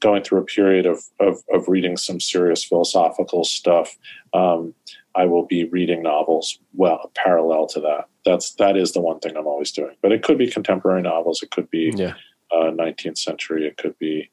going 0.00 0.22
through 0.22 0.40
a 0.40 0.44
period 0.44 0.86
of, 0.86 1.02
of, 1.20 1.42
of 1.52 1.68
reading 1.68 1.96
some 1.96 2.20
serious 2.20 2.64
philosophical 2.64 3.44
stuff, 3.44 3.96
um, 4.32 4.74
I 5.16 5.26
will 5.26 5.46
be 5.46 5.64
reading 5.64 6.02
novels 6.02 6.58
well 6.74 7.10
parallel 7.14 7.66
to 7.68 7.80
that. 7.80 8.08
That's 8.24 8.54
that 8.56 8.76
is 8.76 8.92
the 8.92 9.00
one 9.00 9.20
thing 9.20 9.36
I'm 9.36 9.46
always 9.46 9.72
doing. 9.72 9.96
But 10.02 10.12
it 10.12 10.22
could 10.22 10.38
be 10.38 10.50
contemporary 10.50 11.02
novels. 11.02 11.42
It 11.42 11.50
could 11.50 11.70
be 11.70 11.92
yeah. 11.94 12.14
uh, 12.52 12.70
19th 12.70 13.18
century. 13.18 13.66
It 13.66 13.76
could 13.76 13.98
be 13.98 14.30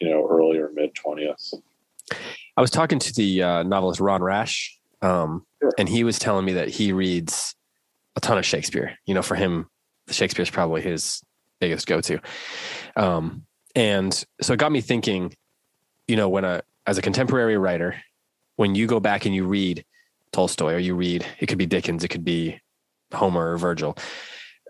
you 0.00 0.08
know 0.08 0.26
earlier 0.28 0.70
mid 0.74 0.94
20th. 0.94 1.54
I 2.56 2.60
was 2.60 2.70
talking 2.70 2.98
to 2.98 3.12
the 3.12 3.42
uh, 3.42 3.62
novelist 3.62 4.00
Ron 4.00 4.22
Rash, 4.22 4.78
um, 5.02 5.44
sure. 5.60 5.72
and 5.78 5.88
he 5.88 6.04
was 6.04 6.18
telling 6.18 6.44
me 6.44 6.54
that 6.54 6.68
he 6.68 6.92
reads 6.92 7.54
a 8.16 8.20
ton 8.20 8.38
of 8.38 8.44
Shakespeare. 8.44 8.98
You 9.06 9.14
know, 9.14 9.22
for 9.22 9.34
him, 9.34 9.68
Shakespeare 10.08 10.42
is 10.42 10.50
probably 10.50 10.82
his 10.82 11.22
biggest 11.60 11.86
go-to. 11.86 12.20
Um, 12.96 13.46
and 13.74 14.24
so 14.40 14.52
it 14.52 14.58
got 14.58 14.70
me 14.70 14.80
thinking, 14.80 15.34
you 16.06 16.16
know, 16.16 16.28
when 16.28 16.44
a 16.44 16.62
as 16.86 16.98
a 16.98 17.02
contemporary 17.02 17.56
writer, 17.56 17.96
when 18.56 18.74
you 18.74 18.86
go 18.86 19.00
back 19.00 19.24
and 19.24 19.34
you 19.34 19.46
read 19.46 19.84
Tolstoy 20.34 20.74
or 20.74 20.78
you 20.78 20.94
read, 20.94 21.24
it 21.38 21.46
could 21.46 21.58
be 21.58 21.66
Dickens, 21.66 22.02
it 22.02 22.08
could 22.08 22.24
be 22.24 22.60
Homer 23.12 23.52
or 23.52 23.56
Virgil. 23.56 23.96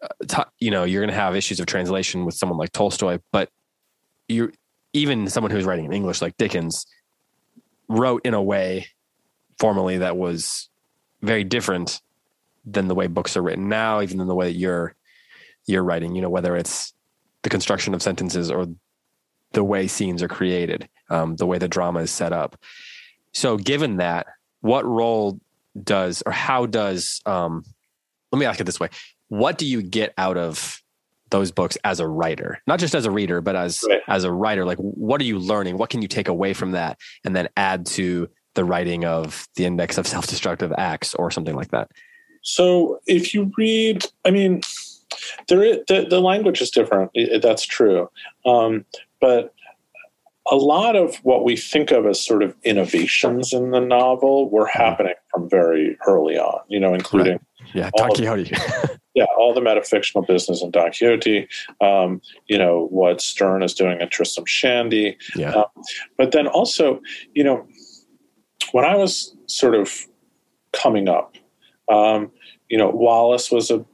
Uh, 0.03 0.45
you 0.61 0.71
know, 0.71 0.85
you're 0.85 1.01
going 1.01 1.13
to 1.13 1.21
have 1.21 1.35
issues 1.35 1.59
of 1.59 1.67
translation 1.67 2.27
with 2.27 2.35
someone 2.35 2.59
like 2.59 2.71
Tolstoy, 2.73 3.19
but 3.33 3.49
you 4.29 4.53
even 4.93 5.29
someone 5.29 5.51
who's 5.51 5.65
writing 5.65 5.87
in 5.87 5.93
English 5.93 6.21
like 6.21 6.37
Dickens 6.37 6.87
wrote 7.89 8.21
in 8.25 8.35
a 8.35 8.43
way 8.43 8.87
formally 9.59 9.99
that 9.99 10.17
was 10.17 10.69
very 11.23 11.45
different 11.45 12.01
than 12.67 12.87
the 12.87 12.95
way 12.95 13.07
books 13.07 13.37
are 13.37 13.43
written 13.43 13.69
now, 13.69 14.03
even 14.03 14.19
than 14.19 14.29
the 14.29 14.35
way 14.35 14.47
that 14.47 14.59
you're 14.59 14.95
you're 15.67 15.83
writing. 15.83 16.15
You 16.15 16.23
know, 16.23 16.31
whether 16.31 16.57
it's 16.57 16.93
the 17.43 17.49
construction 17.49 17.95
of 17.95 18.03
sentences 18.03 18.51
or 18.51 18.67
the 19.53 19.65
way 19.65 19.87
scenes 19.87 20.23
are 20.23 20.29
created, 20.29 20.89
um, 21.09 21.37
the 21.37 21.47
way 21.47 21.57
the 21.57 21.69
drama 21.69 22.01
is 22.01 22.11
set 22.11 22.33
up. 22.35 22.61
So, 23.33 23.57
given 23.57 23.97
that, 23.97 24.27
what 24.61 24.85
role 24.85 25.41
does 25.83 26.23
or 26.25 26.33
how 26.33 26.67
does 26.67 27.21
um, 27.27 27.65
let 28.33 28.39
me 28.39 28.47
ask 28.47 28.61
it 28.61 28.65
this 28.65 28.81
way: 28.81 28.89
What 29.29 29.59
do 29.59 29.67
you 29.67 29.83
get 29.83 30.15
out 30.19 30.37
of 30.37 30.81
those 31.31 31.51
books 31.51 31.77
as 31.85 32.01
a 32.01 32.07
writer, 32.07 32.61
not 32.67 32.79
just 32.79 32.95
as 32.95 33.07
a 33.07 33.11
reader, 33.11 33.41
but 33.41 33.57
as 33.57 33.85
right. 33.89 34.01
as 34.09 34.25
a 34.25 34.33
writer? 34.33 34.65
Like, 34.65 34.79
what 34.79 35.21
are 35.21 35.25
you 35.25 35.39
learning? 35.39 35.79
What 35.79 35.91
can 35.91 36.03
you 36.03 36.09
take 36.09 36.29
away 36.29 36.53
from 36.53 36.73
that, 36.73 36.99
and 37.25 37.35
then 37.35 37.49
add 37.57 37.87
to 37.87 38.29
the 38.55 38.65
writing 38.65 39.05
of 39.05 39.49
the 39.57 39.65
Index 39.65 39.99
of 39.99 40.07
Self-Destructive 40.07 40.73
Acts 40.79 41.15
or 41.15 41.31
something 41.31 41.57
like 41.57 41.71
that? 41.73 41.91
So, 42.43 43.01
if 43.07 43.35
you 43.35 43.51
read, 43.57 44.07
I 44.25 44.31
mean, 44.31 44.61
there 45.49 45.63
is, 45.63 45.79
the 45.89 46.07
the 46.09 46.21
language 46.21 46.61
is 46.61 46.71
different. 46.71 47.11
That's 47.41 47.65
true. 47.65 48.11
Um, 48.47 48.85
but 49.21 49.55
a 50.51 50.57
lot 50.57 50.95
of 50.95 51.17
what 51.17 51.45
we 51.45 51.57
think 51.57 51.91
of 51.91 52.07
as 52.07 52.25
sort 52.25 52.43
of 52.43 52.55
innovations 52.65 53.53
in 53.53 53.71
the 53.71 53.81
novel 53.81 54.51
were 54.51 54.67
mm-hmm. 54.67 54.79
happening 54.79 55.15
from 55.31 55.49
very 55.49 55.97
early 56.07 56.39
on, 56.39 56.61
you 56.69 56.79
know, 56.79 56.95
including. 56.95 57.33
Right. 57.33 57.75
Yeah, 57.75 57.91
Don 57.97 58.11
Quixote. 58.11 58.53
yeah, 59.15 59.25
all 59.39 59.55
the 59.55 59.61
metafictional 59.61 60.27
business 60.27 60.63
in 60.63 60.71
Don 60.71 60.91
Quixote, 60.91 61.49
um, 61.81 62.21
you 62.47 62.59
know, 62.59 62.89
what 62.91 63.23
Sterne 63.23 63.63
is 63.63 63.73
doing 63.73 64.01
in 64.01 64.09
Tristram 64.11 64.45
Shandy. 64.45 65.17
Yeah. 65.35 65.53
Um, 65.53 65.65
but 66.19 66.33
then 66.33 66.47
also, 66.47 67.01
you 67.33 67.43
know, 67.43 67.67
when 68.73 68.85
I 68.85 68.97
was 68.97 69.35
sort 69.47 69.75
of 69.75 70.07
coming 70.73 71.09
up, 71.09 71.37
um, 71.91 72.31
you 72.69 72.77
know, 72.77 72.91
Wallace 72.91 73.51
was 73.51 73.71
a 73.71 73.85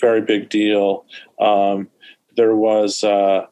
very 0.00 0.22
big 0.22 0.48
deal. 0.48 1.04
Um, 1.40 1.88
there 2.36 2.56
was, 2.56 3.04
uh, 3.04 3.46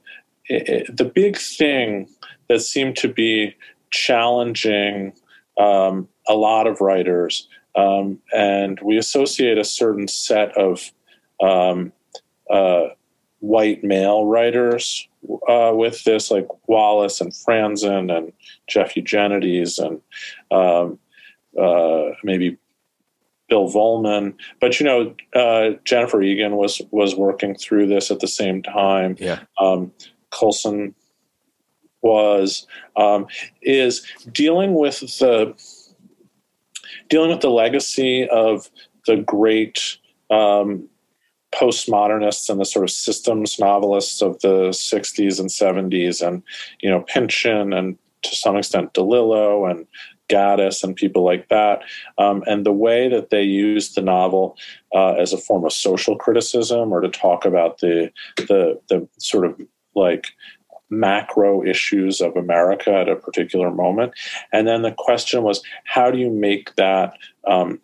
it, 0.48 0.96
the 0.96 1.04
big 1.04 1.36
thing 1.36 2.08
that 2.48 2.60
seemed 2.60 2.96
to 2.96 3.08
be 3.08 3.54
challenging 3.90 5.12
um, 5.58 6.08
a 6.28 6.34
lot 6.34 6.66
of 6.66 6.80
writers, 6.80 7.48
um, 7.74 8.18
and 8.34 8.78
we 8.82 8.96
associate 8.96 9.58
a 9.58 9.64
certain 9.64 10.08
set 10.08 10.56
of 10.56 10.90
um, 11.42 11.92
uh, 12.50 12.88
white 13.40 13.84
male 13.84 14.26
writers 14.26 15.08
uh, 15.48 15.72
with 15.74 16.04
this, 16.04 16.30
like 16.30 16.46
Wallace 16.68 17.20
and 17.20 17.32
Franzen 17.32 18.16
and 18.16 18.32
Jeff 18.68 18.96
Eugenides 18.96 19.78
and 19.78 20.00
um, 20.50 20.98
uh, 21.60 22.10
maybe 22.22 22.56
Bill 23.48 23.68
Vollmann. 23.68 24.34
But 24.60 24.80
you 24.80 24.86
know, 24.86 25.14
uh, 25.34 25.76
Jennifer 25.84 26.22
Egan 26.22 26.56
was 26.56 26.80
was 26.90 27.14
working 27.14 27.54
through 27.54 27.86
this 27.86 28.10
at 28.10 28.20
the 28.20 28.28
same 28.28 28.62
time. 28.62 29.16
Yeah. 29.18 29.40
Um, 29.60 29.92
Colson 30.30 30.94
was 32.02 32.66
um, 32.96 33.26
is 33.62 34.06
dealing 34.32 34.74
with 34.74 35.00
the 35.00 35.54
dealing 37.08 37.30
with 37.30 37.40
the 37.40 37.50
legacy 37.50 38.28
of 38.28 38.70
the 39.06 39.16
great 39.16 39.98
um, 40.30 40.88
postmodernists 41.54 42.50
and 42.50 42.60
the 42.60 42.64
sort 42.64 42.84
of 42.84 42.90
systems 42.90 43.58
novelists 43.58 44.20
of 44.20 44.38
the 44.40 44.68
60s 44.68 45.40
and 45.40 45.48
70s 45.48 46.26
and 46.26 46.42
you 46.80 46.90
know 46.90 47.02
Pynchon 47.02 47.72
and 47.72 47.96
to 48.22 48.36
some 48.36 48.56
extent 48.56 48.92
DeLillo 48.94 49.70
and 49.70 49.86
Gaddis 50.28 50.82
and 50.82 50.96
people 50.96 51.24
like 51.24 51.48
that, 51.48 51.82
um, 52.18 52.42
and 52.46 52.66
the 52.66 52.72
way 52.72 53.08
that 53.08 53.30
they 53.30 53.42
used 53.42 53.94
the 53.94 54.02
novel 54.02 54.56
uh, 54.94 55.12
as 55.12 55.32
a 55.32 55.38
form 55.38 55.64
of 55.64 55.72
social 55.72 56.16
criticism 56.16 56.92
or 56.92 57.00
to 57.00 57.08
talk 57.08 57.44
about 57.44 57.78
the 57.78 58.10
the 58.36 58.80
the 58.88 59.08
sort 59.18 59.46
of 59.46 59.60
like 59.94 60.28
macro 60.90 61.64
issues 61.64 62.20
of 62.20 62.36
America 62.36 62.92
at 62.92 63.08
a 63.08 63.16
particular 63.16 63.70
moment. 63.70 64.12
And 64.52 64.66
then 64.66 64.82
the 64.82 64.92
question 64.92 65.42
was, 65.42 65.62
how 65.84 66.10
do 66.10 66.18
you 66.18 66.30
make 66.30 66.74
that 66.76 67.14
um, 67.46 67.80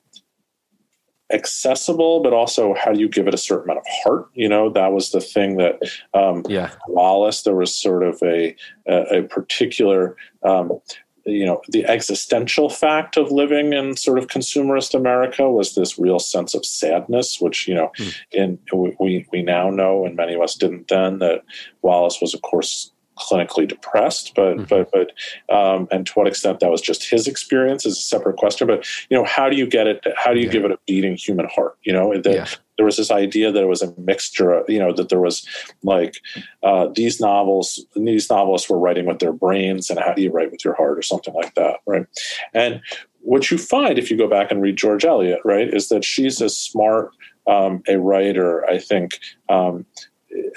accessible, 1.33 2.23
but 2.23 2.33
also 2.33 2.75
how 2.75 2.93
do 2.93 3.01
you 3.01 3.09
give 3.09 3.27
it 3.27 3.35
a 3.35 3.39
certain 3.39 3.65
amount 3.65 3.81
of 3.81 3.87
heart? 4.03 4.29
You 4.35 4.49
know, 4.49 4.71
that 4.71 4.93
was 4.93 5.11
the 5.11 5.21
thing 5.21 5.57
that 5.57 5.81
um, 6.15 6.45
yeah. 6.49 6.71
Wallace, 6.89 7.43
there 7.43 7.57
was 7.57 7.75
sort 7.75 8.03
of 8.03 8.21
a, 8.23 8.55
a, 8.87 9.19
a 9.19 9.23
particular 9.23 10.17
um, 10.43 10.79
you 11.25 11.47
know 11.47 11.61
the 11.69 11.85
existential 11.87 12.69
fact 12.69 13.17
of 13.17 13.31
living 13.31 13.73
in 13.73 13.97
sort 13.97 14.19
of 14.19 14.27
consumerist 14.27 14.95
America 14.95 15.49
was 15.49 15.75
this 15.75 15.99
real 15.99 16.19
sense 16.19 16.55
of 16.55 16.65
sadness, 16.65 17.41
which 17.41 17.69
you 17.69 17.75
know, 17.75 17.91
mm. 17.99 18.15
in 18.33 18.59
we 18.99 19.27
we 19.33 19.43
now 19.43 19.71
know, 19.71 20.05
and 20.05 20.17
many 20.17 20.35
of 20.35 20.41
us 20.41 20.55
didn't 20.55 20.89
then, 20.89 21.19
that 21.19 21.43
Wallace 21.83 22.21
was, 22.21 22.35
of 22.35 22.43
course, 22.43 22.93
clinically 23.19 23.69
depressed, 23.69 24.33
but 24.35 24.57
mm-hmm. 24.57 24.65
but 24.65 24.91
but 24.93 25.55
um, 25.55 25.89
and 25.91 26.07
to 26.07 26.13
what 26.15 26.27
extent 26.27 26.61
that 26.61 26.71
was 26.71 26.81
just 26.81 27.09
his 27.09 27.27
experience 27.27 27.87
is 27.87 27.99
a 27.99 28.03
separate 28.03 28.37
question. 28.37 28.67
But 28.67 28.87
you 29.11 29.17
know, 29.17 29.25
how 29.25 29.49
do 29.49 29.57
you 29.57 29.67
get 29.67 29.87
it? 29.87 30.05
How 30.17 30.33
do 30.33 30.41
you 30.41 30.47
yeah. 30.47 30.53
give 30.53 30.65
it 30.65 30.71
a 30.73 30.79
beating 30.87 31.17
human 31.17 31.49
heart? 31.49 31.77
You 31.83 31.93
know, 31.93 32.21
that 32.21 32.33
yeah. 32.33 32.47
There 32.83 32.87
was 32.87 32.97
this 32.97 33.13
idea 33.13 33.53
that 33.53 33.63
it 33.63 33.69
was 33.69 33.81
a 33.81 33.95
mixture. 33.97 34.51
Of, 34.51 34.69
you 34.69 34.81
know, 34.81 34.93
that 34.93 35.09
there 35.09 35.21
was 35.21 35.47
like 35.85 36.17
uh, 36.65 36.89
these 36.97 37.21
novels, 37.21 37.87
these 37.95 38.29
novelists 38.29 38.69
were 38.69 38.79
writing 38.79 39.07
with 39.07 39.21
their 39.21 39.33
brains, 39.33 39.89
and 39.89 40.01
how 40.01 40.13
do 40.13 40.21
you 40.21 40.33
write 40.33 40.51
with 40.51 40.65
your 40.65 40.75
heart, 40.75 40.99
or 40.99 41.03
something 41.03 41.33
like 41.33 41.55
that, 41.55 41.77
right? 41.87 42.07
And 42.55 42.81
what 43.21 43.53
you 43.53 43.57
find 43.57 44.01
if 44.01 44.11
you 44.11 44.17
go 44.17 44.27
back 44.27 44.51
and 44.51 44.61
read 44.61 44.75
George 44.75 45.05
Eliot, 45.05 45.39
right, 45.45 45.73
is 45.73 45.91
that 45.91 46.05
she's 46.05 46.43
as 46.43 46.59
smart 46.59 47.13
um, 47.47 47.85
a 47.87 48.01
writer, 48.01 48.69
I 48.69 48.79
think, 48.79 49.21
um, 49.49 49.87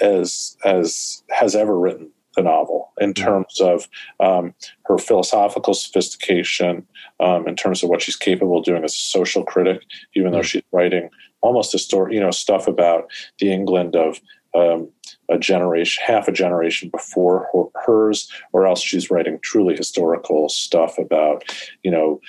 as 0.00 0.56
as 0.64 1.22
has 1.30 1.54
ever 1.54 1.78
written 1.78 2.10
the 2.36 2.42
novel 2.42 2.92
in 3.00 3.14
terms 3.14 3.60
of 3.60 3.88
um, 4.20 4.54
her 4.84 4.98
philosophical 4.98 5.74
sophistication, 5.74 6.86
um, 7.20 7.48
in 7.48 7.56
terms 7.56 7.82
of 7.82 7.88
what 7.88 8.02
she's 8.02 8.16
capable 8.16 8.58
of 8.58 8.64
doing 8.64 8.84
as 8.84 8.94
a 8.94 8.98
social 8.98 9.44
critic, 9.44 9.82
even 10.14 10.32
though 10.32 10.38
mm-hmm. 10.38 10.46
she's 10.46 10.62
writing 10.72 11.10
almost 11.40 11.74
a 11.74 11.78
story, 11.78 12.14
you 12.14 12.20
know, 12.20 12.30
stuff 12.30 12.68
about 12.68 13.10
the 13.38 13.50
England 13.52 13.96
of 13.96 14.20
um, 14.54 14.88
a 15.28 15.38
generation, 15.38 16.02
half 16.06 16.28
a 16.28 16.32
generation 16.32 16.88
before 16.88 17.70
hers, 17.84 18.30
or 18.52 18.66
else 18.66 18.80
she's 18.80 19.10
writing 19.10 19.38
truly 19.42 19.76
historical 19.76 20.48
stuff 20.48 20.98
about, 20.98 21.44
you 21.82 21.90
know, 21.90 22.20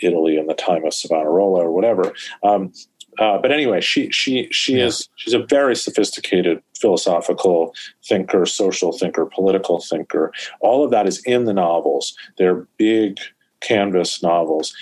Italy 0.00 0.38
in 0.38 0.46
the 0.46 0.54
time 0.54 0.84
of 0.84 0.94
Savonarola 0.94 1.60
or 1.60 1.72
whatever. 1.72 2.14
Um, 2.42 2.72
uh, 3.18 3.38
but 3.38 3.52
anyway, 3.52 3.80
she 3.80 4.10
she 4.10 4.48
she 4.50 4.78
yeah. 4.78 4.86
is 4.86 5.08
she's 5.16 5.34
a 5.34 5.38
very 5.38 5.76
sophisticated 5.76 6.62
philosophical 6.80 7.74
thinker, 8.04 8.46
social 8.46 8.92
thinker, 8.92 9.26
political 9.26 9.80
thinker. 9.80 10.32
All 10.60 10.84
of 10.84 10.90
that 10.90 11.06
is 11.06 11.22
in 11.24 11.44
the 11.44 11.54
novels. 11.54 12.16
They're 12.38 12.66
big 12.76 13.18
canvas 13.60 14.22
novels, 14.22 14.74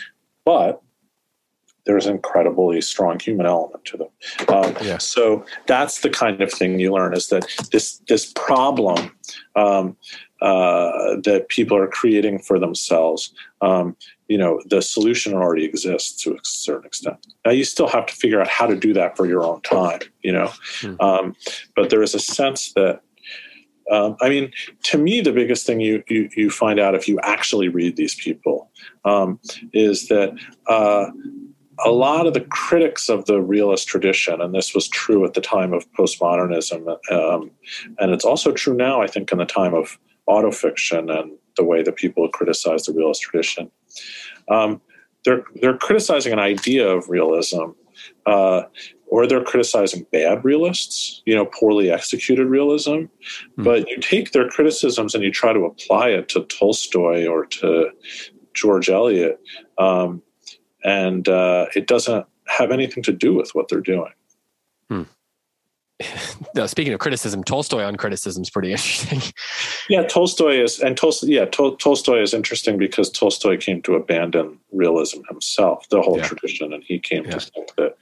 but 0.45 0.83
there's 1.85 2.07
an 2.07 2.15
incredibly 2.15 2.81
strong 2.81 3.19
human 3.19 3.47
element 3.47 3.85
to 3.87 3.97
them. 3.97 4.09
Um, 4.49 4.77
yeah. 4.83 4.99
So 4.99 5.45
that's 5.67 6.01
the 6.01 6.11
kind 6.11 6.41
of 6.41 6.53
thing 6.53 6.79
you 6.79 6.93
learn 6.93 7.15
is 7.15 7.29
that 7.29 7.47
this 7.73 7.99
this 8.09 8.33
problem 8.35 9.17
um, 9.57 9.97
uh, 10.43 11.17
that 11.23 11.47
people 11.49 11.77
are 11.77 11.87
creating 11.87 12.39
for 12.41 12.59
themselves, 12.59 13.33
um, 13.61 13.97
you 14.29 14.37
know, 14.37 14.61
the 14.67 14.83
solution 14.83 15.35
already 15.35 15.65
exists 15.65 16.23
to 16.23 16.35
a 16.35 16.39
certain 16.43 16.87
extent. 16.87 17.27
Now 17.47 17.53
you 17.53 17.65
still 17.65 17.89
have 17.89 18.07
to 18.07 18.15
figure 18.15 18.41
out 18.41 18.49
how 18.49 18.67
to 18.67 18.77
do 18.77 18.93
that 18.95 19.17
for 19.17 19.27
your 19.27 19.45
own 19.45 19.61
time, 19.63 20.01
you 20.23 20.33
know. 20.33 20.51
Mm. 20.81 21.35
but 21.77 21.91
there 21.91 22.03
is 22.03 22.15
a 22.15 22.19
sense 22.19 22.73
that 22.75 23.03
um, 23.91 24.17
I 24.21 24.29
mean, 24.29 24.53
to 24.85 24.99
me, 24.99 25.21
the 25.21 25.33
biggest 25.33 25.67
thing 25.67 25.81
you, 25.81 26.03
you, 26.09 26.29
you 26.37 26.51
find 26.51 26.79
out 26.79 26.95
if 26.95 27.09
you 27.09 27.19
actually 27.23 27.69
read 27.69 27.97
these 27.97 28.15
people 28.15 28.71
um, 29.05 29.41
is 29.73 30.09
that 30.09 30.35
uh, 30.69 31.07
a 31.85 31.91
lot 31.91 32.27
of 32.27 32.35
the 32.35 32.41
critics 32.41 33.09
of 33.09 33.27
the 33.27 33.41
realist 33.41 33.89
tradition, 33.89 34.41
and 34.41 34.55
this 34.55 34.75
was 34.75 34.89
true 34.89 35.25
at 35.25 35.35
the 35.35 35.41
time 35.41 35.73
of 35.73 35.91
postmodernism, 35.93 36.97
um, 37.11 37.51
and 37.99 38.13
it's 38.13 38.25
also 38.25 38.53
true 38.53 38.75
now, 38.75 39.03
I 39.03 39.07
think, 39.07 39.33
in 39.33 39.39
the 39.39 39.45
time 39.45 39.75
of 39.75 39.99
autofiction 40.29 41.11
and 41.11 41.33
the 41.57 41.65
way 41.65 41.83
that 41.83 41.97
people 41.97 42.29
criticize 42.29 42.85
the 42.85 42.93
realist 42.93 43.23
tradition. 43.23 43.71
Um, 44.49 44.81
they're 45.25 45.45
they're 45.61 45.77
criticizing 45.77 46.33
an 46.33 46.39
idea 46.39 46.89
of 46.89 47.09
realism, 47.09 47.73
uh, 48.27 48.63
or 49.07 49.27
they're 49.27 49.45
criticizing 49.45 50.07
bad 50.11 50.45
realists, 50.45 51.23
you 51.27 51.35
know, 51.35 51.47
poorly 51.47 51.91
executed 51.91 52.47
realism. 52.47 52.91
Mm-hmm. 52.91 53.63
But 53.63 53.89
you 53.89 53.99
take 53.99 54.33
their 54.33 54.49
criticisms 54.49 55.15
and 55.15 55.23
you 55.23 55.31
try 55.31 55.53
to 55.53 55.65
apply 55.65 56.09
it 56.09 56.29
to 56.31 56.45
Tolstoy 56.45 57.27
or 57.27 57.47
to 57.47 57.91
George 58.55 58.89
Eliot. 58.89 59.41
Um, 59.79 60.23
and 60.85 61.29
uh, 61.29 61.67
it 61.77 61.87
doesn't 61.87 62.27
have 62.49 62.73
anything 62.73 63.03
to 63.05 63.13
do 63.13 63.35
with 63.35 63.55
what 63.55 63.69
they're 63.69 63.81
doing. 63.81 64.13
No, 66.55 66.67
speaking 66.67 66.93
of 66.93 67.01
criticism, 67.01 67.43
Tolstoy 67.43 67.83
on 67.83 67.97
criticism 67.97 68.43
is 68.43 68.51
pretty 68.51 68.71
interesting. 68.73 69.23
yeah, 69.89 70.03
Tolstoy 70.03 70.63
is, 70.63 70.81
and 70.81 70.97
Tolstoy, 70.97 71.29
yeah, 71.29 71.47
Tol- 71.47 71.77
Tolstoy 71.77 72.21
is 72.21 72.35
interesting 72.35 72.77
because 72.77 73.11
Tolstoy 73.11 73.57
came 73.57 73.81
to 73.83 73.95
abandon 73.95 74.59
realism 74.71 75.23
himself, 75.29 75.89
the 75.89 76.03
whole 76.03 76.19
yeah. 76.19 76.27
tradition, 76.27 76.73
and 76.73 76.85
he 76.85 76.99
came 76.99 77.25
yeah. 77.25 77.31
to 77.33 77.41
think 77.41 77.75
that 77.77 77.97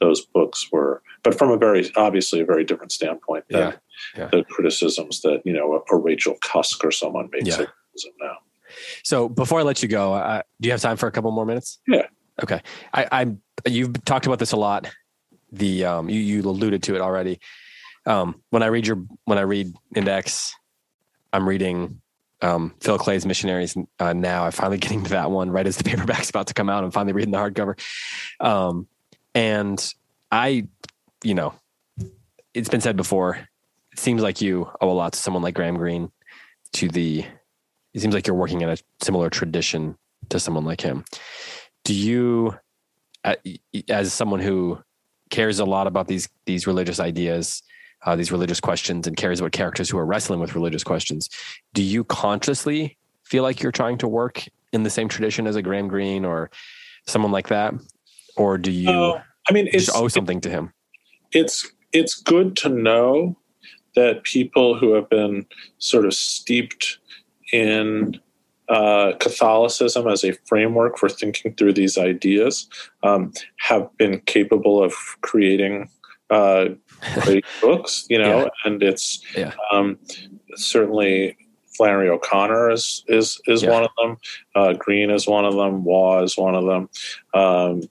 those 0.00 0.24
books 0.24 0.66
were, 0.72 1.02
but 1.22 1.36
from 1.36 1.50
a 1.50 1.58
very 1.58 1.90
obviously 1.96 2.40
a 2.40 2.44
very 2.44 2.64
different 2.64 2.90
standpoint 2.90 3.44
than 3.50 3.74
yeah. 4.16 4.28
the 4.28 4.44
criticisms 4.44 5.20
that 5.20 5.42
you 5.44 5.52
know 5.52 5.74
a, 5.74 5.94
a 5.94 5.98
Rachel 5.98 6.36
Cusk 6.40 6.82
or 6.84 6.90
someone 6.90 7.28
makes 7.30 7.58
yeah. 7.58 7.66
now. 8.18 8.38
So 9.04 9.28
before 9.28 9.60
I 9.60 9.62
let 9.62 9.82
you 9.82 9.88
go, 9.88 10.14
uh, 10.14 10.42
do 10.60 10.68
you 10.68 10.72
have 10.72 10.80
time 10.80 10.96
for 10.96 11.06
a 11.06 11.12
couple 11.12 11.30
more 11.32 11.44
minutes? 11.44 11.80
Yeah. 11.86 12.06
Okay. 12.42 12.62
I, 12.94 13.06
I'm. 13.12 13.42
You've 13.66 14.04
talked 14.04 14.26
about 14.26 14.38
this 14.38 14.52
a 14.52 14.56
lot. 14.56 14.90
The 15.52 15.84
um, 15.84 16.08
you 16.08 16.20
you 16.20 16.42
alluded 16.42 16.82
to 16.84 16.94
it 16.94 17.00
already. 17.00 17.40
Um, 18.06 18.42
when 18.50 18.62
I 18.62 18.66
read 18.66 18.86
your 18.86 19.04
when 19.24 19.38
I 19.38 19.42
read 19.42 19.74
Index, 19.94 20.54
I'm 21.32 21.48
reading 21.48 22.00
um, 22.42 22.74
Phil 22.80 22.98
Klay's 22.98 23.26
Missionaries 23.26 23.76
uh, 23.98 24.12
now. 24.12 24.44
I'm 24.44 24.52
finally 24.52 24.78
getting 24.84 25.04
to 25.04 25.10
that 25.10 25.30
one 25.30 25.50
right 25.50 25.66
as 25.66 25.76
the 25.76 25.84
paperback's 25.84 26.30
about 26.30 26.46
to 26.48 26.54
come 26.54 26.68
out. 26.68 26.84
I'm 26.84 26.90
finally 26.90 27.12
reading 27.12 27.32
the 27.32 27.38
hardcover. 27.38 27.78
Um, 28.40 28.86
and 29.34 29.94
I, 30.32 30.66
you 31.22 31.34
know, 31.34 31.54
it's 32.54 32.68
been 32.68 32.80
said 32.80 32.96
before. 32.96 33.48
It 33.92 33.98
seems 33.98 34.22
like 34.22 34.40
you 34.40 34.70
owe 34.80 34.90
a 34.90 34.92
lot 34.92 35.12
to 35.12 35.18
someone 35.18 35.42
like 35.42 35.54
Graham 35.54 35.76
Greene. 35.76 36.10
To 36.74 36.88
the, 36.88 37.24
it 37.94 38.00
seems 38.00 38.14
like 38.14 38.28
you're 38.28 38.36
working 38.36 38.60
in 38.60 38.68
a 38.68 38.76
similar 39.02 39.28
tradition 39.28 39.96
to 40.28 40.38
someone 40.38 40.64
like 40.64 40.80
him 40.80 41.04
do 41.84 41.94
you 41.94 42.54
as 43.88 44.12
someone 44.12 44.40
who 44.40 44.78
cares 45.30 45.58
a 45.58 45.64
lot 45.64 45.86
about 45.86 46.08
these 46.08 46.28
these 46.44 46.66
religious 46.66 47.00
ideas 47.00 47.62
uh, 48.04 48.16
these 48.16 48.32
religious 48.32 48.60
questions 48.60 49.06
and 49.06 49.16
cares 49.16 49.40
about 49.40 49.52
characters 49.52 49.90
who 49.90 49.98
are 49.98 50.06
wrestling 50.06 50.40
with 50.40 50.54
religious 50.54 50.84
questions. 50.84 51.28
Do 51.74 51.82
you 51.82 52.04
consciously 52.04 52.96
feel 53.24 53.42
like 53.42 53.62
you're 53.62 53.72
trying 53.72 53.98
to 53.98 54.08
work 54.08 54.44
in 54.72 54.82
the 54.82 54.90
same 54.90 55.08
tradition 55.08 55.46
as 55.46 55.56
a 55.56 55.62
graham 55.62 55.88
greene 55.88 56.24
or 56.24 56.50
someone 57.06 57.32
like 57.32 57.48
that? 57.48 57.74
Or 58.36 58.56
do 58.56 58.70
you 58.70 58.90
uh, 58.90 59.22
i 59.48 59.52
mean 59.52 59.68
it's 59.72 59.94
owe 59.94 60.08
something 60.08 60.38
it, 60.38 60.42
to 60.44 60.50
him? 60.50 60.72
It's 61.32 61.70
it's 61.92 62.14
good 62.14 62.56
to 62.58 62.68
know 62.68 63.36
that 63.96 64.22
people 64.22 64.78
who 64.78 64.94
have 64.94 65.10
been 65.10 65.46
sort 65.78 66.06
of 66.06 66.14
steeped 66.14 66.98
in 67.52 68.18
uh, 68.70 69.12
Catholicism 69.18 70.06
as 70.06 70.24
a 70.24 70.32
framework 70.46 70.96
for 70.96 71.08
thinking 71.08 71.52
through 71.54 71.72
these 71.72 71.98
ideas 71.98 72.68
um, 73.02 73.32
have 73.56 73.88
been 73.96 74.20
capable 74.20 74.82
of 74.82 74.94
creating 75.22 75.90
uh, 76.30 76.66
great 77.20 77.44
books, 77.60 78.06
you 78.08 78.18
know, 78.18 78.42
yeah. 78.42 78.48
and 78.64 78.82
it's 78.82 79.22
yeah. 79.36 79.52
um, 79.72 79.98
certainly 80.54 81.36
Flannery 81.76 82.08
O'Connor 82.08 82.70
is 82.70 83.04
is 83.08 83.40
is 83.46 83.62
yeah. 83.62 83.70
one 83.70 83.82
of 83.82 83.90
them. 83.98 84.16
Uh, 84.54 84.72
Greene 84.74 85.10
is 85.10 85.26
one 85.26 85.44
of 85.44 85.54
them. 85.54 85.82
Waugh 85.84 86.22
is 86.22 86.36
one 86.36 86.54
of 86.54 86.64
them. 86.64 86.88
Um, 87.34 87.82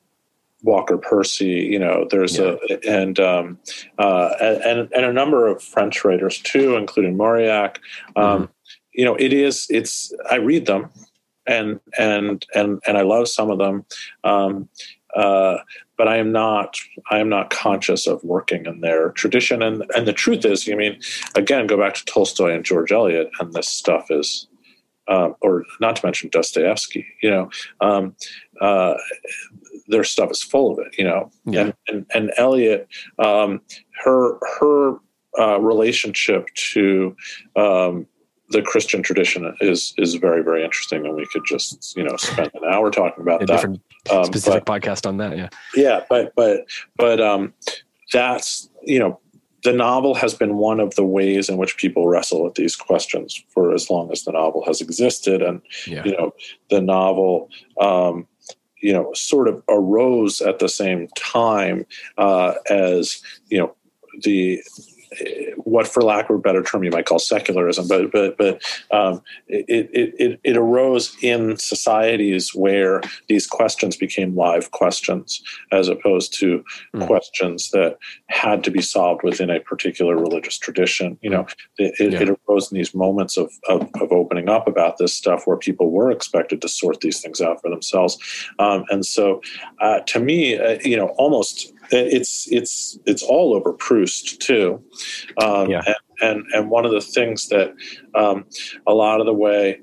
Walker 0.61 0.97
Percy, 0.97 1.67
you 1.71 1.79
know, 1.79 2.05
there's 2.09 2.37
yeah. 2.37 2.55
a 2.69 2.87
and 2.87 3.19
um, 3.19 3.59
uh, 3.97 4.29
and 4.41 4.89
and 4.93 5.05
a 5.05 5.11
number 5.11 5.47
of 5.47 5.61
French 5.61 6.05
writers 6.05 6.39
too, 6.39 6.77
including 6.77 7.17
Mauriac. 7.17 7.79
Um, 8.15 8.43
mm-hmm 8.43 8.53
you 8.93 9.05
know, 9.05 9.15
it 9.15 9.33
is. 9.33 9.67
It's. 9.69 10.13
I 10.29 10.35
read 10.35 10.65
them, 10.65 10.89
and 11.45 11.79
and 11.97 12.45
and 12.53 12.79
and 12.87 12.97
I 12.97 13.01
love 13.01 13.27
some 13.27 13.49
of 13.49 13.57
them, 13.57 13.85
um, 14.23 14.69
uh, 15.15 15.57
but 15.97 16.07
I 16.07 16.17
am 16.17 16.31
not. 16.31 16.75
I 17.11 17.19
am 17.19 17.29
not 17.29 17.49
conscious 17.49 18.07
of 18.07 18.23
working 18.23 18.65
in 18.65 18.81
their 18.81 19.11
tradition. 19.11 19.61
And 19.61 19.83
and 19.95 20.07
the 20.07 20.13
truth 20.13 20.45
is, 20.45 20.67
you 20.67 20.75
mean, 20.75 20.99
again, 21.35 21.67
go 21.67 21.77
back 21.77 21.95
to 21.95 22.05
Tolstoy 22.05 22.53
and 22.53 22.65
George 22.65 22.91
Eliot, 22.91 23.29
and 23.39 23.53
this 23.53 23.67
stuff 23.67 24.07
is. 24.09 24.47
Um, 25.07 25.35
or 25.41 25.65
not 25.81 25.95
to 25.95 26.05
mention 26.05 26.29
Dostoevsky, 26.29 27.03
you 27.23 27.31
know, 27.31 27.49
um, 27.81 28.15
uh, 28.61 28.93
their 29.87 30.03
stuff 30.03 30.29
is 30.29 30.43
full 30.43 30.71
of 30.71 30.77
it, 30.85 30.99
you 30.99 31.03
know, 31.03 31.31
yeah. 31.45 31.61
and, 31.61 31.73
and, 31.87 32.05
and 32.13 32.31
Eliot, 32.37 32.87
um, 33.17 33.59
her, 34.03 34.37
her, 34.59 34.97
uh, 35.39 35.59
relationship 35.59 36.47
to, 36.53 37.15
um, 37.55 38.05
the 38.49 38.61
Christian 38.61 39.03
tradition 39.03 39.53
is 39.61 39.93
is 39.97 40.15
very 40.15 40.43
very 40.43 40.63
interesting, 40.63 41.05
and 41.05 41.15
we 41.15 41.25
could 41.27 41.43
just 41.45 41.95
you 41.95 42.03
know 42.03 42.15
spend 42.17 42.51
an 42.53 42.63
hour 42.71 42.89
talking 42.89 43.21
about 43.21 43.43
a 43.43 43.45
that. 43.45 43.53
Different 43.53 43.81
um, 44.11 44.23
specific 44.25 44.65
but, 44.65 44.81
podcast 44.81 45.05
on 45.05 45.17
that, 45.17 45.37
yeah, 45.37 45.49
yeah, 45.75 46.03
but 46.09 46.33
but 46.35 46.65
but 46.97 47.21
um, 47.21 47.53
that's 48.11 48.69
you 48.83 48.99
know 48.99 49.19
the 49.63 49.73
novel 49.73 50.15
has 50.15 50.33
been 50.33 50.55
one 50.55 50.79
of 50.79 50.95
the 50.95 51.05
ways 51.05 51.49
in 51.49 51.57
which 51.57 51.77
people 51.77 52.07
wrestle 52.07 52.43
with 52.43 52.55
these 52.55 52.75
questions 52.75 53.43
for 53.49 53.73
as 53.73 53.89
long 53.89 54.11
as 54.11 54.23
the 54.23 54.31
novel 54.31 54.63
has 54.65 54.81
existed, 54.81 55.41
and 55.41 55.61
yeah. 55.87 56.03
you 56.03 56.11
know 56.11 56.33
the 56.69 56.81
novel. 56.81 57.49
Um, 57.79 58.27
you 58.81 58.93
know, 58.93 59.11
sort 59.13 59.49
of 59.49 59.61
arose 59.67 60.39
at 60.39 60.59
the 60.59 60.69
same 60.69 61.09
time 61.17 61.85
uh, 62.17 62.53
as 62.69 63.21
you 63.49 63.57
know 63.57 63.75
the 64.21 64.61
what, 65.57 65.87
for 65.87 66.01
lack 66.01 66.29
of 66.29 66.35
a 66.35 66.39
better 66.39 66.63
term, 66.63 66.83
you 66.83 66.91
might 66.91 67.05
call 67.05 67.19
secularism, 67.19 67.87
but 67.87 68.11
but 68.11 68.37
but 68.37 68.61
um, 68.91 69.21
it, 69.47 69.89
it 69.93 70.39
it 70.43 70.57
arose 70.57 71.15
in 71.21 71.57
societies 71.57 72.53
where 72.53 73.01
these 73.27 73.47
questions 73.47 73.97
became 73.97 74.35
live 74.35 74.71
questions, 74.71 75.41
as 75.71 75.87
opposed 75.87 76.33
to 76.39 76.63
mm. 76.95 77.07
questions 77.07 77.71
that 77.71 77.97
had 78.27 78.63
to 78.63 78.71
be 78.71 78.81
solved 78.81 79.23
within 79.23 79.49
a 79.49 79.59
particular 79.59 80.15
religious 80.15 80.57
tradition. 80.57 81.17
You 81.21 81.31
know, 81.31 81.47
it, 81.77 81.95
it, 81.99 82.13
yeah. 82.13 82.21
it 82.21 82.39
arose 82.47 82.71
in 82.71 82.77
these 82.77 82.93
moments 82.93 83.37
of, 83.37 83.51
of, 83.67 83.89
of 83.99 84.11
opening 84.11 84.47
up 84.47 84.67
about 84.67 84.97
this 84.97 85.15
stuff 85.15 85.47
where 85.47 85.57
people 85.57 85.91
were 85.91 86.11
expected 86.11 86.61
to 86.61 86.69
sort 86.69 87.01
these 87.01 87.19
things 87.19 87.41
out 87.41 87.61
for 87.61 87.69
themselves, 87.69 88.17
um, 88.59 88.85
and 88.89 89.05
so 89.05 89.41
uh, 89.81 89.99
to 90.01 90.19
me, 90.19 90.57
uh, 90.57 90.77
you 90.83 90.95
know, 90.95 91.07
almost 91.17 91.73
it's 91.91 92.47
it's 92.51 92.97
it's 93.05 93.23
all 93.23 93.53
over 93.53 93.73
Proust 93.73 94.39
too, 94.41 94.81
um, 95.41 95.69
Yeah. 95.69 95.83
and, 95.85 95.95
and 96.21 96.45
and 96.53 96.69
one 96.69 96.85
of 96.85 96.91
the 96.91 97.01
things 97.01 97.47
that 97.49 97.73
um, 98.15 98.45
a 98.87 98.93
lot 98.93 99.19
of 99.19 99.25
the 99.25 99.33
way, 99.33 99.79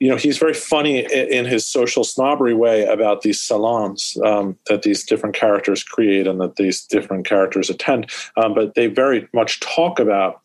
you 0.00 0.08
know, 0.08 0.16
he's 0.16 0.38
very 0.38 0.54
funny 0.54 1.00
in, 1.00 1.32
in 1.32 1.44
his 1.44 1.66
social 1.66 2.04
snobbery 2.04 2.54
way 2.54 2.84
about 2.86 3.22
these 3.22 3.40
salons 3.40 4.16
um, 4.24 4.56
that 4.66 4.82
these 4.82 5.04
different 5.04 5.34
characters 5.34 5.82
create 5.84 6.26
and 6.26 6.40
that 6.40 6.56
these 6.56 6.84
different 6.84 7.26
characters 7.26 7.70
attend, 7.70 8.10
um, 8.36 8.54
but 8.54 8.74
they 8.74 8.86
very 8.86 9.28
much 9.32 9.60
talk 9.60 9.98
about 9.98 10.40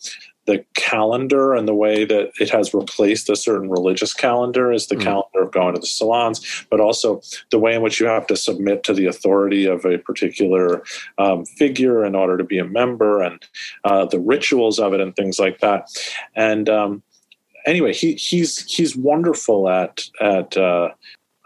the 0.49 0.65
calendar 0.73 1.53
and 1.53 1.67
the 1.67 1.75
way 1.75 2.05
that 2.05 2.31
it 2.39 2.49
has 2.49 2.73
replaced 2.73 3.29
a 3.29 3.35
certain 3.35 3.69
religious 3.69 4.15
calendar 4.15 4.71
is 4.71 4.87
the 4.87 4.95
Mm. 4.95 5.03
calendar 5.03 5.41
of 5.43 5.51
going 5.51 5.75
to 5.75 5.79
the 5.79 5.85
salons, 5.85 6.65
but 6.71 6.79
also 6.79 7.21
the 7.51 7.59
way 7.59 7.75
in 7.75 7.83
which 7.83 7.99
you 7.99 8.07
have 8.07 8.25
to 8.25 8.35
submit 8.35 8.83
to 8.83 8.93
the 8.93 9.05
authority 9.05 9.65
of 9.65 9.85
a 9.85 9.99
particular 9.99 10.83
um, 11.19 11.45
figure 11.45 12.03
in 12.03 12.15
order 12.15 12.35
to 12.35 12.43
be 12.43 12.57
a 12.57 12.65
member 12.65 13.21
and 13.21 13.45
uh, 13.83 14.05
the 14.05 14.19
rituals 14.19 14.79
of 14.79 14.91
it 14.93 14.99
and 14.99 15.15
things 15.15 15.37
like 15.39 15.59
that. 15.59 15.87
And 16.35 16.67
um, 16.67 17.03
anyway, 17.67 17.93
he, 17.93 18.13
he's 18.15 18.65
he's 18.65 18.95
wonderful 18.95 19.69
at 19.69 20.05
at 20.19 20.57
uh, 20.57 20.89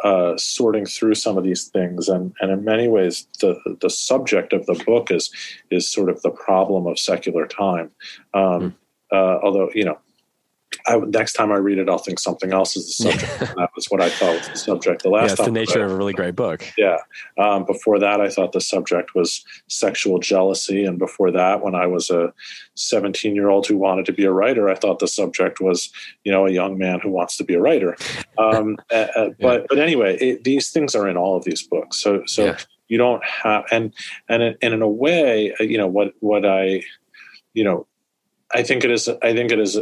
uh, 0.04 0.38
sorting 0.38 0.86
through 0.86 1.16
some 1.16 1.38
of 1.38 1.44
these 1.44 1.68
things, 1.68 2.08
and 2.08 2.34
and 2.40 2.52
in 2.52 2.64
many 2.64 2.88
ways, 2.88 3.28
the 3.42 3.60
the 3.82 3.90
subject 3.90 4.54
of 4.54 4.66
the 4.66 4.82
book 4.86 5.12
is 5.12 5.30
is 5.72 5.90
sort 5.90 6.10
of 6.10 6.22
the 6.22 6.32
problem 6.32 6.88
of 6.88 6.98
secular 6.98 7.46
time. 7.48 7.92
Um, 8.34 8.76
uh, 9.14 9.40
although 9.44 9.70
you 9.74 9.86
know. 9.86 10.00
I, 10.88 10.98
next 10.98 11.34
time 11.34 11.52
I 11.52 11.58
read 11.58 11.78
it, 11.78 11.88
I'll 11.88 12.00
think 12.00 12.20
something 12.20 12.52
else 12.52 12.76
is 12.76 12.88
the 12.88 13.04
subject. 13.04 13.56
that 13.56 13.70
was 13.76 13.86
what 13.92 14.02
I 14.02 14.10
thought 14.10 14.40
was 14.40 14.50
the 14.50 14.58
subject 14.58 15.04
the 15.04 15.10
last 15.10 15.28
yeah, 15.28 15.32
it's 15.34 15.42
the. 15.42 15.48
I 15.48 15.50
nature 15.52 15.86
of 15.86 15.92
a 15.92 15.96
really 15.96 16.14
great 16.14 16.36
book. 16.36 16.66
Yeah. 16.80 16.98
Um, 17.38 17.64
before 17.64 18.00
that, 18.00 18.20
I 18.20 18.28
thought 18.28 18.54
the 18.54 18.60
subject 18.60 19.14
was 19.14 19.46
sexual 19.68 20.18
jealousy. 20.18 20.84
And 20.84 20.98
before 20.98 21.30
that, 21.30 21.64
when 21.64 21.76
I 21.76 21.86
was 21.86 22.10
a 22.10 22.34
17 22.74 23.36
year 23.36 23.50
old 23.50 23.68
who 23.68 23.78
wanted 23.78 24.06
to 24.08 24.14
be 24.14 24.26
a 24.26 24.32
writer, 24.32 24.68
I 24.68 24.74
thought 24.74 24.98
the 24.98 25.08
subject 25.08 25.62
was, 25.62 25.92
you 26.24 26.32
know, 26.32 26.48
a 26.48 26.52
young 26.52 26.78
man 26.80 27.00
who 27.00 27.12
wants 27.12 27.38
to 27.38 27.44
be 27.44 27.54
a 27.54 27.62
writer. 27.62 27.96
Um, 28.40 28.78
uh, 28.92 29.30
but, 29.40 29.68
but 29.70 29.78
anyway, 29.78 30.18
it, 30.18 30.44
these 30.44 30.72
things 30.72 30.96
are 30.96 31.08
in 31.08 31.18
all 31.18 31.38
of 31.38 31.44
these 31.46 31.62
books. 31.62 31.98
So, 31.98 32.24
so 32.26 32.46
Yeah. 32.46 32.58
you 32.88 32.98
don't 32.98 33.24
have, 33.24 33.66
and, 33.72 33.94
and, 34.28 34.42
in- 34.42 34.58
and 34.64 34.74
in 34.74 34.82
a 34.82 34.90
way, 34.90 35.54
uh, 35.60 35.64
you 35.64 35.78
know, 35.78 35.88
what, 35.88 36.14
what 36.20 36.46
I, 36.48 36.82
you 37.54 37.64
know, 37.64 37.86
I 38.54 38.64
think 38.64 38.84
it 38.84 38.92
is. 38.92 39.08
I 39.10 39.34
think 39.34 39.52
it 39.52 39.60
is. 39.60 39.80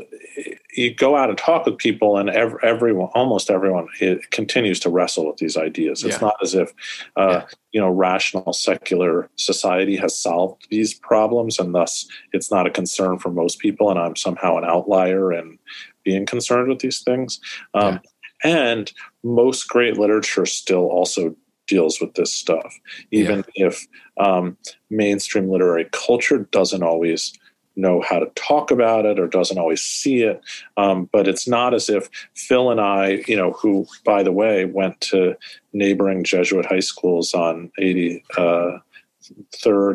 You 0.74 0.94
go 0.94 1.16
out 1.18 1.30
and 1.30 1.38
talk 1.38 1.66
with 1.66 1.78
people, 1.78 2.18
and 2.18 2.30
ev- 2.30 2.56
everyone, 2.64 3.10
almost 3.14 3.50
everyone, 3.50 3.88
it 4.00 4.32
continues 4.32 4.80
to 4.82 4.90
wrestle 4.90 5.28
with 5.28 5.38
these 5.38 5.58
ideas. 5.58 6.04
It's 6.06 6.16
Yeah. 6.16 6.28
not 6.28 6.36
as 6.42 6.56
if, 6.56 6.74
uh, 7.18 7.28
Yeah. 7.30 7.46
you 7.74 7.82
know, 7.82 7.90
rational 7.90 8.54
secular 8.54 9.30
society 9.36 9.98
has 9.98 10.18
solved 10.18 10.68
these 10.70 10.94
problems, 10.94 11.60
and 11.60 11.76
thus 11.76 12.08
it's 12.32 12.50
not 12.50 12.66
a 12.68 12.72
concern 12.72 13.20
for 13.20 13.30
most 13.30 13.60
people. 13.60 13.90
And 13.90 14.00
I'm 14.00 14.16
somehow 14.16 14.58
an 14.58 14.64
outlier 14.64 15.34
in 15.34 15.60
being 16.04 16.26
concerned 16.26 16.70
with 16.70 16.80
these 16.80 17.02
things. 17.04 17.40
Um, 17.74 18.00
And 18.44 18.92
most 19.24 19.68
great 19.70 19.98
literature 19.98 20.48
still 20.48 20.88
also 20.90 21.36
deals 21.68 22.02
with 22.02 22.16
this 22.16 22.34
stuff, 22.34 22.74
even 23.12 23.46
if 23.54 23.86
um, 24.18 24.58
mainstream 24.90 25.48
literary 25.48 25.88
culture 25.92 26.40
doesn't 26.52 26.82
always 26.82 27.34
know 27.82 28.02
how 28.02 28.20
to 28.20 28.28
talk 28.36 28.72
about 28.72 29.06
it 29.06 29.20
or 29.20 29.28
doesn't 29.28 29.58
always 29.58 29.82
see 29.82 30.22
it. 30.22 30.42
Um, 30.78 31.10
but 31.12 31.28
it's 31.28 31.48
not 31.48 31.74
as 31.74 31.90
if 31.90 32.10
Phil 32.36 32.72
and 32.72 32.80
I, 32.80 33.24
you 33.28 33.36
know, 33.36 33.52
who, 33.52 33.86
by 34.06 34.24
the 34.24 34.32
way, 34.32 34.66
went 34.66 35.02
to 35.02 35.36
neighboring 35.74 36.24
Jesuit 36.24 36.66
high 36.66 36.80
schools 36.80 37.34
on 37.34 37.72
83rd 37.80 38.22
uh, 38.38 38.80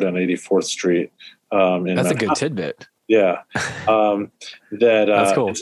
and 0.07 0.17
84th 0.17 0.65
Street. 0.65 1.11
Um, 1.51 1.87
in 1.87 1.95
That's 1.95 2.11
a 2.11 2.15
good 2.15 2.35
tidbit. 2.35 2.87
Yeah. 3.07 3.43
Um, 3.87 4.31
that, 4.71 5.09
uh, 5.09 5.23
That's 5.23 5.35
cool. 5.35 5.53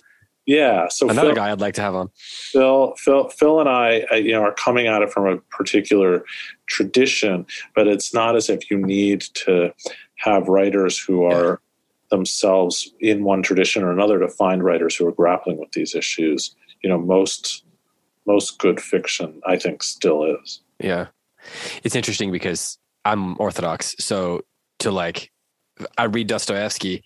Yeah. 0.46 0.88
So 0.90 1.10
Another 1.10 1.30
Phil, 1.30 1.36
guy 1.36 1.52
I'd 1.52 1.62
like 1.62 1.76
to 1.76 1.82
have 1.82 1.96
on. 1.96 2.10
Phil, 2.16 2.94
Phil, 2.98 3.30
Phil, 3.30 3.60
and 3.60 3.70
I, 3.70 4.02
uh, 4.12 4.16
you 4.16 4.32
know, 4.32 4.42
are 4.42 4.54
coming 4.54 4.88
at 4.88 5.02
it 5.02 5.12
from 5.12 5.28
a 5.28 5.38
particular 5.38 6.24
tradition, 6.68 7.46
but 7.76 7.88
it's 7.88 8.14
not 8.14 8.36
as 8.36 8.50
if 8.50 8.70
you 8.70 8.78
need 8.78 9.22
to 9.46 9.74
have 10.18 10.48
writers 10.48 11.00
who 11.00 11.24
are 11.24 11.62
themselves 12.10 12.92
in 13.00 13.24
one 13.24 13.42
tradition 13.42 13.84
or 13.84 13.92
another 13.92 14.20
to 14.20 14.28
find 14.28 14.64
writers 14.64 14.96
who 14.96 15.08
are 15.08 15.12
grappling 15.12 15.58
with 15.58 15.72
these 15.72 15.96
issues. 15.96 16.56
You 16.82 16.90
know, 16.90 17.00
most 17.00 17.64
most 18.26 18.58
good 18.58 18.82
fiction, 18.82 19.42
I 19.46 19.58
think, 19.58 19.84
still 19.84 20.24
is. 20.24 20.62
Yeah. 20.80 21.08
It's 21.84 21.96
interesting 21.96 22.32
because 22.32 22.78
I'm 23.04 23.40
Orthodox. 23.40 23.96
So 24.00 24.42
to 24.80 24.92
like, 24.92 25.32
I 25.98 26.06
read 26.06 26.28
Dostoevsky 26.28 27.04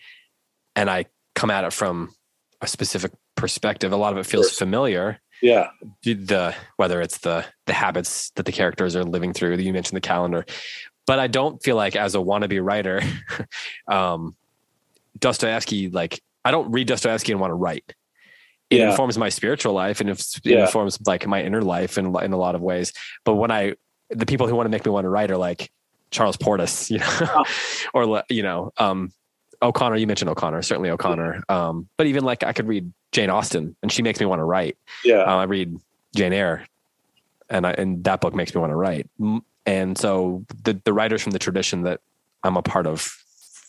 and 0.75 0.89
I 0.89 1.05
come 1.35 1.51
at 1.51 1.65
it 1.65 1.73
from 1.73 2.13
a 2.61 2.67
specific 2.67 3.11
perspective. 3.35 3.91
A 3.91 3.97
lot 3.97 4.13
of 4.13 4.19
it 4.19 4.25
feels 4.25 4.51
familiar. 4.51 5.19
Yeah, 5.41 5.69
The 6.03 6.53
whether 6.75 6.99
it's 6.99 7.19
the 7.19 7.45
the 7.65 7.71
habits 7.71 8.31
that 8.31 8.45
the 8.45 8.51
characters 8.51 8.97
are 8.97 9.05
living 9.05 9.31
through. 9.31 9.55
That 9.55 9.63
you 9.63 9.71
mentioned 9.71 9.95
the 9.95 10.01
calendar, 10.01 10.45
but 11.07 11.17
I 11.17 11.27
don't 11.27 11.63
feel 11.63 11.77
like 11.77 11.95
as 11.95 12.13
a 12.13 12.17
wannabe 12.17 12.61
writer, 12.61 13.01
um, 13.87 14.35
Dostoevsky 15.19 15.89
like 15.89 16.21
I 16.45 16.51
don't 16.51 16.71
read 16.71 16.87
Dostoevsky 16.87 17.31
and 17.31 17.41
want 17.41 17.51
to 17.51 17.55
write. 17.55 17.93
It 18.69 18.77
Yeah. 18.79 18.89
informs 18.91 19.17
my 19.17 19.29
spiritual 19.29 19.73
life 19.73 19.99
and 19.99 20.09
it 20.09 20.25
Yeah. 20.43 20.61
informs 20.61 20.99
like 21.05 21.25
my 21.27 21.41
inner 21.43 21.61
life 21.61 21.97
in 21.97 22.15
in 22.23 22.33
a 22.33 22.37
lot 22.37 22.55
of 22.55 22.61
ways. 22.61 22.93
But 23.25 23.35
when 23.35 23.51
I 23.51 23.75
the 24.09 24.25
people 24.25 24.47
who 24.47 24.55
want 24.55 24.65
to 24.65 24.71
make 24.71 24.85
me 24.85 24.91
want 24.91 25.05
to 25.05 25.09
write 25.09 25.29
are 25.31 25.37
like 25.37 25.71
Charles 26.11 26.37
Portis, 26.37 26.89
you 26.91 26.97
know, 26.99 27.45
or 27.93 28.23
you 28.29 28.41
know, 28.43 28.71
um, 28.77 29.11
O'Connor. 29.61 29.97
You 29.97 30.07
mentioned 30.07 30.29
O'Connor, 30.29 30.61
certainly 30.63 30.89
O'Connor. 30.89 31.43
Um, 31.49 31.87
but 31.97 32.07
even 32.07 32.23
like 32.23 32.43
I 32.43 32.53
could 32.53 32.67
read 32.67 32.91
Jane 33.11 33.29
Austen, 33.29 33.75
and 33.83 33.91
she 33.91 34.01
makes 34.01 34.19
me 34.19 34.25
want 34.25 34.39
to 34.39 34.45
write. 34.45 34.77
yeah, 35.03 35.17
Uh, 35.23 35.35
I 35.37 35.43
read 35.43 35.77
Jane 36.15 36.33
Eyre, 36.33 36.65
and 37.49 37.67
I, 37.67 37.71
and 37.73 38.03
that 38.05 38.21
book 38.21 38.33
makes 38.33 38.55
me 38.55 38.61
want 38.61 38.71
to 38.71 38.75
write. 38.77 39.07
And 39.65 39.97
so 39.97 40.45
the 40.63 40.79
the 40.85 40.93
writers 40.93 41.21
from 41.21 41.31
the 41.33 41.39
tradition 41.39 41.83
that 41.83 41.99
I'm 42.43 42.55
a 42.57 42.61
part 42.63 42.87
of 42.87 43.18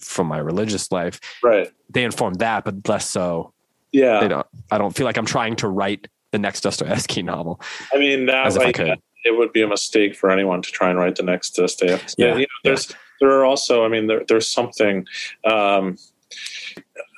from 0.01 0.27
my 0.27 0.39
religious 0.39 0.91
life, 0.93 1.21
right. 1.43 1.71
they 1.89 2.05
inform 2.05 2.35
that, 2.35 2.65
but 2.65 2.89
less 2.89 3.09
so. 3.09 3.53
Yeah, 3.93 4.21
They 4.21 4.29
don't. 4.29 4.47
I 4.71 4.79
don't 4.79 4.95
feel 4.95 5.05
like 5.05 5.17
I'm 5.17 5.27
trying 5.27 5.57
to 5.57 5.69
write 5.69 6.07
the 6.31 6.39
next 6.39 6.61
Dostoevsky 6.61 7.23
novel 7.23 7.61
I 7.93 7.99
mean 7.99 8.27
that 8.27 8.47
as 8.47 8.57
if 8.57 8.63
I 8.63 8.67
like, 8.67 8.77
could. 8.77 8.99
it 9.25 9.37
would 9.37 9.53
be 9.53 9.63
a 9.63 9.67
mistake 9.67 10.15
for 10.15 10.31
anyone 10.31 10.63
to 10.63 10.71
try 10.71 10.89
and 10.91 10.99
write 10.99 11.17
the 11.17 11.25
next 11.25 11.51
Dostoevsky. 11.57 12.23
Yeah, 12.23 12.35
You 12.35 12.41
know, 12.43 12.47
there's 12.63 12.95
there 13.21 13.31
are 13.31 13.45
also, 13.45 13.85
I 13.85 13.89
mean, 13.89 14.07
there, 14.07 14.25
there's 14.27 14.49
something 14.49 15.07
um, 15.45 15.99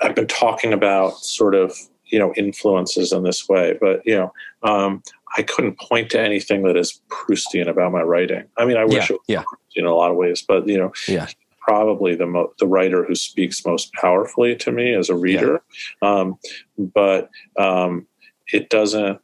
I've 0.02 0.14
been 0.14 0.26
talking 0.26 0.72
about, 0.72 1.18
sort 1.24 1.54
of, 1.54 1.76
you 2.06 2.18
know, 2.18 2.34
influences 2.34 3.12
in 3.12 3.22
this 3.22 3.48
way, 3.48 3.78
but 3.80 4.02
you 4.04 4.16
know, 4.16 4.32
um, 4.62 5.02
I 5.36 5.42
couldn't 5.42 5.78
point 5.78 6.10
to 6.10 6.20
anything 6.20 6.62
that 6.64 6.76
is 6.76 7.00
Proustian 7.08 7.68
about 7.68 7.92
my 7.92 8.02
writing. 8.02 8.44
I 8.58 8.64
mean, 8.64 8.76
I 8.76 8.84
wish 8.84 8.94
Yeah, 8.94 9.04
it 9.04 9.12
was 9.12 9.20
yeah. 9.28 9.42
In 9.74 9.86
a 9.86 9.94
lot 9.94 10.10
of 10.10 10.16
ways, 10.16 10.44
but 10.46 10.66
you 10.68 10.76
know, 10.76 10.92
Yeah. 11.08 11.28
Probably 11.64 12.14
the 12.14 12.26
mo- 12.26 12.52
the 12.58 12.66
writer 12.66 13.04
who 13.04 13.14
speaks 13.14 13.64
most 13.64 13.92
powerfully 13.94 14.56
to 14.56 14.72
me 14.72 14.94
as 14.94 15.08
a 15.08 15.16
reader. 15.16 15.62
Um, 16.02 16.38
but 16.78 17.30
um, 17.58 18.06
it 18.52 18.68
doesn't. 18.68 19.20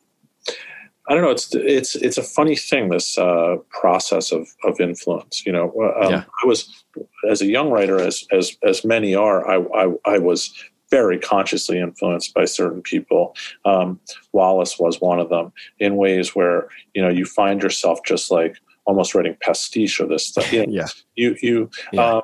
I 1.08 1.14
don't 1.14 1.22
know. 1.22 1.30
It's 1.30 1.54
it's 1.54 1.94
it's 1.96 2.18
a 2.18 2.22
funny 2.22 2.54
thing. 2.54 2.90
This 2.90 3.16
uh, 3.18 3.56
process 3.70 4.30
of 4.30 4.46
of 4.64 4.80
influence. 4.80 5.44
You 5.46 5.52
know, 5.52 5.72
um, 6.00 6.10
Yeah. 6.10 6.24
I 6.42 6.46
was 6.46 6.84
as 7.28 7.40
a 7.40 7.46
young 7.46 7.70
writer, 7.70 7.98
as 7.98 8.24
as 8.30 8.56
as 8.62 8.84
many 8.84 9.14
are. 9.14 9.48
I 9.48 9.56
I, 9.74 9.94
I 10.04 10.18
was 10.18 10.52
very 10.90 11.18
consciously 11.18 11.78
influenced 11.78 12.32
by 12.34 12.44
certain 12.46 12.82
people. 12.82 13.36
Um, 13.64 14.00
Wallace 14.32 14.78
was 14.78 15.00
one 15.00 15.20
of 15.20 15.28
them 15.28 15.52
in 15.78 15.96
ways 15.96 16.34
where 16.34 16.68
you 16.94 17.02
know 17.02 17.10
you 17.10 17.24
find 17.24 17.62
yourself 17.62 18.00
just 18.04 18.30
like 18.30 18.56
almost 18.88 19.14
writing 19.14 19.36
pastiche 19.40 20.00
of 20.00 20.08
this 20.08 20.26
stuff. 20.26 20.52
You 20.52 20.60
know, 20.66 20.72
Yeah. 20.72 20.86
you 21.14 21.36
you 21.42 21.70
Yeah. 21.92 22.02
uh, 22.02 22.20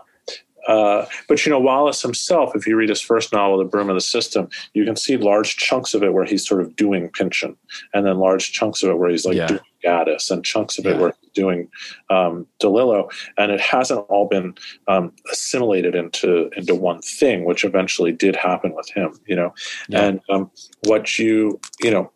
uh, 0.66 1.04
but 1.28 1.44
you 1.44 1.50
know 1.52 1.60
Wallace 1.60 2.00
himself, 2.00 2.56
if 2.56 2.66
you 2.66 2.74
read 2.74 2.88
his 2.88 3.02
first 3.02 3.34
novel, 3.34 3.58
*The 3.58 3.66
Broom 3.66 3.90
of 3.90 3.96
the 3.96 4.00
System*, 4.00 4.48
you 4.72 4.86
can 4.86 4.96
see 4.96 5.18
large 5.18 5.56
chunks 5.58 5.92
of 5.92 6.02
it 6.02 6.14
where 6.14 6.24
he's 6.24 6.48
sort 6.48 6.62
of 6.62 6.74
doing 6.74 7.10
Pynchon, 7.10 7.54
and 7.92 8.06
then 8.06 8.16
large 8.16 8.50
chunks 8.52 8.82
of 8.82 8.88
it 8.88 8.96
where 8.96 9.10
he's 9.10 9.26
like 9.26 9.36
Yeah. 9.36 9.46
doing 9.48 9.60
Gaddis, 9.84 10.30
and 10.30 10.42
chunks 10.42 10.78
of 10.78 10.86
it 10.86 10.96
where 10.96 11.12
he's 11.20 11.30
doing 11.32 11.68
um, 12.08 12.46
DeLillo, 12.62 13.12
and 13.36 13.52
it 13.52 13.60
hasn't 13.60 14.00
all 14.08 14.26
been 14.26 14.54
um, 14.88 15.12
assimilated 15.30 15.94
into 15.94 16.48
into 16.56 16.74
one 16.74 17.02
thing, 17.02 17.44
which 17.44 17.62
eventually 17.66 18.10
did 18.12 18.34
happen 18.34 18.74
with 18.74 18.88
him. 18.88 19.10
You 19.26 19.36
know, 19.36 19.54
Yeah. 19.90 20.04
and 20.04 20.20
um, 20.30 20.50
what 20.86 21.18
you 21.18 21.60
you 21.82 21.90
know 21.90 22.10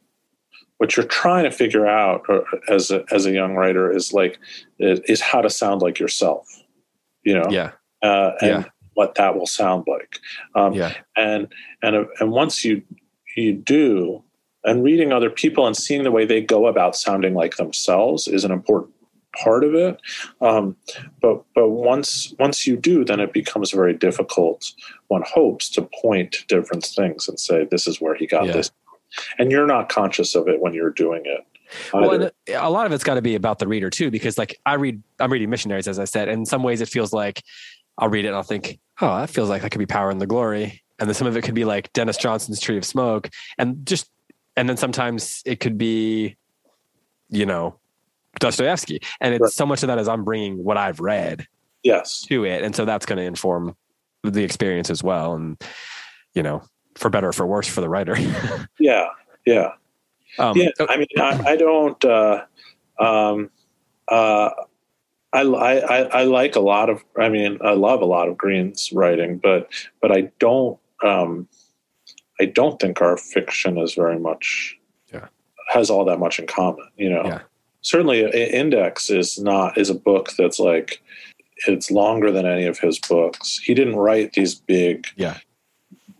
what 0.78 0.96
you're 0.96 1.06
trying 1.06 1.44
to 1.44 1.50
figure 1.50 1.86
out 1.86 2.24
as 2.68 2.90
a, 2.90 3.04
as 3.12 3.26
a 3.26 3.32
young 3.32 3.54
writer 3.54 3.92
is 3.94 4.12
like 4.12 4.38
is, 4.78 5.00
is 5.00 5.20
how 5.20 5.40
to 5.40 5.50
sound 5.50 5.82
like 5.82 5.98
yourself 5.98 6.46
you 7.24 7.34
know 7.34 7.46
Yeah. 7.50 7.72
uh, 8.02 8.32
and 8.40 8.50
Yeah. 8.50 8.64
what 8.94 9.14
that 9.16 9.36
will 9.36 9.46
sound 9.46 9.84
like 9.86 10.18
um, 10.54 10.72
Yeah. 10.74 10.94
and 11.16 11.48
and 11.82 12.06
and 12.20 12.30
once 12.30 12.64
you 12.64 12.82
you 13.36 13.52
do 13.54 14.22
and 14.64 14.82
reading 14.82 15.12
other 15.12 15.30
people 15.30 15.66
and 15.66 15.76
seeing 15.76 16.02
the 16.02 16.10
way 16.10 16.24
they 16.24 16.40
go 16.40 16.66
about 16.66 16.96
sounding 16.96 17.34
like 17.34 17.56
themselves 17.56 18.26
is 18.26 18.44
an 18.44 18.50
important 18.50 18.92
part 19.40 19.62
of 19.62 19.74
it. 19.74 20.00
Um, 20.40 20.74
but 21.22 21.44
but 21.54 21.68
once 21.68 22.34
once 22.40 22.66
you 22.66 22.76
do, 22.76 23.04
then 23.04 23.20
it 23.20 23.32
becomes 23.32 23.70
very 23.70 23.94
difficult. 23.94 24.72
One 25.08 25.22
hopes 25.24 25.70
to 25.70 25.88
point 26.02 26.32
to 26.32 26.46
different 26.46 26.84
things 26.84 27.28
and 27.28 27.38
say 27.38 27.64
this 27.70 27.86
is 27.86 28.00
where 28.00 28.14
he 28.16 28.26
got 28.26 28.46
Yeah. 28.46 28.52
this, 28.54 28.70
and 29.38 29.50
you're 29.50 29.66
not 29.66 29.88
conscious 29.88 30.34
of 30.34 30.48
it 30.48 30.60
when 30.60 30.74
you're 30.74 30.90
doing 30.90 31.22
it. 31.24 31.46
Well, 31.92 32.14
either. 32.14 32.32
and 32.46 32.56
a 32.56 32.70
lot 32.70 32.86
of 32.86 32.92
it's 32.92 33.04
got 33.04 33.14
to 33.14 33.22
be 33.22 33.34
about 33.34 33.58
the 33.58 33.68
reader 33.68 33.90
too, 33.90 34.10
because 34.10 34.38
like 34.38 34.58
I 34.64 34.74
read, 34.74 35.02
I'm 35.20 35.32
reading 35.32 35.50
missionaries, 35.50 35.86
as 35.86 35.98
I 35.98 36.04
said, 36.04 36.28
and 36.28 36.40
in 36.40 36.46
some 36.46 36.62
ways 36.62 36.80
it 36.80 36.88
feels 36.88 37.12
like 37.12 37.42
I'll 37.98 38.08
read 38.08 38.24
it 38.24 38.28
and 38.28 38.36
I'll 38.36 38.42
think, 38.42 38.78
oh, 39.00 39.18
that 39.18 39.30
feels 39.30 39.48
like 39.48 39.62
that 39.62 39.70
could 39.70 39.78
be 39.78 39.86
Power 39.86 40.10
and 40.10 40.20
the 40.20 40.26
Glory, 40.26 40.82
and 40.98 41.08
then 41.08 41.14
some 41.14 41.26
of 41.26 41.36
it 41.36 41.42
could 41.42 41.54
be 41.54 41.64
like 41.64 41.92
Denis 41.92 42.16
Johnson's 42.16 42.60
Tree 42.60 42.78
of 42.78 42.84
Smoke, 42.84 43.28
and 43.58 43.84
just, 43.86 44.10
and 44.56 44.68
then 44.68 44.76
sometimes 44.76 45.42
it 45.44 45.60
could 45.60 45.76
be, 45.76 46.36
you 47.28 47.44
know, 47.44 47.78
Dostoevsky, 48.40 49.00
and 49.20 49.34
it's 49.34 49.42
Right. 49.42 49.52
so 49.52 49.66
much 49.66 49.82
of 49.82 49.88
that 49.88 49.98
is 49.98 50.08
I'm 50.08 50.24
bringing 50.24 50.62
what 50.62 50.76
I've 50.76 51.00
read 51.00 51.46
yes, 51.82 52.22
to 52.28 52.44
it, 52.44 52.62
and 52.62 52.74
so 52.74 52.84
that's 52.84 53.04
going 53.04 53.18
to 53.18 53.24
inform 53.24 53.76
the 54.24 54.42
experience 54.42 54.90
as 54.90 55.02
well, 55.02 55.34
and 55.34 55.62
you 56.34 56.42
know, 56.42 56.62
for 56.98 57.08
better 57.10 57.28
or 57.28 57.32
for 57.32 57.46
worse 57.46 57.68
for 57.68 57.80
the 57.80 57.88
writer. 57.88 58.16
yeah, 58.78 59.06
yeah. 59.46 59.72
um, 60.38 60.56
yeah 60.56 60.68
i 60.88 60.96
mean 60.96 61.06
i, 61.18 61.52
I 61.52 61.56
don't 61.56 62.04
uh, 62.04 62.44
um, 62.98 63.50
uh, 64.08 64.50
I, 65.32 65.40
I, 65.42 65.98
I 66.20 66.24
like 66.24 66.56
a 66.56 66.60
lot 66.60 66.90
of 66.90 67.02
i 67.18 67.28
mean 67.28 67.58
i 67.64 67.72
love 67.72 68.02
a 68.02 68.06
lot 68.06 68.28
of 68.28 68.36
Greene's 68.36 68.92
writing 68.92 69.38
but 69.38 69.70
but 70.02 70.10
i 70.12 70.30
don't 70.38 70.78
um, 71.04 71.48
i 72.40 72.44
don't 72.44 72.80
think 72.80 73.00
our 73.00 73.16
fiction 73.16 73.78
is 73.78 73.94
very 73.94 74.18
much 74.18 74.76
Yeah. 75.12 75.28
has 75.70 75.88
all 75.90 76.04
that 76.06 76.18
much 76.18 76.38
in 76.38 76.46
common 76.46 76.86
you 76.96 77.08
know 77.10 77.24
Yeah. 77.24 77.40
certainly 77.80 78.20
index 78.30 79.08
is 79.10 79.38
not 79.38 79.78
is 79.78 79.90
a 79.90 79.94
book 79.94 80.30
that's 80.36 80.58
like 80.58 81.00
it's 81.66 81.90
longer 81.90 82.30
than 82.30 82.46
any 82.46 82.66
of 82.66 82.78
his 82.78 82.98
books 82.98 83.58
he 83.64 83.74
didn't 83.74 83.96
write 83.96 84.32
these 84.34 84.54
big 84.54 85.06
Yeah. 85.16 85.38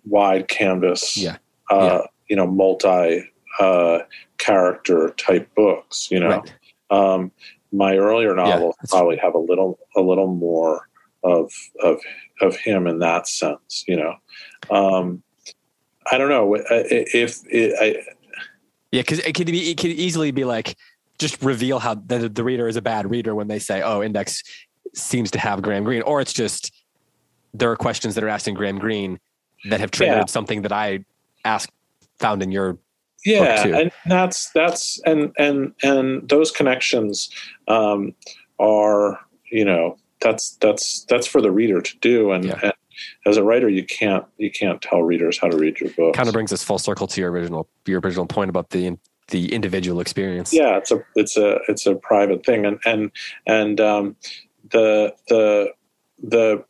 Wide 0.09 0.49
canvas 0.49 1.17
Yeah. 1.17 1.37
uh, 1.71 2.03
you 2.29 2.37
know 2.37 2.47
multi 2.47 3.25
uh, 3.61 3.99
character 4.39 5.11
type 5.17 5.49
books 5.55 6.09
you 6.11 6.21
know 6.21 6.29
right. 6.41 6.55
um, 6.91 7.33
my 7.73 7.97
earlier 7.97 8.35
novels 8.35 8.75
that's- 8.81 8.91
probably 8.91 9.17
have 9.17 9.35
a 9.35 9.39
little 9.39 9.79
a 9.97 10.01
little 10.01 10.29
more 10.29 10.89
of 11.25 11.53
of 11.83 11.99
of 12.41 12.57
him 12.57 12.87
in 12.87 13.01
that 13.01 13.27
sense 13.27 13.85
you 13.89 13.97
know 13.97 14.15
um, 14.71 15.23
i 16.13 16.17
don't 16.19 16.29
know 16.29 16.55
if 16.55 17.41
it, 17.51 17.75
I, 17.81 18.03
Yeah, 18.93 19.03
because 19.03 19.19
it 19.19 19.35
could 19.35 19.47
be 19.47 19.71
it 19.71 19.77
could 19.79 19.91
easily 19.91 20.31
be 20.31 20.45
like 20.45 20.77
just 21.19 21.43
reveal 21.43 21.79
how 21.79 21.95
the, 21.95 22.29
the 22.29 22.45
reader 22.45 22.69
is 22.69 22.77
a 22.77 22.83
bad 22.83 23.11
reader 23.11 23.35
when 23.35 23.49
they 23.49 23.59
say, 23.59 23.83
"Oh, 23.83 24.03
Index 24.03 24.43
seems 24.95 25.31
to 25.33 25.39
have 25.39 25.63
Graham 25.63 25.85
Greene," 25.85 26.03
or 26.03 26.21
it's 26.21 26.33
just 26.33 26.73
there 27.53 27.71
are 27.71 27.77
questions 27.77 28.15
that 28.15 28.23
are 28.25 28.29
asked 28.29 28.47
in 28.49 28.55
Graham 28.55 28.79
Greene 28.79 29.19
that 29.67 29.81
have 29.81 29.91
triggered 29.91 30.17
Yeah. 30.19 30.25
something 30.27 30.63
that 30.63 30.73
I 30.73 31.05
asked 31.45 31.73
found 32.19 32.43
in 32.43 32.51
your 32.53 32.79
yeah 33.25 33.67
and 33.67 33.91
that's 34.07 34.51
that's 34.51 35.01
and 35.05 35.33
and 35.39 35.73
and 35.83 36.29
those 36.29 36.51
connections 36.51 37.31
um, 37.69 38.15
are 38.61 39.19
you 39.51 39.65
know 39.65 39.97
that's 40.21 40.57
that's 40.61 41.05
that's 41.05 41.27
for 41.27 41.41
the 41.41 41.51
reader 41.51 41.81
to 41.81 41.97
do 41.99 42.33
and, 42.33 42.45
Yeah. 42.45 42.59
and 42.63 42.73
as 43.27 43.37
a 43.37 43.45
writer 43.45 43.69
you 43.69 43.85
can't 43.85 44.25
you 44.37 44.51
can't 44.51 44.83
tell 44.83 45.03
readers 45.03 45.39
how 45.39 45.49
to 45.49 45.57
read 45.57 45.79
your 45.81 45.91
book 45.91 46.15
kind 46.15 46.29
of 46.29 46.33
brings 46.33 46.53
us 46.53 46.65
full 46.65 46.79
circle 46.79 47.07
to 47.07 47.21
your 47.21 47.31
original 47.31 47.69
your 47.87 48.01
original 48.01 48.27
point 48.27 48.51
about 48.51 48.71
the 48.71 48.97
the 49.29 49.53
individual 49.53 50.01
experience. 50.01 50.53
yeah 50.53 50.77
it's 50.77 50.91
a 50.91 50.99
it's 51.15 51.37
a 51.37 51.59
it's 51.69 51.87
a 51.87 51.95
private 51.95 52.45
thing 52.45 52.67
and 52.67 52.79
and 52.85 53.11
and 53.47 53.81
um 53.81 54.17
the 54.71 55.15
the 55.29 55.71
the 56.23 56.65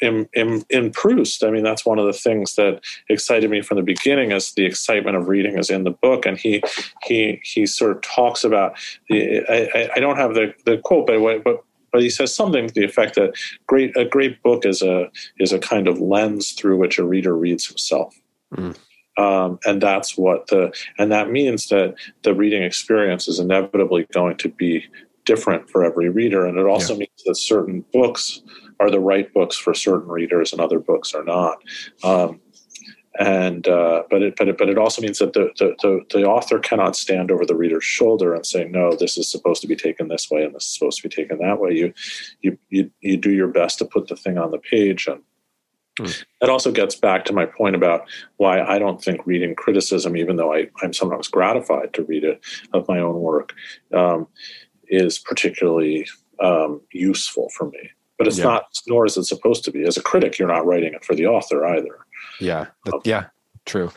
in, 0.00 0.28
in 0.34 0.64
in 0.68 0.90
Proust, 0.90 1.42
I 1.44 1.50
mean, 1.50 1.64
that's 1.64 1.86
one 1.86 1.98
of 1.98 2.06
the 2.06 2.12
things 2.12 2.54
that 2.56 2.80
excited 3.08 3.50
me 3.50 3.62
from 3.62 3.76
the 3.76 3.82
beginning. 3.82 4.32
Is 4.32 4.52
the 4.52 4.66
excitement 4.66 5.16
of 5.16 5.28
reading 5.28 5.58
is 5.58 5.70
in 5.70 5.84
the 5.84 5.90
book, 5.90 6.26
and 6.26 6.36
he 6.36 6.62
he 7.02 7.40
he 7.42 7.66
sort 7.66 7.92
of 7.92 8.02
talks 8.02 8.44
about 8.44 8.76
the. 9.08 9.40
I, 9.48 9.90
I- 9.96 10.00
don't 10.00 10.16
have 10.16 10.34
the 10.34 10.52
the 10.66 10.78
quote, 10.78 11.06
but 11.06 11.20
what- 11.20 11.44
but 11.44 11.64
but 11.92 12.02
he 12.02 12.10
says 12.10 12.34
something 12.34 12.66
to 12.68 12.74
the 12.74 12.84
effect 12.84 13.14
that 13.14 13.34
great 13.66 13.96
a 13.96 14.04
great 14.04 14.42
book 14.42 14.66
is 14.66 14.82
a 14.82 15.10
is 15.38 15.52
a 15.52 15.58
kind 15.58 15.88
of 15.88 16.00
lens 16.00 16.52
through 16.52 16.76
which 16.78 16.98
a 16.98 17.04
reader 17.04 17.36
reads 17.36 17.66
himself. 17.66 18.14
Mm. 18.54 18.76
Um, 19.18 19.58
and 19.66 19.82
that's 19.82 20.16
what 20.16 20.46
the 20.48 20.72
and 20.98 21.12
that 21.12 21.30
means 21.30 21.68
that 21.68 21.94
the 22.22 22.34
reading 22.34 22.62
experience 22.62 23.28
is 23.28 23.38
inevitably 23.38 24.06
going 24.12 24.36
to 24.38 24.48
be 24.48 24.84
different 25.24 25.70
for 25.70 25.84
every 25.84 26.08
reader 26.08 26.46
and 26.46 26.58
it 26.58 26.66
also 26.66 26.96
means 26.96 27.22
that 27.26 27.36
certain 27.36 27.84
books 27.92 28.42
are 28.82 28.90
the 28.90 29.00
right 29.00 29.32
books 29.32 29.56
for 29.56 29.74
certain 29.74 30.08
readers 30.08 30.52
and 30.52 30.60
other 30.60 30.78
books 30.78 31.14
are 31.14 31.24
not 31.24 31.58
um, 32.02 32.40
and 33.18 33.68
uh, 33.68 34.02
but 34.10 34.22
it 34.22 34.34
but 34.36 34.48
it 34.48 34.58
but 34.58 34.68
it 34.68 34.78
also 34.78 35.02
means 35.02 35.18
that 35.18 35.32
the, 35.34 35.50
the 35.58 35.74
the 35.82 36.18
the 36.18 36.24
author 36.24 36.58
cannot 36.58 36.96
stand 36.96 37.30
over 37.30 37.44
the 37.44 37.54
reader's 37.54 37.84
shoulder 37.84 38.34
and 38.34 38.46
say 38.46 38.64
no 38.64 38.94
this 38.96 39.18
is 39.18 39.30
supposed 39.30 39.60
to 39.60 39.68
be 39.68 39.76
taken 39.76 40.08
this 40.08 40.30
way 40.30 40.44
and 40.44 40.54
this 40.54 40.64
is 40.64 40.74
supposed 40.74 41.00
to 41.00 41.08
be 41.08 41.14
taken 41.14 41.38
that 41.38 41.60
way 41.60 41.72
you 41.72 41.92
you 42.40 42.58
you, 42.70 42.90
you 43.00 43.16
do 43.16 43.30
your 43.30 43.48
best 43.48 43.78
to 43.78 43.84
put 43.84 44.08
the 44.08 44.16
thing 44.16 44.38
on 44.38 44.50
the 44.50 44.58
page 44.58 45.06
and 45.06 45.22
Hmm. 45.98 46.06
that 46.40 46.48
also 46.48 46.72
gets 46.72 46.94
back 46.94 47.26
to 47.26 47.34
my 47.34 47.44
point 47.44 47.76
about 47.76 48.08
why 48.38 48.62
I 48.62 48.78
don't 48.78 49.02
think 49.02 49.26
reading 49.26 49.54
criticism, 49.54 50.16
even 50.16 50.36
though 50.36 50.54
I, 50.54 50.68
I'm 50.82 50.94
sometimes 50.94 51.28
gratified 51.28 51.92
to 51.92 52.04
read 52.04 52.24
it 52.24 52.40
of 52.72 52.88
my 52.88 52.98
own 52.98 53.20
work, 53.20 53.52
um, 53.92 54.26
is 54.88 55.18
particularly 55.18 56.06
um, 56.40 56.80
useful 56.92 57.50
for 57.50 57.68
me. 57.68 57.90
But 58.22 58.28
it's 58.28 58.38
Yeah. 58.38 58.44
not, 58.44 58.64
nor 58.86 59.04
is 59.04 59.16
it 59.16 59.24
supposed 59.24 59.64
to 59.64 59.72
be. 59.72 59.84
As 59.84 59.96
a 59.96 60.02
critic, 60.02 60.38
you're 60.38 60.46
not 60.46 60.64
writing 60.64 60.94
it 60.94 61.04
for 61.04 61.16
the 61.16 61.26
author 61.26 61.66
either. 61.66 61.98
Yeah. 62.38 62.66
Th- 62.84 63.02
yeah. 63.04 63.26
True. 63.66 63.90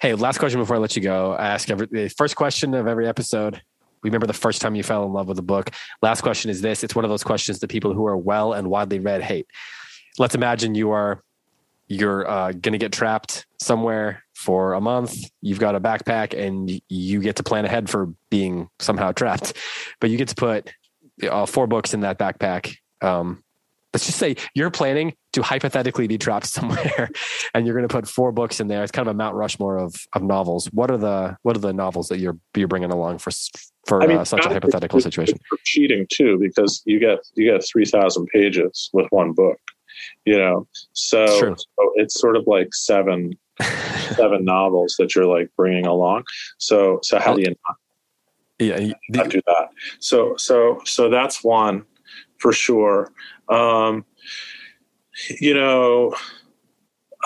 Hey, 0.00 0.14
last 0.14 0.38
question 0.38 0.60
before 0.60 0.76
I 0.76 0.78
let 0.78 0.94
you 0.94 1.02
go. 1.02 1.32
I 1.32 1.46
ask 1.48 1.68
every 1.70 1.88
the 1.90 2.08
first 2.08 2.36
question 2.36 2.72
of 2.74 2.86
every 2.86 3.08
episode. 3.08 3.60
Remember 4.04 4.26
the 4.28 4.32
first 4.32 4.60
time 4.60 4.76
you 4.76 4.84
fell 4.84 5.04
in 5.06 5.12
love 5.12 5.26
with 5.26 5.38
a 5.40 5.42
book. 5.42 5.70
Last 6.02 6.20
question 6.20 6.50
is 6.50 6.60
this. 6.60 6.84
It's 6.84 6.94
one 6.94 7.04
of 7.04 7.10
those 7.10 7.24
questions 7.24 7.58
that 7.60 7.68
people 7.68 7.94
who 7.94 8.06
are 8.06 8.16
well 8.16 8.52
and 8.52 8.68
widely 8.70 9.00
read 9.00 9.22
hate. 9.22 9.46
Let's 10.18 10.34
imagine 10.36 10.74
you 10.76 10.90
are 10.92 11.20
you're 11.88 12.28
uh, 12.30 12.52
going 12.52 12.72
to 12.72 12.78
get 12.78 12.92
trapped 12.92 13.44
somewhere 13.60 14.22
for 14.34 14.72
a 14.74 14.80
month. 14.80 15.16
You've 15.42 15.58
got 15.58 15.74
a 15.74 15.80
backpack 15.80 16.38
and 16.38 16.80
you 16.88 17.20
get 17.20 17.36
to 17.36 17.42
plan 17.42 17.64
ahead 17.64 17.90
for 17.90 18.12
being 18.30 18.68
somehow 18.78 19.12
trapped, 19.12 19.52
but 20.00 20.10
you 20.10 20.16
get 20.16 20.28
to 20.28 20.34
put 20.34 20.72
uh, 21.28 21.46
four 21.46 21.66
books 21.66 21.92
in 21.92 22.00
that 22.00 22.18
backpack. 22.18 22.76
Um, 23.00 23.42
let's 23.94 24.04
just 24.06 24.18
say 24.18 24.36
you're 24.54 24.70
planning 24.70 25.14
to 25.32 25.42
hypothetically 25.42 26.06
be 26.06 26.18
trapped 26.18 26.46
somewhere 26.58 27.08
and 27.54 27.64
you're 27.64 27.74
going 27.74 27.88
to 27.88 27.92
put 27.92 28.06
four 28.08 28.32
books 28.32 28.60
in 28.60 28.68
there. 28.68 28.82
It's 28.82 28.92
kind 28.92 29.08
of 29.08 29.14
a 29.14 29.16
Mount 29.16 29.36
Rushmore 29.36 29.78
of, 29.78 29.94
of 30.12 30.22
novels. 30.22 30.66
What 30.72 30.90
are 30.90 30.98
the, 30.98 31.36
what 31.42 31.56
are 31.56 31.60
the 31.60 31.72
novels 31.72 32.08
that 32.08 32.18
you're, 32.18 32.36
you're 32.56 32.68
bringing 32.68 32.90
along 32.90 33.18
for, 33.18 33.30
for 33.86 34.02
I 34.02 34.06
mean, 34.06 34.18
uh, 34.18 34.24
such 34.24 34.44
a 34.44 34.48
hypothetical 34.48 34.98
it's- 34.98 35.04
situation? 35.04 35.38
it's 35.52 35.62
cheating 35.62 36.06
too, 36.12 36.38
because 36.38 36.82
you 36.84 36.98
get 36.98 37.20
you 37.34 37.50
get 37.50 37.64
three 37.64 37.84
thousand 37.84 38.26
pages 38.26 38.90
with 38.92 39.06
one 39.10 39.32
book. 39.32 39.58
You 40.24 40.38
know, 40.38 40.66
so, 40.92 41.22
It's 41.22 41.66
so 41.78 41.92
it's 41.94 42.20
sort 42.20 42.36
of 42.36 42.44
like 42.46 42.74
seven 42.74 43.38
seven 44.16 44.44
novels 44.44 44.96
that 44.98 45.14
you're 45.14 45.26
like 45.26 45.50
bringing 45.56 45.86
along. 45.86 46.24
So 46.58 46.98
so 47.02 47.18
how 47.20 47.34
do 47.34 47.42
you 47.42 47.48
not 47.48 47.76
yeah. 48.58 48.78
you- 48.80 48.94
not 49.10 49.28
do 49.28 49.40
that. 49.46 49.68
So 50.00 50.34
so 50.36 50.80
so 50.84 51.08
that's 51.08 51.44
one 51.44 51.84
for 52.38 52.52
sure. 52.52 53.10
Um, 53.48 54.04
you 55.40 55.54
know, 55.54 56.14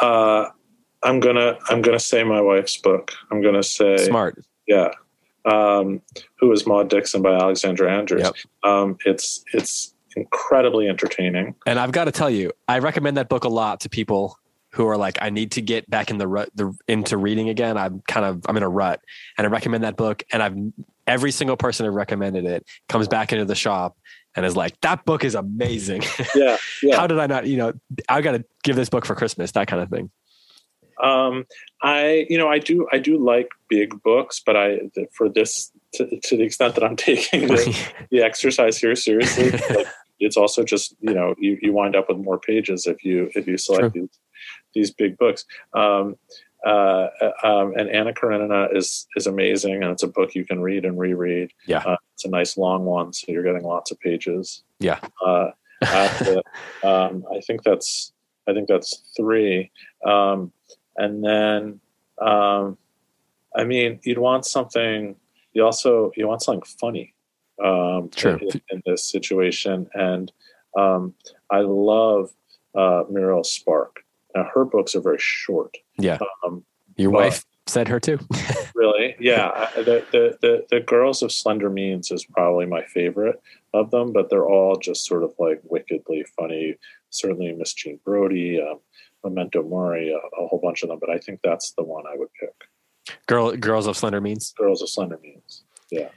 uh, 0.01 0.47
I'm 1.03 1.21
gonna 1.21 1.59
I'm 1.69 1.83
gonna 1.83 2.01
say 2.01 2.25
my 2.25 2.41
wife's 2.41 2.77
book. 2.77 3.13
I'm 3.31 3.43
gonna 3.43 3.63
say 3.63 3.97
smart. 3.99 4.43
yeah. 4.67 4.91
Um, 5.45 6.03
Who 6.41 6.53
is 6.53 6.67
Maud 6.67 6.91
Dixon 6.91 7.23
by 7.23 7.33
Alexandra 7.33 7.91
Andrews. 7.91 8.23
Yep. 8.23 8.35
Um, 8.65 8.99
it's 9.07 9.43
it's 9.55 9.95
incredibly 10.17 10.89
entertaining. 10.89 11.55
And 11.67 11.79
I've 11.79 11.93
got 11.93 12.05
to 12.05 12.13
tell 12.13 12.31
you, 12.31 12.53
I 12.67 12.81
recommend 12.81 13.17
that 13.17 13.29
book 13.29 13.45
a 13.45 13.49
lot 13.49 13.81
to 13.81 13.89
people 13.89 14.37
who 14.73 14.87
are 14.87 14.97
like, 14.97 15.19
I 15.23 15.31
need 15.31 15.53
to 15.53 15.63
get 15.63 15.89
back 15.89 16.11
in 16.11 16.19
the 16.19 16.29
rut, 16.29 16.51
the, 16.55 16.77
into 16.87 17.17
reading 17.17 17.49
again. 17.49 17.79
I'm 17.79 18.03
kind 18.07 18.27
of, 18.27 18.45
I'm 18.49 18.57
in 18.57 18.63
a 18.63 18.69
rut 18.69 19.01
and 19.37 19.47
I 19.47 19.51
recommend 19.51 19.85
that 19.85 19.97
book. 19.97 20.23
And 20.31 20.43
I've, 20.43 20.57
every 21.07 21.31
single 21.31 21.57
person 21.57 21.87
who 21.87 21.93
recommended 21.93 22.45
it 22.45 22.67
comes 22.89 23.09
back 23.09 23.33
into 23.33 23.45
the 23.45 23.55
shop 23.55 23.97
and 24.39 24.47
is 24.47 24.57
like, 24.57 24.81
that 24.83 25.05
book 25.05 25.25
is 25.25 25.35
amazing. 25.35 26.03
Yeah, 26.35 26.57
yeah. 26.83 26.97
How 26.97 27.07
did 27.07 27.19
I 27.19 27.27
not, 27.27 27.47
you 27.47 27.57
know, 27.57 27.73
I 28.09 28.21
got 28.21 28.33
to 28.33 28.45
give 28.63 28.77
this 28.77 28.89
book 28.89 29.05
for 29.05 29.15
Christmas, 29.17 29.51
that 29.53 29.67
kind 29.67 29.83
of 29.83 29.89
thing. 29.89 30.11
Um, 31.03 31.47
I, 31.83 32.27
you 32.29 32.39
know, 32.39 32.49
I 32.49 32.59
do, 32.59 32.87
I 32.93 32.99
do 32.99 33.19
like 33.19 33.49
big 33.69 34.01
books, 34.03 34.41
but 34.45 34.57
I, 34.57 34.81
for 35.13 35.29
this, 35.29 35.73
to, 35.95 36.07
to 36.07 36.37
the 36.37 36.45
extent 36.45 36.75
that 36.77 36.85
I'm 36.85 36.97
taking 37.11 37.49
the, 37.49 37.93
the 38.11 38.23
exercise 38.23 38.79
here 38.79 38.95
seriously, 38.95 39.51
like, 39.51 39.87
it's 40.21 40.37
also 40.37 40.63
just, 40.63 40.95
you 41.01 41.15
know, 41.15 41.35
you, 41.39 41.59
you 41.61 41.73
wind 41.73 41.97
up 41.97 42.09
with 42.09 42.19
more 42.19 42.39
pages 42.39 42.87
if 42.87 43.05
you, 43.05 43.31
if 43.35 43.49
you 43.49 43.57
select 43.57 43.95
these, 43.95 44.19
these 44.75 44.91
big 44.93 45.17
books. 45.19 45.45
Um, 45.75 46.17
uh, 46.67 47.09
um, 47.45 47.75
and 47.77 47.89
Anna 47.91 48.13
Karenina 48.13 48.69
is 48.73 49.07
is 49.17 49.27
amazing, 49.27 49.83
and 49.83 49.93
it's 49.93 50.03
a 50.03 50.09
book 50.09 50.35
you 50.35 50.45
can 50.45 50.61
read 50.61 50.85
and 50.85 50.99
reread. 50.99 51.53
Yeah, 51.67 51.79
uh, 51.79 51.97
it's 52.15 52.25
a 52.25 52.31
nice 52.31 52.57
long 52.57 52.85
one, 52.85 53.13
so 53.13 53.27
you're 53.29 53.45
getting 53.45 53.63
lots 53.63 53.91
of 53.91 54.01
pages. 54.01 54.63
Yeah, 54.81 54.99
uh, 55.25 55.51
um, 56.83 57.25
I 57.33 57.41
think 57.47 57.63
that's 57.63 58.13
I 58.49 58.55
think 58.55 58.69
that's 58.69 59.13
three, 59.17 59.71
um, 60.05 60.53
and 60.97 61.25
then 61.25 61.81
um, 62.21 62.77
I 63.55 63.65
mean 63.65 64.01
you'd 64.03 64.19
want 64.19 64.45
something. 64.45 65.15
You 65.53 65.65
also 65.65 66.11
you 66.17 66.27
want 66.27 66.43
something 66.43 66.65
funny. 66.81 67.15
Um, 67.63 68.11
True. 68.15 68.39
In, 68.41 68.61
in, 68.71 68.83
this 68.87 69.11
situation, 69.11 69.89
and 69.95 70.31
um, 70.77 71.15
I 71.51 71.61
love 71.61 72.31
uh, 72.75 73.03
Muriel 73.11 73.43
Spark. 73.43 74.05
Now, 74.35 74.49
her 74.55 74.65
books 74.65 74.95
are 74.95 75.01
very 75.01 75.19
short. 75.19 75.77
Yeah. 75.99 76.19
Um, 76.45 76.65
Your 76.97 77.11
wife 77.11 77.45
said 77.67 77.89
her 77.89 78.01
too. 78.01 78.19
really? 78.75 79.17
Yeah. 79.21 79.69
The, 79.77 80.05
the, 80.11 80.39
the, 80.41 80.67
the, 80.71 80.81
Girls 80.81 81.23
of 81.23 81.33
Slender 81.33 81.71
Means 81.71 82.11
is 82.11 82.25
probably 82.25 82.67
my 82.67 82.83
favorite 82.85 83.41
of 83.75 83.91
them, 83.91 84.13
but 84.13 84.31
they're 84.31 84.47
all 84.47 84.77
just 84.77 85.05
sort 85.05 85.23
of 85.23 85.35
like 85.39 85.61
wickedly 85.65 86.25
funny. 86.37 86.77
Certainly 87.11 87.53
Miss 87.53 87.75
Jean 87.75 88.01
Brodie, 88.05 88.61
um, 88.61 88.79
Memento 89.25 89.63
Mori, 89.63 90.11
a, 90.11 90.17
a, 90.17 90.49
whole 90.49 90.61
bunch 90.63 90.83
of 90.83 90.89
them, 90.89 90.99
but 90.99 91.11
I 91.11 91.19
think 91.19 91.41
that's 91.43 91.73
the 91.73 91.83
one 91.83 92.05
I 92.07 92.17
would 92.17 92.33
pick. 92.41 92.55
Girl, 93.27 93.57
Girls 93.57 93.87
of 93.87 93.97
Slender 93.97 94.21
Means? 94.21 94.55
Girls 94.57 94.83
of 94.83 94.89
Slender 94.89 95.19
Means. 95.23 95.65
Yeah. 95.91 96.09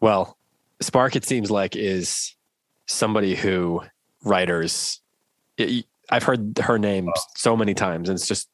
Well, 0.00 0.36
Spark, 0.80 1.16
it 1.16 1.24
seems 1.24 1.50
like, 1.50 1.76
is 1.76 2.34
somebody 2.86 3.34
who 3.34 3.82
writers 4.24 5.00
I've 6.10 6.22
heard 6.22 6.58
her 6.58 6.78
name 6.78 7.08
oh. 7.08 7.20
so 7.36 7.56
many 7.56 7.74
times, 7.74 8.08
and 8.08 8.16
it's 8.16 8.26
just 8.26 8.48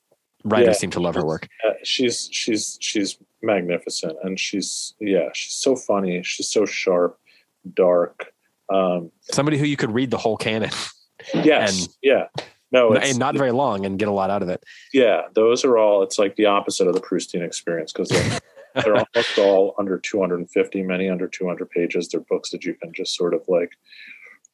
writers 0.44 0.76
yeah, 0.76 0.80
seem 0.80 0.90
to 0.90 1.00
love 1.00 1.14
her 1.14 1.24
work. 1.24 1.48
Uh, 1.66 1.72
she's 1.82 2.28
she's 2.32 2.78
she's 2.80 3.18
magnificent, 3.42 4.16
and 4.22 4.38
she's 4.38 4.94
yeah, 5.00 5.28
she's 5.34 5.54
so 5.54 5.76
funny. 5.76 6.22
She's 6.22 6.48
so 6.48 6.66
sharp, 6.66 7.18
dark. 7.74 8.32
Um, 8.72 9.10
Somebody 9.20 9.58
who 9.58 9.64
you 9.64 9.76
could 9.76 9.92
read 9.92 10.10
the 10.10 10.18
whole 10.18 10.36
canon. 10.36 10.70
Yes. 11.34 11.86
and, 11.86 11.96
yeah. 12.02 12.26
No, 12.70 12.92
and 12.92 13.18
not 13.18 13.36
very 13.36 13.50
long, 13.50 13.86
and 13.86 13.98
get 13.98 14.06
a 14.06 14.12
lot 14.12 14.30
out 14.30 14.42
of 14.42 14.48
it. 14.48 14.62
Yeah, 14.92 15.22
those 15.34 15.64
are 15.64 15.78
all. 15.78 16.02
It's 16.02 16.18
like 16.18 16.36
the 16.36 16.46
opposite 16.46 16.86
of 16.86 16.94
the 16.94 17.00
Proustian 17.00 17.42
experience 17.42 17.92
because 17.92 18.10
they're, 18.10 18.40
they're 18.84 18.96
almost 18.96 19.38
all 19.38 19.74
under 19.78 19.98
250, 19.98 20.82
many 20.82 21.08
under 21.08 21.26
200 21.26 21.70
pages. 21.70 22.08
They're 22.08 22.20
books 22.20 22.50
that 22.50 22.64
you 22.64 22.74
can 22.74 22.92
just 22.92 23.16
sort 23.16 23.34
of 23.34 23.42
like 23.48 23.70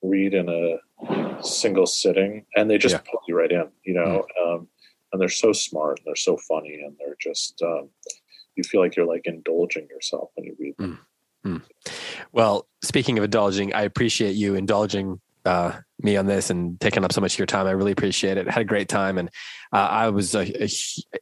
read 0.02 0.34
in 0.34 0.48
a 0.48 1.42
single 1.42 1.86
sitting 1.86 2.44
and 2.56 2.70
they 2.70 2.78
just 2.78 2.94
yeah. 2.94 3.00
pull 3.10 3.20
you 3.26 3.36
right 3.36 3.52
in 3.52 3.68
you 3.84 3.94
know 3.94 4.24
mm. 4.40 4.54
um, 4.54 4.68
and 5.12 5.20
they're 5.20 5.28
so 5.28 5.52
smart 5.52 5.98
and 5.98 6.06
they're 6.06 6.16
so 6.16 6.36
funny 6.36 6.80
and 6.84 6.96
they're 6.98 7.16
just 7.20 7.60
um, 7.62 7.88
you 8.56 8.62
feel 8.64 8.80
like 8.80 8.96
you're 8.96 9.06
like 9.06 9.22
indulging 9.24 9.86
yourself 9.88 10.30
when 10.34 10.44
you 10.44 10.56
read 10.58 10.74
them 10.78 11.00
mm. 11.44 11.52
Mm. 11.54 11.62
well 12.32 12.68
speaking 12.82 13.18
of 13.18 13.24
indulging 13.24 13.74
i 13.74 13.82
appreciate 13.82 14.34
you 14.36 14.54
indulging 14.54 15.20
uh, 15.44 15.72
me 16.00 16.16
on 16.16 16.26
this 16.26 16.50
and 16.50 16.80
taking 16.80 17.04
up 17.04 17.12
so 17.12 17.20
much 17.20 17.34
of 17.34 17.38
your 17.38 17.46
time. 17.46 17.66
I 17.66 17.72
really 17.72 17.92
appreciate 17.92 18.36
it. 18.36 18.48
Had 18.48 18.62
a 18.62 18.64
great 18.64 18.88
time, 18.88 19.18
and 19.18 19.28
uh, 19.72 19.88
I 19.90 20.08
was 20.10 20.34
a, 20.34 20.64
a, 20.64 20.68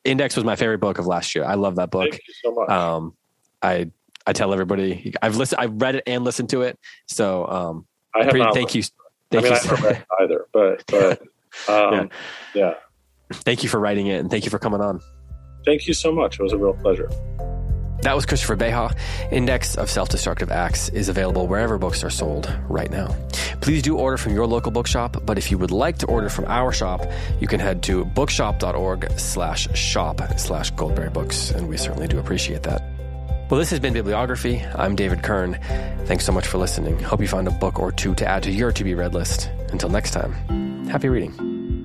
Index 0.04 0.36
was 0.36 0.44
my 0.44 0.56
favorite 0.56 0.78
book 0.78 0.98
of 0.98 1.06
last 1.06 1.34
year. 1.34 1.44
I 1.44 1.54
love 1.54 1.76
that 1.76 1.90
book. 1.90 2.10
Thank 2.10 2.20
you 2.28 2.34
so 2.44 2.68
um, 2.68 3.14
I 3.62 3.90
I 4.26 4.32
tell 4.32 4.52
everybody 4.52 5.14
I've 5.22 5.36
listened, 5.36 5.60
I've 5.60 5.80
read 5.80 5.96
it 5.96 6.04
and 6.06 6.24
listened 6.24 6.50
to 6.50 6.62
it. 6.62 6.78
So 7.06 7.46
um, 7.46 7.86
I 8.14 8.24
have 8.24 8.34
not. 8.34 8.54
Thank 8.54 8.74
you. 8.74 8.82
Thank 9.30 9.46
I 9.46 9.50
mean, 9.50 9.52
you. 9.52 9.70
I 9.70 9.76
haven't 9.76 10.06
either, 10.20 10.46
but 10.52 10.84
but 10.88 11.22
um, 11.68 12.10
yeah. 12.54 12.62
yeah. 12.62 12.74
Thank 13.32 13.62
you 13.62 13.68
for 13.68 13.78
writing 13.78 14.08
it, 14.08 14.18
and 14.18 14.30
thank 14.30 14.44
you 14.44 14.50
for 14.50 14.58
coming 14.58 14.80
on. 14.80 15.00
Thank 15.64 15.86
you 15.86 15.94
so 15.94 16.10
much. 16.12 16.40
It 16.40 16.42
was 16.42 16.52
a 16.52 16.58
real 16.58 16.74
pleasure. 16.74 17.08
That 18.02 18.16
was 18.16 18.24
Christopher 18.24 18.56
Beha. 18.56 18.94
Index 19.30 19.76
of 19.76 19.90
Self 19.90 20.08
Destructive 20.08 20.50
Acts 20.50 20.88
is 20.88 21.08
available 21.08 21.46
wherever 21.46 21.76
books 21.76 22.02
are 22.02 22.10
sold 22.10 22.52
right 22.68 22.90
now. 22.90 23.14
Please 23.60 23.82
do 23.82 23.98
order 23.98 24.16
from 24.16 24.34
your 24.34 24.46
local 24.46 24.72
bookshop, 24.72 25.18
but 25.26 25.36
if 25.36 25.50
you 25.50 25.58
would 25.58 25.70
like 25.70 25.98
to 25.98 26.06
order 26.06 26.30
from 26.30 26.46
our 26.46 26.72
shop, 26.72 27.04
you 27.40 27.46
can 27.46 27.60
head 27.60 27.82
to 27.84 28.06
bookshop.org 28.06 29.10
slash 29.18 29.68
shop 29.76 30.22
slash 30.38 30.72
Goldberry 30.72 31.12
Books, 31.12 31.50
and 31.50 31.68
we 31.68 31.76
certainly 31.76 32.08
do 32.08 32.18
appreciate 32.18 32.62
that. 32.62 32.89
Well, 33.50 33.58
this 33.58 33.70
has 33.70 33.80
been 33.80 33.92
Bibliography. 33.92 34.64
I'm 34.76 34.94
David 34.94 35.24
Kern. 35.24 35.58
Thanks 36.04 36.24
so 36.24 36.30
much 36.30 36.46
for 36.46 36.58
listening. 36.58 37.00
Hope 37.00 37.20
you 37.20 37.26
found 37.26 37.48
a 37.48 37.50
book 37.50 37.80
or 37.80 37.90
two 37.90 38.14
to 38.14 38.24
add 38.24 38.44
to 38.44 38.52
your 38.52 38.70
to 38.70 38.84
be 38.84 38.94
read 38.94 39.12
list. 39.12 39.50
Until 39.72 39.88
next 39.88 40.12
time, 40.12 40.86
happy 40.86 41.08
reading. 41.08 41.79